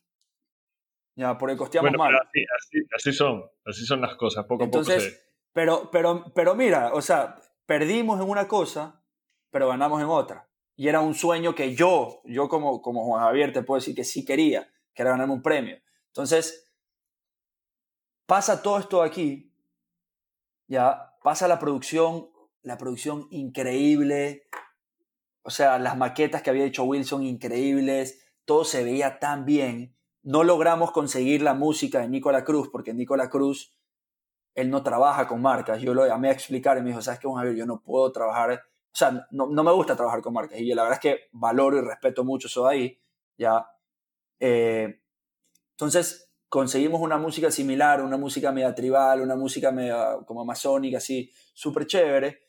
[1.15, 2.13] Ya, porque costeamos mal.
[2.15, 4.91] Así, así, son, así son las cosas, poco a poco.
[5.51, 9.03] pero, pero, pero mira, o sea, perdimos en una cosa,
[9.49, 10.47] pero ganamos en otra.
[10.75, 14.03] Y era un sueño que yo, yo como, como Juan Javier te puedo decir que
[14.03, 15.79] sí quería, que era ganarme un premio.
[16.09, 16.66] Entonces,
[18.27, 19.53] Pasa todo esto aquí,
[20.67, 22.29] ya, pasa la producción,
[22.61, 24.49] la producción increíble,
[25.43, 29.95] o sea, las maquetas que había hecho Wilson increíbles, todo se veía tan bien.
[30.23, 33.73] No logramos conseguir la música de Nicola Cruz, porque Nicola Cruz,
[34.55, 35.81] él no trabaja con marcas.
[35.81, 37.55] Yo lo llamé a explicar y me dijo, ¿sabes qué, Javier?
[37.55, 38.57] Yo no puedo trabajar, o
[38.91, 40.59] sea, no, me gusta trabajar con marcas.
[40.59, 43.01] Y yo la verdad es que valoro y respeto mucho eso de ahí,
[43.37, 43.65] ¿ya?
[44.41, 45.01] Eh,
[45.71, 51.31] entonces, conseguimos una música similar, una música media tribal, una música media como amazónica, así,
[51.53, 52.47] súper chévere.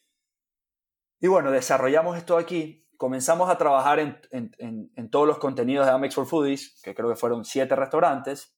[1.21, 2.87] Y bueno, desarrollamos esto aquí.
[2.97, 7.09] comenzamos a trabajar en, en, en, todos los contenidos de Amex for Foodies, que creo
[7.09, 8.57] que fueron siete restaurantes,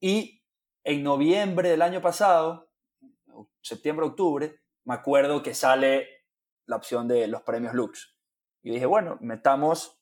[0.00, 0.44] y
[0.84, 2.70] en noviembre del año pasado,
[3.60, 6.08] septiembre, octubre, me acuerdo que sale
[6.66, 8.16] la opción de los premios Lux.
[8.62, 10.00] Y dije, bueno, metamos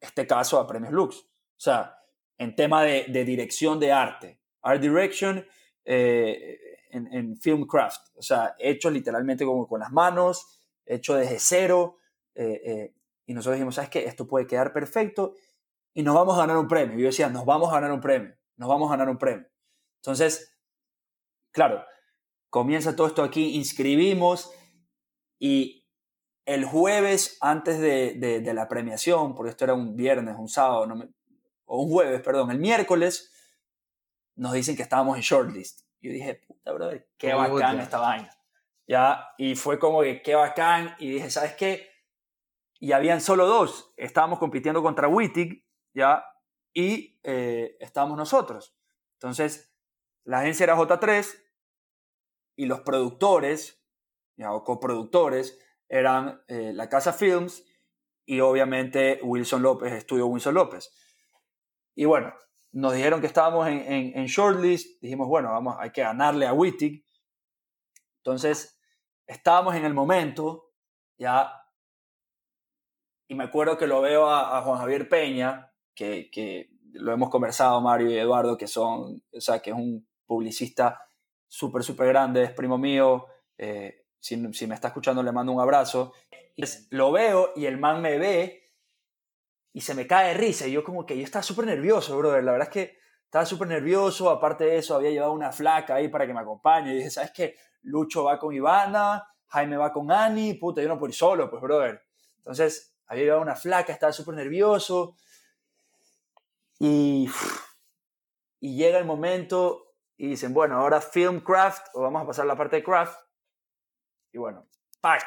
[0.00, 1.18] este caso a premios Lux.
[1.18, 1.98] O sea,
[2.38, 5.46] en tema de, de dirección de arte, art direction
[5.84, 6.58] eh,
[6.90, 11.98] en, en filmcraft, o sea, hecho literalmente como con las manos, hecho desde cero,
[12.34, 12.94] eh, eh,
[13.26, 14.04] y nosotros dijimos, ¿sabes qué?
[14.04, 15.34] Esto puede quedar perfecto
[15.94, 16.96] y nos vamos a ganar un premio.
[16.96, 19.46] Y yo decía, nos vamos a ganar un premio, nos vamos a ganar un premio.
[19.96, 20.56] Entonces,
[21.50, 21.84] claro,
[22.50, 24.52] comienza todo esto aquí, inscribimos
[25.38, 25.84] y
[26.44, 31.08] el jueves antes de, de, la premiación, porque esto era un viernes, un sábado, no
[31.66, 33.32] o un jueves, perdón, el miércoles,
[34.34, 35.82] nos dicen que estábamos en shortlist.
[36.00, 38.30] Yo dije, puta, brother, qué bacán esta vaina.
[38.86, 39.28] ¿Ya?
[39.38, 40.94] Y fue como que qué bacán.
[40.98, 41.96] Y dije, ¿sabes qué?
[42.78, 43.92] y habían solo dos.
[43.96, 45.64] Estábamos compitiendo contra Wittig,
[45.94, 46.24] ¿ya?
[46.72, 48.76] Y eh, estábamos nosotros.
[49.14, 49.74] Entonces,
[50.24, 51.26] la agencia era J3
[52.56, 53.82] y los productores,
[54.36, 54.52] ¿ya?
[54.52, 57.64] o coproductores, eran eh, la Casa Films
[58.26, 60.92] y obviamente Wilson López, Estudio Wilson López.
[61.96, 62.32] Y bueno,
[62.70, 66.52] nos dijeron que estábamos en, en, en shortlist, dijimos, bueno, vamos, hay que ganarle a
[66.52, 67.04] Wittig.
[68.18, 68.78] Entonces,
[69.26, 70.70] estábamos en el momento,
[71.18, 71.50] ya
[73.28, 77.80] y me acuerdo que lo veo a, Juan Javier Peña, que, que, lo hemos conversado
[77.80, 80.98] Mario y Eduardo, que son, o sea, que es un publicista
[81.46, 83.26] súper, súper grande, es primo mío,
[83.58, 86.14] eh, si, si, me está escuchando le mando un abrazo.
[86.90, 88.65] Lo veo y el man me ve
[89.76, 90.66] y se me cae de risa.
[90.66, 92.42] Y yo como que yo estaba súper nervioso, brother.
[92.42, 94.30] La verdad es que estaba súper nervioso.
[94.30, 96.94] Aparte de eso, había llevado una flaca ahí para que me acompañe.
[96.94, 97.56] Y dije, ¿sabes qué?
[97.82, 101.60] Lucho va con Ivana, Jaime va con Ani, puta, yo no puedo ir solo, pues,
[101.60, 102.02] brother.
[102.38, 105.14] Entonces, había llevado una flaca, estaba súper nervioso.
[106.78, 107.28] Y,
[108.60, 112.56] y llega el momento y dicen, bueno, ahora film craft o vamos a pasar la
[112.56, 113.20] parte de craft.
[114.32, 114.66] Y bueno,
[115.02, 115.22] ¡pac!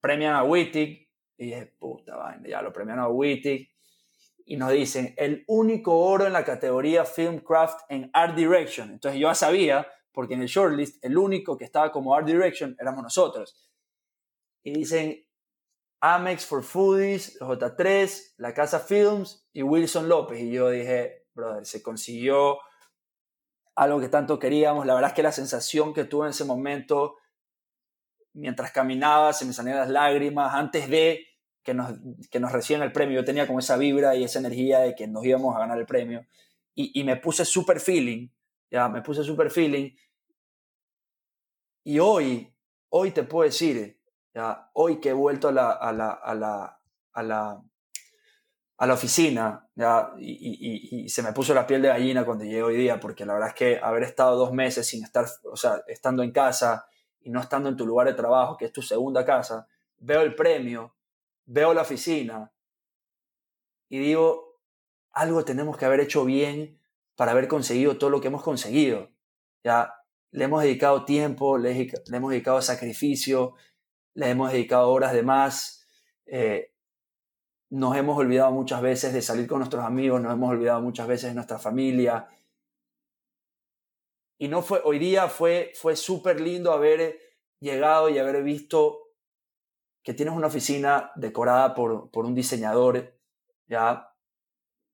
[0.00, 1.03] Premian a Wittig.
[1.36, 3.70] Y dije, puta vaina, ya lo premian a Wittig.
[4.46, 8.90] Y nos dicen, el único oro en la categoría film craft en Art Direction.
[8.90, 12.76] Entonces yo ya sabía, porque en el shortlist el único que estaba como Art Direction
[12.78, 13.70] éramos nosotros.
[14.62, 15.26] Y dicen,
[16.00, 20.40] Amex for Foodies, J3, La Casa Films y Wilson López.
[20.40, 22.58] Y yo dije, brother, se consiguió
[23.74, 24.86] algo que tanto queríamos.
[24.86, 27.16] La verdad es que la sensación que tuve en ese momento,
[28.34, 31.26] mientras caminaba, se me salían las lágrimas, antes de
[31.62, 31.94] que nos,
[32.30, 35.06] que nos reciban el premio, yo tenía como esa vibra y esa energía de que
[35.06, 36.26] nos íbamos a ganar el premio.
[36.74, 38.28] Y, y me puse super feeling,
[38.70, 39.90] ya, me puse super feeling.
[41.84, 42.52] Y hoy,
[42.90, 43.98] hoy te puedo decir,
[44.34, 44.70] ¿ya?
[44.74, 46.80] Hoy que he vuelto a la, a la, a la,
[47.12, 47.62] a la,
[48.76, 50.12] a la oficina ¿ya?
[50.18, 53.24] Y, y, y, se me puso la piel de gallina cuando llegué hoy día, porque
[53.24, 56.86] la verdad es que haber estado dos meses sin estar, o sea, estando en casa
[57.24, 59.66] y no estando en tu lugar de trabajo, que es tu segunda casa,
[59.98, 60.94] veo el premio,
[61.46, 62.52] veo la oficina
[63.88, 64.60] y digo,
[65.12, 66.80] algo tenemos que haber hecho bien
[67.16, 69.10] para haber conseguido todo lo que hemos conseguido.
[69.62, 69.94] Ya
[70.32, 73.54] le hemos dedicado tiempo, le, hemos dedicado sacrificio,
[74.14, 75.86] le hemos dedicado horas de más,
[76.26, 76.72] eh,
[77.70, 81.30] nos hemos olvidado muchas veces de salir con nuestros amigos, nos hemos olvidado muchas veces
[81.30, 82.28] de nuestra familia.
[84.38, 87.18] Y no fue, hoy día fue, fue súper lindo haber
[87.60, 89.04] llegado y haber visto
[90.02, 93.14] que tienes una oficina decorada por, por un diseñador,
[93.66, 94.14] ya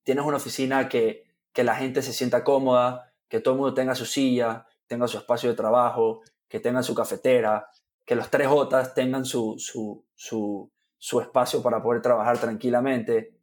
[0.05, 3.95] tienes una oficina que, que la gente se sienta cómoda, que todo el mundo tenga
[3.95, 7.69] su silla, tenga su espacio de trabajo, que tenga su cafetera,
[8.05, 13.37] que los tres Jotas tengan su, su, su, su espacio para poder trabajar tranquilamente.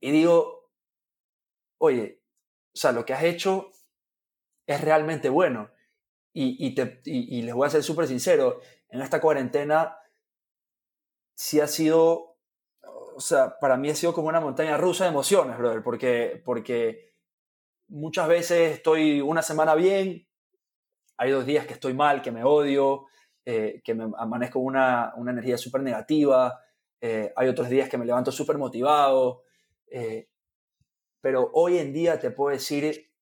[0.00, 0.70] Y digo,
[1.78, 2.22] oye,
[2.72, 3.70] o sea, lo que has hecho
[4.66, 5.70] es realmente bueno.
[6.32, 9.96] Y, y, te, y, les voy a ser súper sincero, en esta cuarentena
[11.36, 12.38] sí ha sido,
[12.82, 17.14] o sea, para mí ha sido como una montaña rusa de emociones, brother, porque, porque
[17.86, 20.26] muchas veces estoy una semana bien,
[21.16, 23.06] hay dos días que estoy mal, que me odio,
[23.44, 26.60] eh, que me amanezco una, una energía súper negativa,
[27.00, 29.42] eh, hay otros días que me levanto súper motivado,
[29.86, 30.28] eh,
[31.20, 33.12] pero hoy en día te puedo decir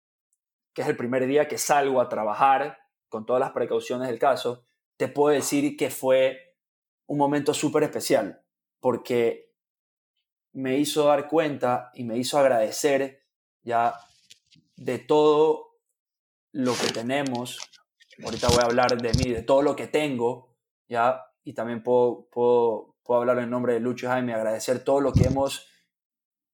[0.73, 2.79] que es el primer día que salgo a trabajar
[3.09, 4.65] con todas las precauciones del caso,
[4.97, 6.57] te puedo decir que fue
[7.07, 8.43] un momento súper especial,
[8.81, 9.53] porque
[10.53, 13.23] me hizo dar cuenta y me hizo agradecer
[13.63, 13.95] ya
[14.77, 15.79] de todo
[16.53, 17.59] lo que tenemos
[18.25, 20.55] ahorita voy a hablar de mí, de todo lo que tengo,
[20.89, 25.13] ya, y también puedo, puedo, puedo hablar en nombre de Lucho Jaime, agradecer todo lo
[25.13, 25.69] que hemos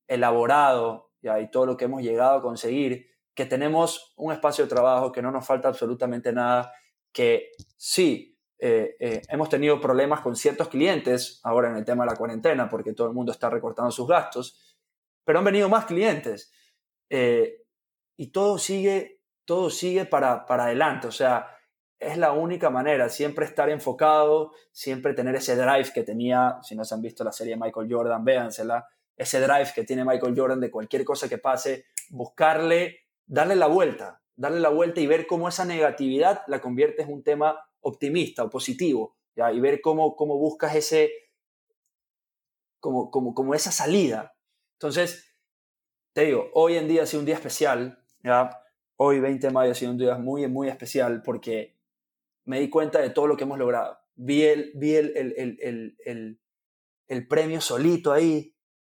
[0.07, 1.41] elaborado ¿ya?
[1.41, 5.23] y todo lo que hemos llegado a conseguir, que tenemos un espacio de trabajo, que
[5.23, 6.73] no nos falta absolutamente nada,
[7.13, 12.11] que sí, eh, eh, hemos tenido problemas con ciertos clientes ahora en el tema de
[12.11, 14.77] la cuarentena, porque todo el mundo está recortando sus gastos,
[15.25, 16.53] pero han venido más clientes
[17.09, 17.63] eh,
[18.17, 21.07] y todo sigue, todo sigue para, para adelante.
[21.07, 21.47] O sea,
[21.97, 26.85] es la única manera, siempre estar enfocado, siempre tener ese drive que tenía, si no
[26.85, 30.73] se han visto la serie Michael Jordan, véansela, ese drive que tiene Michael Jordan de
[30.73, 35.65] cualquier cosa que pase, buscarle, darle la vuelta, darle la vuelta y ver cómo esa
[35.65, 39.53] negatividad la convierte en un tema optimista o positivo, ¿ya?
[39.53, 41.13] y ver cómo, cómo buscas ese,
[42.81, 44.35] como, como, como esa salida.
[44.73, 45.37] Entonces,
[46.13, 48.51] te digo, hoy en día ha sido un día especial, ¿ya?
[48.97, 51.77] hoy 20 de mayo ha sido un día muy, muy especial porque
[52.45, 53.99] me di cuenta de todo lo que hemos logrado.
[54.17, 55.59] Vi el, vi el, el,
[56.05, 56.41] el,
[57.07, 58.55] el, premio solito ahí.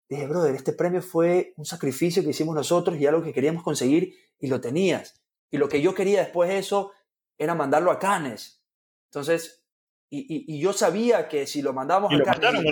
[0.09, 4.15] Dije, brother, este premio fue un sacrificio que hicimos nosotros y algo que queríamos conseguir
[4.39, 5.21] y lo tenías.
[5.51, 6.91] Y lo que yo quería después de eso
[7.37, 8.63] era mandarlo a Canes.
[9.05, 9.63] Entonces,
[10.09, 12.63] y, y, yo sabía que si lo mandamos a Canes...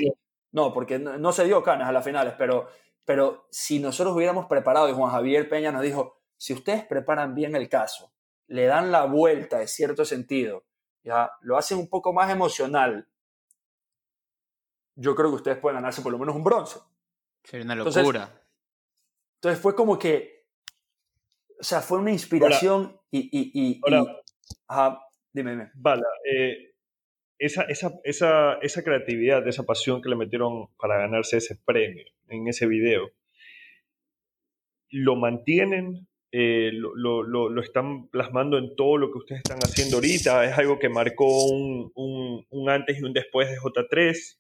[0.52, 2.68] No, porque no, se dio Canes a las finales, pero,
[3.06, 7.56] pero si nosotros hubiéramos preparado, y Juan Javier Peña nos dijo, si ustedes preparan bien
[7.56, 8.12] el caso,
[8.48, 10.66] le dan la vuelta de cierto sentido,
[11.04, 13.08] ya lo hacen un poco más emocional,
[14.96, 16.80] yo creo que ustedes pueden ganarse por lo menos un bronce.
[17.48, 18.44] Sería una locura.
[19.36, 20.48] Entonces, fue como que,
[21.58, 23.82] o sea, fue una inspiración y, y, y,
[25.32, 25.72] dime, dime.
[25.76, 26.74] Vale, eh,
[27.40, 32.50] esa, esa, esa, esa creatividad, esa pasión que le metieron para ganarse ese premio en
[32.50, 33.12] ese video,
[34.90, 39.98] ¿lo mantienen eh, lo, lo, lo, están plasmando en todo lo que ustedes están haciendo
[39.98, 40.44] ahorita?
[40.44, 44.38] ¿Es algo que marcó un, un, un antes y un después de J3?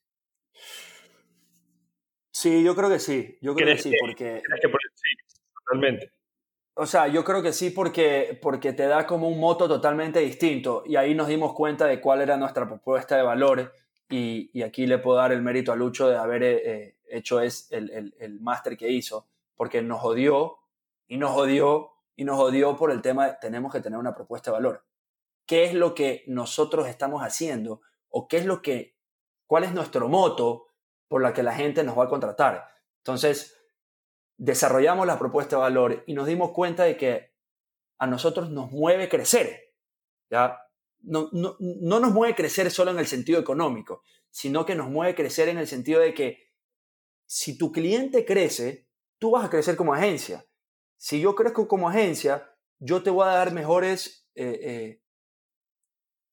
[2.39, 3.35] Sí, yo creo que sí.
[3.41, 4.43] Yo creo que sí, porque...
[4.61, 4.79] Que por...
[4.93, 5.09] Sí,
[5.55, 6.11] totalmente.
[6.75, 10.83] O sea, yo creo que sí porque, porque te da como un moto totalmente distinto
[10.85, 13.69] y ahí nos dimos cuenta de cuál era nuestra propuesta de valores
[14.07, 17.71] y, y aquí le puedo dar el mérito a Lucho de haber eh, hecho es
[17.71, 20.59] el, el, el máster que hizo porque nos jodió
[21.07, 24.51] y nos odió y nos odió por el tema de tenemos que tener una propuesta
[24.51, 24.85] de valor.
[25.47, 28.95] ¿Qué es lo que nosotros estamos haciendo o qué es lo que
[29.47, 30.66] cuál es nuestro moto
[31.07, 32.67] por la que la gente nos va a contratar?
[32.97, 33.57] Entonces,
[34.37, 37.33] desarrollamos la propuesta de valor y nos dimos cuenta de que
[37.97, 39.73] a nosotros nos mueve crecer.
[40.29, 40.61] ¿ya?
[40.99, 45.15] No, no, no nos mueve crecer solo en el sentido económico, sino que nos mueve
[45.15, 46.51] crecer en el sentido de que
[47.25, 50.47] si tu cliente crece, tú vas a crecer como agencia
[50.97, 55.01] si yo crezco como agencia, yo te voy a dar mejores, eh, eh,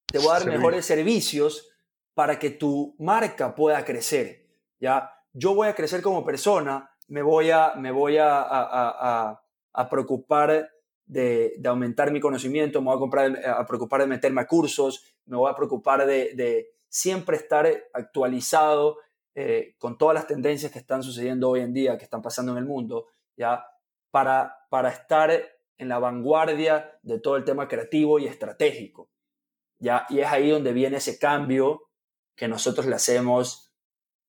[0.07, 1.69] te voy a dar mejores servicios
[2.15, 4.44] para que tu marca pueda crecer.
[4.85, 5.11] ¿Ya?
[5.33, 9.43] Yo voy a crecer como persona, me voy a, me voy a, a,
[9.73, 10.71] a, preocupar
[11.07, 15.17] de, de, aumentar mi conocimiento, me voy a, comprar, a preocupar de meterme a cursos,
[15.25, 18.99] me voy a preocupar de, de siempre estar actualizado
[19.35, 22.59] eh, con todas las tendencias que están sucediendo hoy en día, que están pasando en
[22.59, 23.07] el mundo,
[23.37, 23.67] ¿ya?
[24.11, 25.33] para, para estar
[25.79, 29.09] en la vanguardia de todo el tema creativo y estratégico.
[29.79, 30.07] ¿ya?
[30.11, 31.89] Y es ahí donde viene ese cambio
[32.37, 33.64] que nosotros le hacemos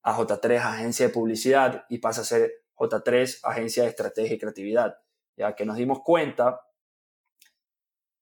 [0.06, 4.98] a J3, agencia de publicidad, y pasa a ser J3, agencia de estrategia y creatividad.
[5.36, 6.60] Ya que nos dimos cuenta,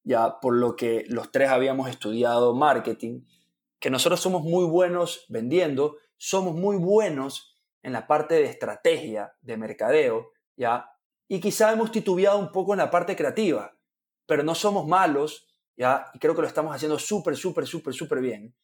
[0.03, 3.27] ya por lo que los tres habíamos estudiado marketing,
[3.79, 9.59] que nosotros somos muy buenos vendiendo, somos muy buenos en la parte de estrategia, de
[9.59, 10.91] mercadeo, ya
[11.29, 13.77] y quizá hemos titubeado un poco en la parte creativa,
[14.27, 15.47] pero no somos malos,
[15.77, 16.07] ¿ya?
[16.15, 18.57] Y creo que lo estamos haciendo súper, súper, súper, súper bien,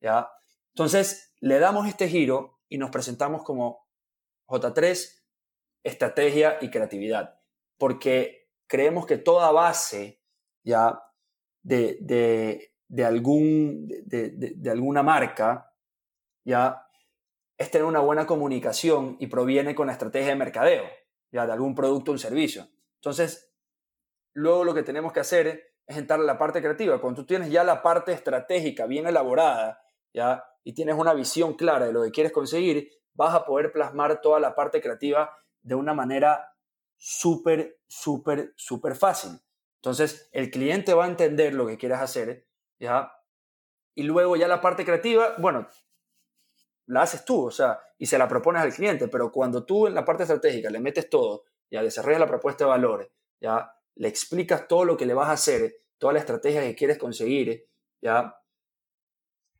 [0.00, 0.28] ¿ya?
[0.74, 3.86] Entonces, le damos este giro y nos presentamos como
[4.46, 5.22] J3,
[5.82, 7.40] estrategia y creatividad,
[7.78, 10.22] porque creemos que toda base,
[10.64, 11.00] ¿ya?
[11.62, 15.72] De, de, de algún, de, de alguna marca,
[16.44, 16.86] ¿ya?
[17.56, 20.84] Es tener una buena comunicación y proviene con la estrategia de mercadeo
[21.34, 22.68] ya de algún producto o un servicio.
[23.00, 23.52] Entonces,
[24.34, 27.00] luego lo que tenemos que hacer es entrar a la parte creativa.
[27.00, 29.83] Cuando tú tienes ya la parte estratégica bien elaborada,
[30.14, 34.20] ya, y tienes una visión clara de lo que quieres conseguir, vas a poder plasmar
[34.20, 36.54] toda la parte creativa de una manera
[36.96, 39.40] súper, súper, súper fácil.
[39.76, 42.46] Entonces, el cliente va a entender lo que quieres hacer,
[42.78, 43.12] ¿ya?
[43.94, 45.68] Y luego ya la parte creativa, bueno,
[46.86, 49.94] la haces tú, o sea, y se la propones al cliente, pero cuando tú en
[49.94, 54.66] la parte estratégica le metes todo, ya desarrollas la propuesta de valor, ya le explicas
[54.68, 57.68] todo lo que le vas a hacer, toda la estrategia que quieres conseguir,
[58.00, 58.36] ya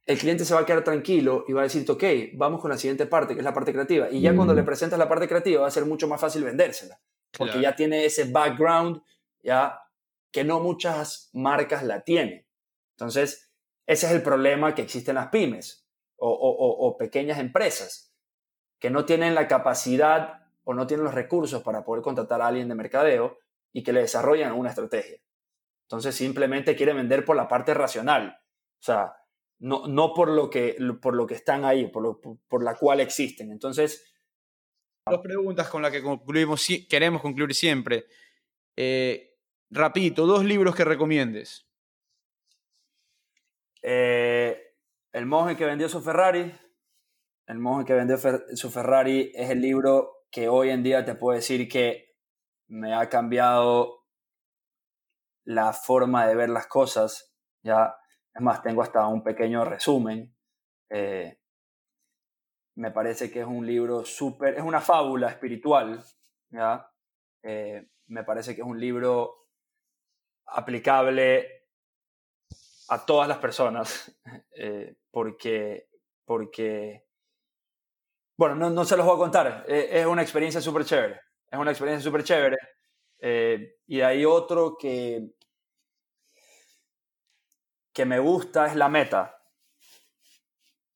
[0.07, 2.05] el cliente se va a quedar tranquilo y va a decirte, ok,
[2.35, 4.11] vamos con la siguiente parte, que es la parte creativa.
[4.11, 7.01] Y ya cuando le presentas la parte creativa va a ser mucho más fácil vendérsela,
[7.37, 9.03] porque ya tiene ese background
[9.43, 9.81] ya
[10.31, 12.47] que no muchas marcas la tienen.
[12.97, 13.51] Entonces,
[13.87, 15.87] ese es el problema que existe en las pymes
[16.17, 18.15] o, o pequeñas empresas,
[18.79, 22.69] que no tienen la capacidad o no tienen los recursos para poder contratar a alguien
[22.69, 23.39] de mercadeo
[23.73, 25.19] y que le desarrollan una estrategia.
[25.87, 28.39] Entonces simplemente quieren vender por la parte racional,
[28.79, 29.17] o sea,
[29.59, 33.51] no, no por, lo que, por lo que están ahí, por, por, la cual existen.
[33.51, 34.15] Entonces...
[35.07, 38.07] Dos preguntas con las que concluimos, queremos concluir siempre.
[38.77, 39.37] Eh,
[39.71, 41.69] rapidito, dos libros que recomiendes.
[43.83, 44.75] Eh,
[45.13, 46.53] el monje que vendió su Ferrari.
[47.47, 51.37] El monje que vendió su Ferrari es el libro que hoy en día te puedo
[51.37, 52.17] decir que
[52.67, 54.07] me ha cambiado
[55.45, 57.37] la forma de ver las cosas.
[57.63, 57.95] Ya,
[58.35, 60.35] es más, tengo hasta un pequeño resumen.
[60.91, 61.39] Eh,
[62.77, 66.03] me parece que es un libro súper, es una fábula espiritual.
[66.51, 66.91] ¿ya?
[67.43, 69.47] Eh, me parece que es un libro
[70.47, 71.69] aplicable
[72.89, 74.21] a todas las personas,
[74.57, 75.89] eh, porque,
[76.25, 77.07] porque,
[78.37, 81.21] bueno, no, no, se los voy a contar, es una experiencia súper chévere,
[81.51, 82.57] es una experiencia súper chévere.
[83.27, 85.31] Eh, y hay otro que,
[87.95, 89.41] que me gusta, es la meta.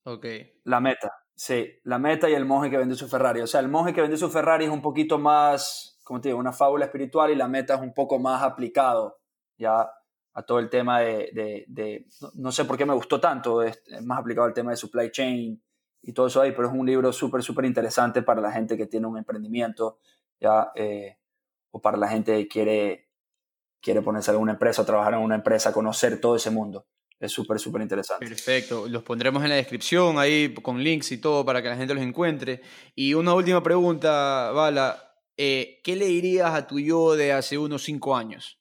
[0.05, 0.27] Ok.
[0.65, 1.81] La meta, sí.
[1.85, 3.41] La meta y el monje que vendió su Ferrari.
[3.41, 6.39] O sea, el monje que vendió su Ferrari es un poquito más, como te digo,
[6.39, 9.19] una fábula espiritual y la meta es un poco más aplicado
[9.57, 9.91] ya
[10.39, 14.21] a todo el tema de, de, no, sé por qué me gustó tanto, es, más
[14.21, 15.61] aplicado al tema de supply chain
[16.01, 18.87] y todo eso ahí, pero es un libro súper, súper interesante para la gente que
[18.87, 19.99] tiene un emprendimiento,
[20.39, 21.19] ya, eh,
[21.73, 23.08] o para la gente que quiere,
[23.81, 26.87] quiere ponerse en una empresa trabajar en una empresa, conocer todo ese mundo.
[27.19, 28.27] Es súper, súper interesante.
[28.27, 28.89] Perfecto.
[28.89, 32.03] Los pondremos en la descripción ahí con links y todo para que la gente los
[32.03, 32.63] encuentre.
[32.95, 35.05] Y una última pregunta, Bala.
[35.37, 38.61] Eh, ¿Qué le dirías a tu yo de hace unos cinco años?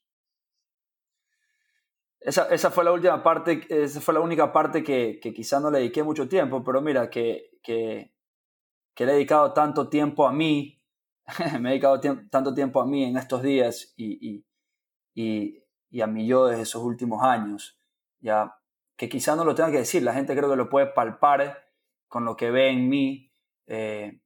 [2.19, 5.72] Esa, esa, fue la última parte, esa fue la única parte que, que quizá no
[5.72, 8.14] le dediqué mucho tiempo, pero mira, que, que,
[8.94, 10.77] que le he dedicado tanto tiempo a mí
[11.60, 11.99] me he dedicado
[12.30, 14.45] tanto tiempo a mí en estos días y, y,
[15.18, 15.64] y,
[16.02, 17.80] a mí yo desde esos últimos años,
[18.19, 18.56] ya
[18.95, 21.65] que quizá no lo tenga que decir, la gente creo que lo puede palpar
[22.07, 23.34] con lo que ve en mí.
[23.65, 24.22] Eh,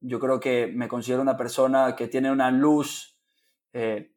[0.00, 3.16] yo creo que me considero una persona que tiene una luz,
[3.72, 4.12] eh,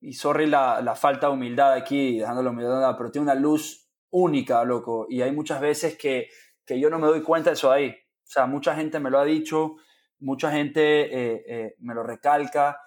[0.00, 3.90] y sorry la, la, falta de humildad aquí, dejando la humildad, pero tiene una luz
[4.10, 6.28] única, loco, y hay muchas veces que,
[6.64, 7.90] que yo no me doy cuenta de eso ahí.
[7.90, 9.76] O sea, mucha gente me lo ha dicho,
[10.20, 12.80] mucha gente eh, eh, me lo recalca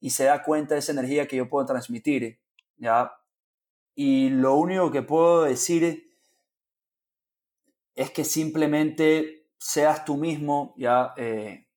[0.00, 2.40] y se da cuenta de esa energía que yo puedo transmitir,
[2.78, 3.12] ¿ya?
[3.94, 6.10] Y lo único que puedo decir
[7.94, 11.12] es que simplemente seas tú mismo, ¿ya?
[11.18, 11.68] Eh,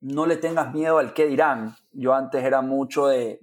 [0.00, 1.76] no le tengas miedo al qué dirán.
[1.90, 3.40] Yo antes era mucho de,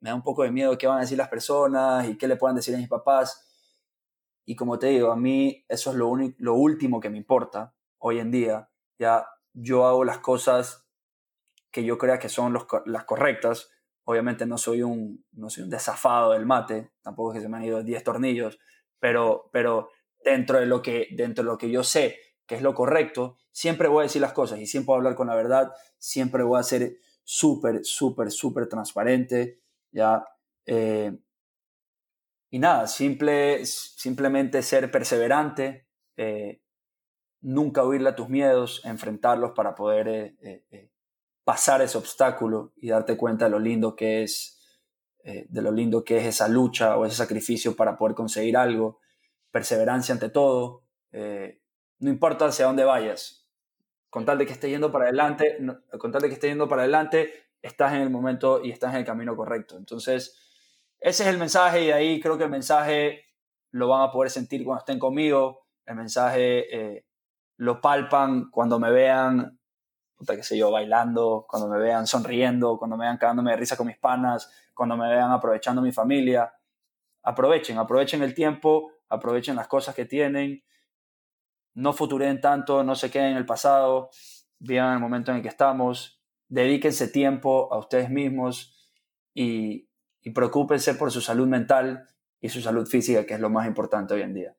[0.00, 2.36] me da un poco de miedo qué van a decir las personas y qué le
[2.36, 3.44] puedan decir a mis papás.
[4.46, 8.20] Y como te digo, a mí eso es lo, lo último que me importa hoy
[8.20, 8.70] en día.
[8.98, 10.83] Ya yo hago las cosas
[11.74, 12.56] que yo crea que son
[12.86, 13.68] las correctas.
[14.04, 17.56] Obviamente no soy, un, no soy un desafado del mate, tampoco es que se me
[17.56, 18.60] han ido 10 tornillos,
[19.00, 19.90] pero, pero
[20.24, 23.88] dentro, de lo que, dentro de lo que yo sé que es lo correcto, siempre
[23.88, 26.60] voy a decir las cosas y siempre voy a hablar con la verdad, siempre voy
[26.60, 29.60] a ser súper, súper, súper transparente,
[29.90, 30.24] ¿ya?
[30.66, 31.18] Eh,
[32.50, 36.60] y nada, simple, simplemente ser perseverante, eh,
[37.40, 40.90] nunca huirle a tus miedos, enfrentarlos para poder eh,
[41.44, 44.80] pasar ese obstáculo y darte cuenta de lo lindo que es,
[45.22, 49.00] de lo lindo que es esa lucha o ese sacrificio para poder conseguir algo,
[49.50, 53.46] perseverancia ante todo, no importa hacia dónde vayas,
[54.10, 55.58] con tal de que estés yendo para adelante,
[55.98, 59.00] con tal de que estés yendo para adelante, estás en el momento y estás en
[59.00, 59.76] el camino correcto.
[59.76, 60.40] Entonces,
[61.00, 63.24] ese es el mensaje y ahí creo que el mensaje
[63.70, 67.04] lo van a poder sentir cuando estén conmigo, el mensaje
[67.56, 69.58] lo palpan cuando me vean,
[70.16, 73.76] puta, qué sé yo, bailando, cuando me vean sonriendo, cuando me vean cagándome de risa
[73.76, 76.52] con mis panas, cuando me vean aprovechando mi familia.
[77.22, 80.62] Aprovechen, aprovechen el tiempo, aprovechen las cosas que tienen,
[81.74, 84.10] no futuren tanto, no se queden en el pasado,
[84.58, 88.90] vivan el momento en el que estamos, dedíquense tiempo a ustedes mismos
[89.32, 89.88] y,
[90.22, 92.06] y preocúpense por su salud mental
[92.40, 94.52] y su salud física, que es lo más importante hoy en día.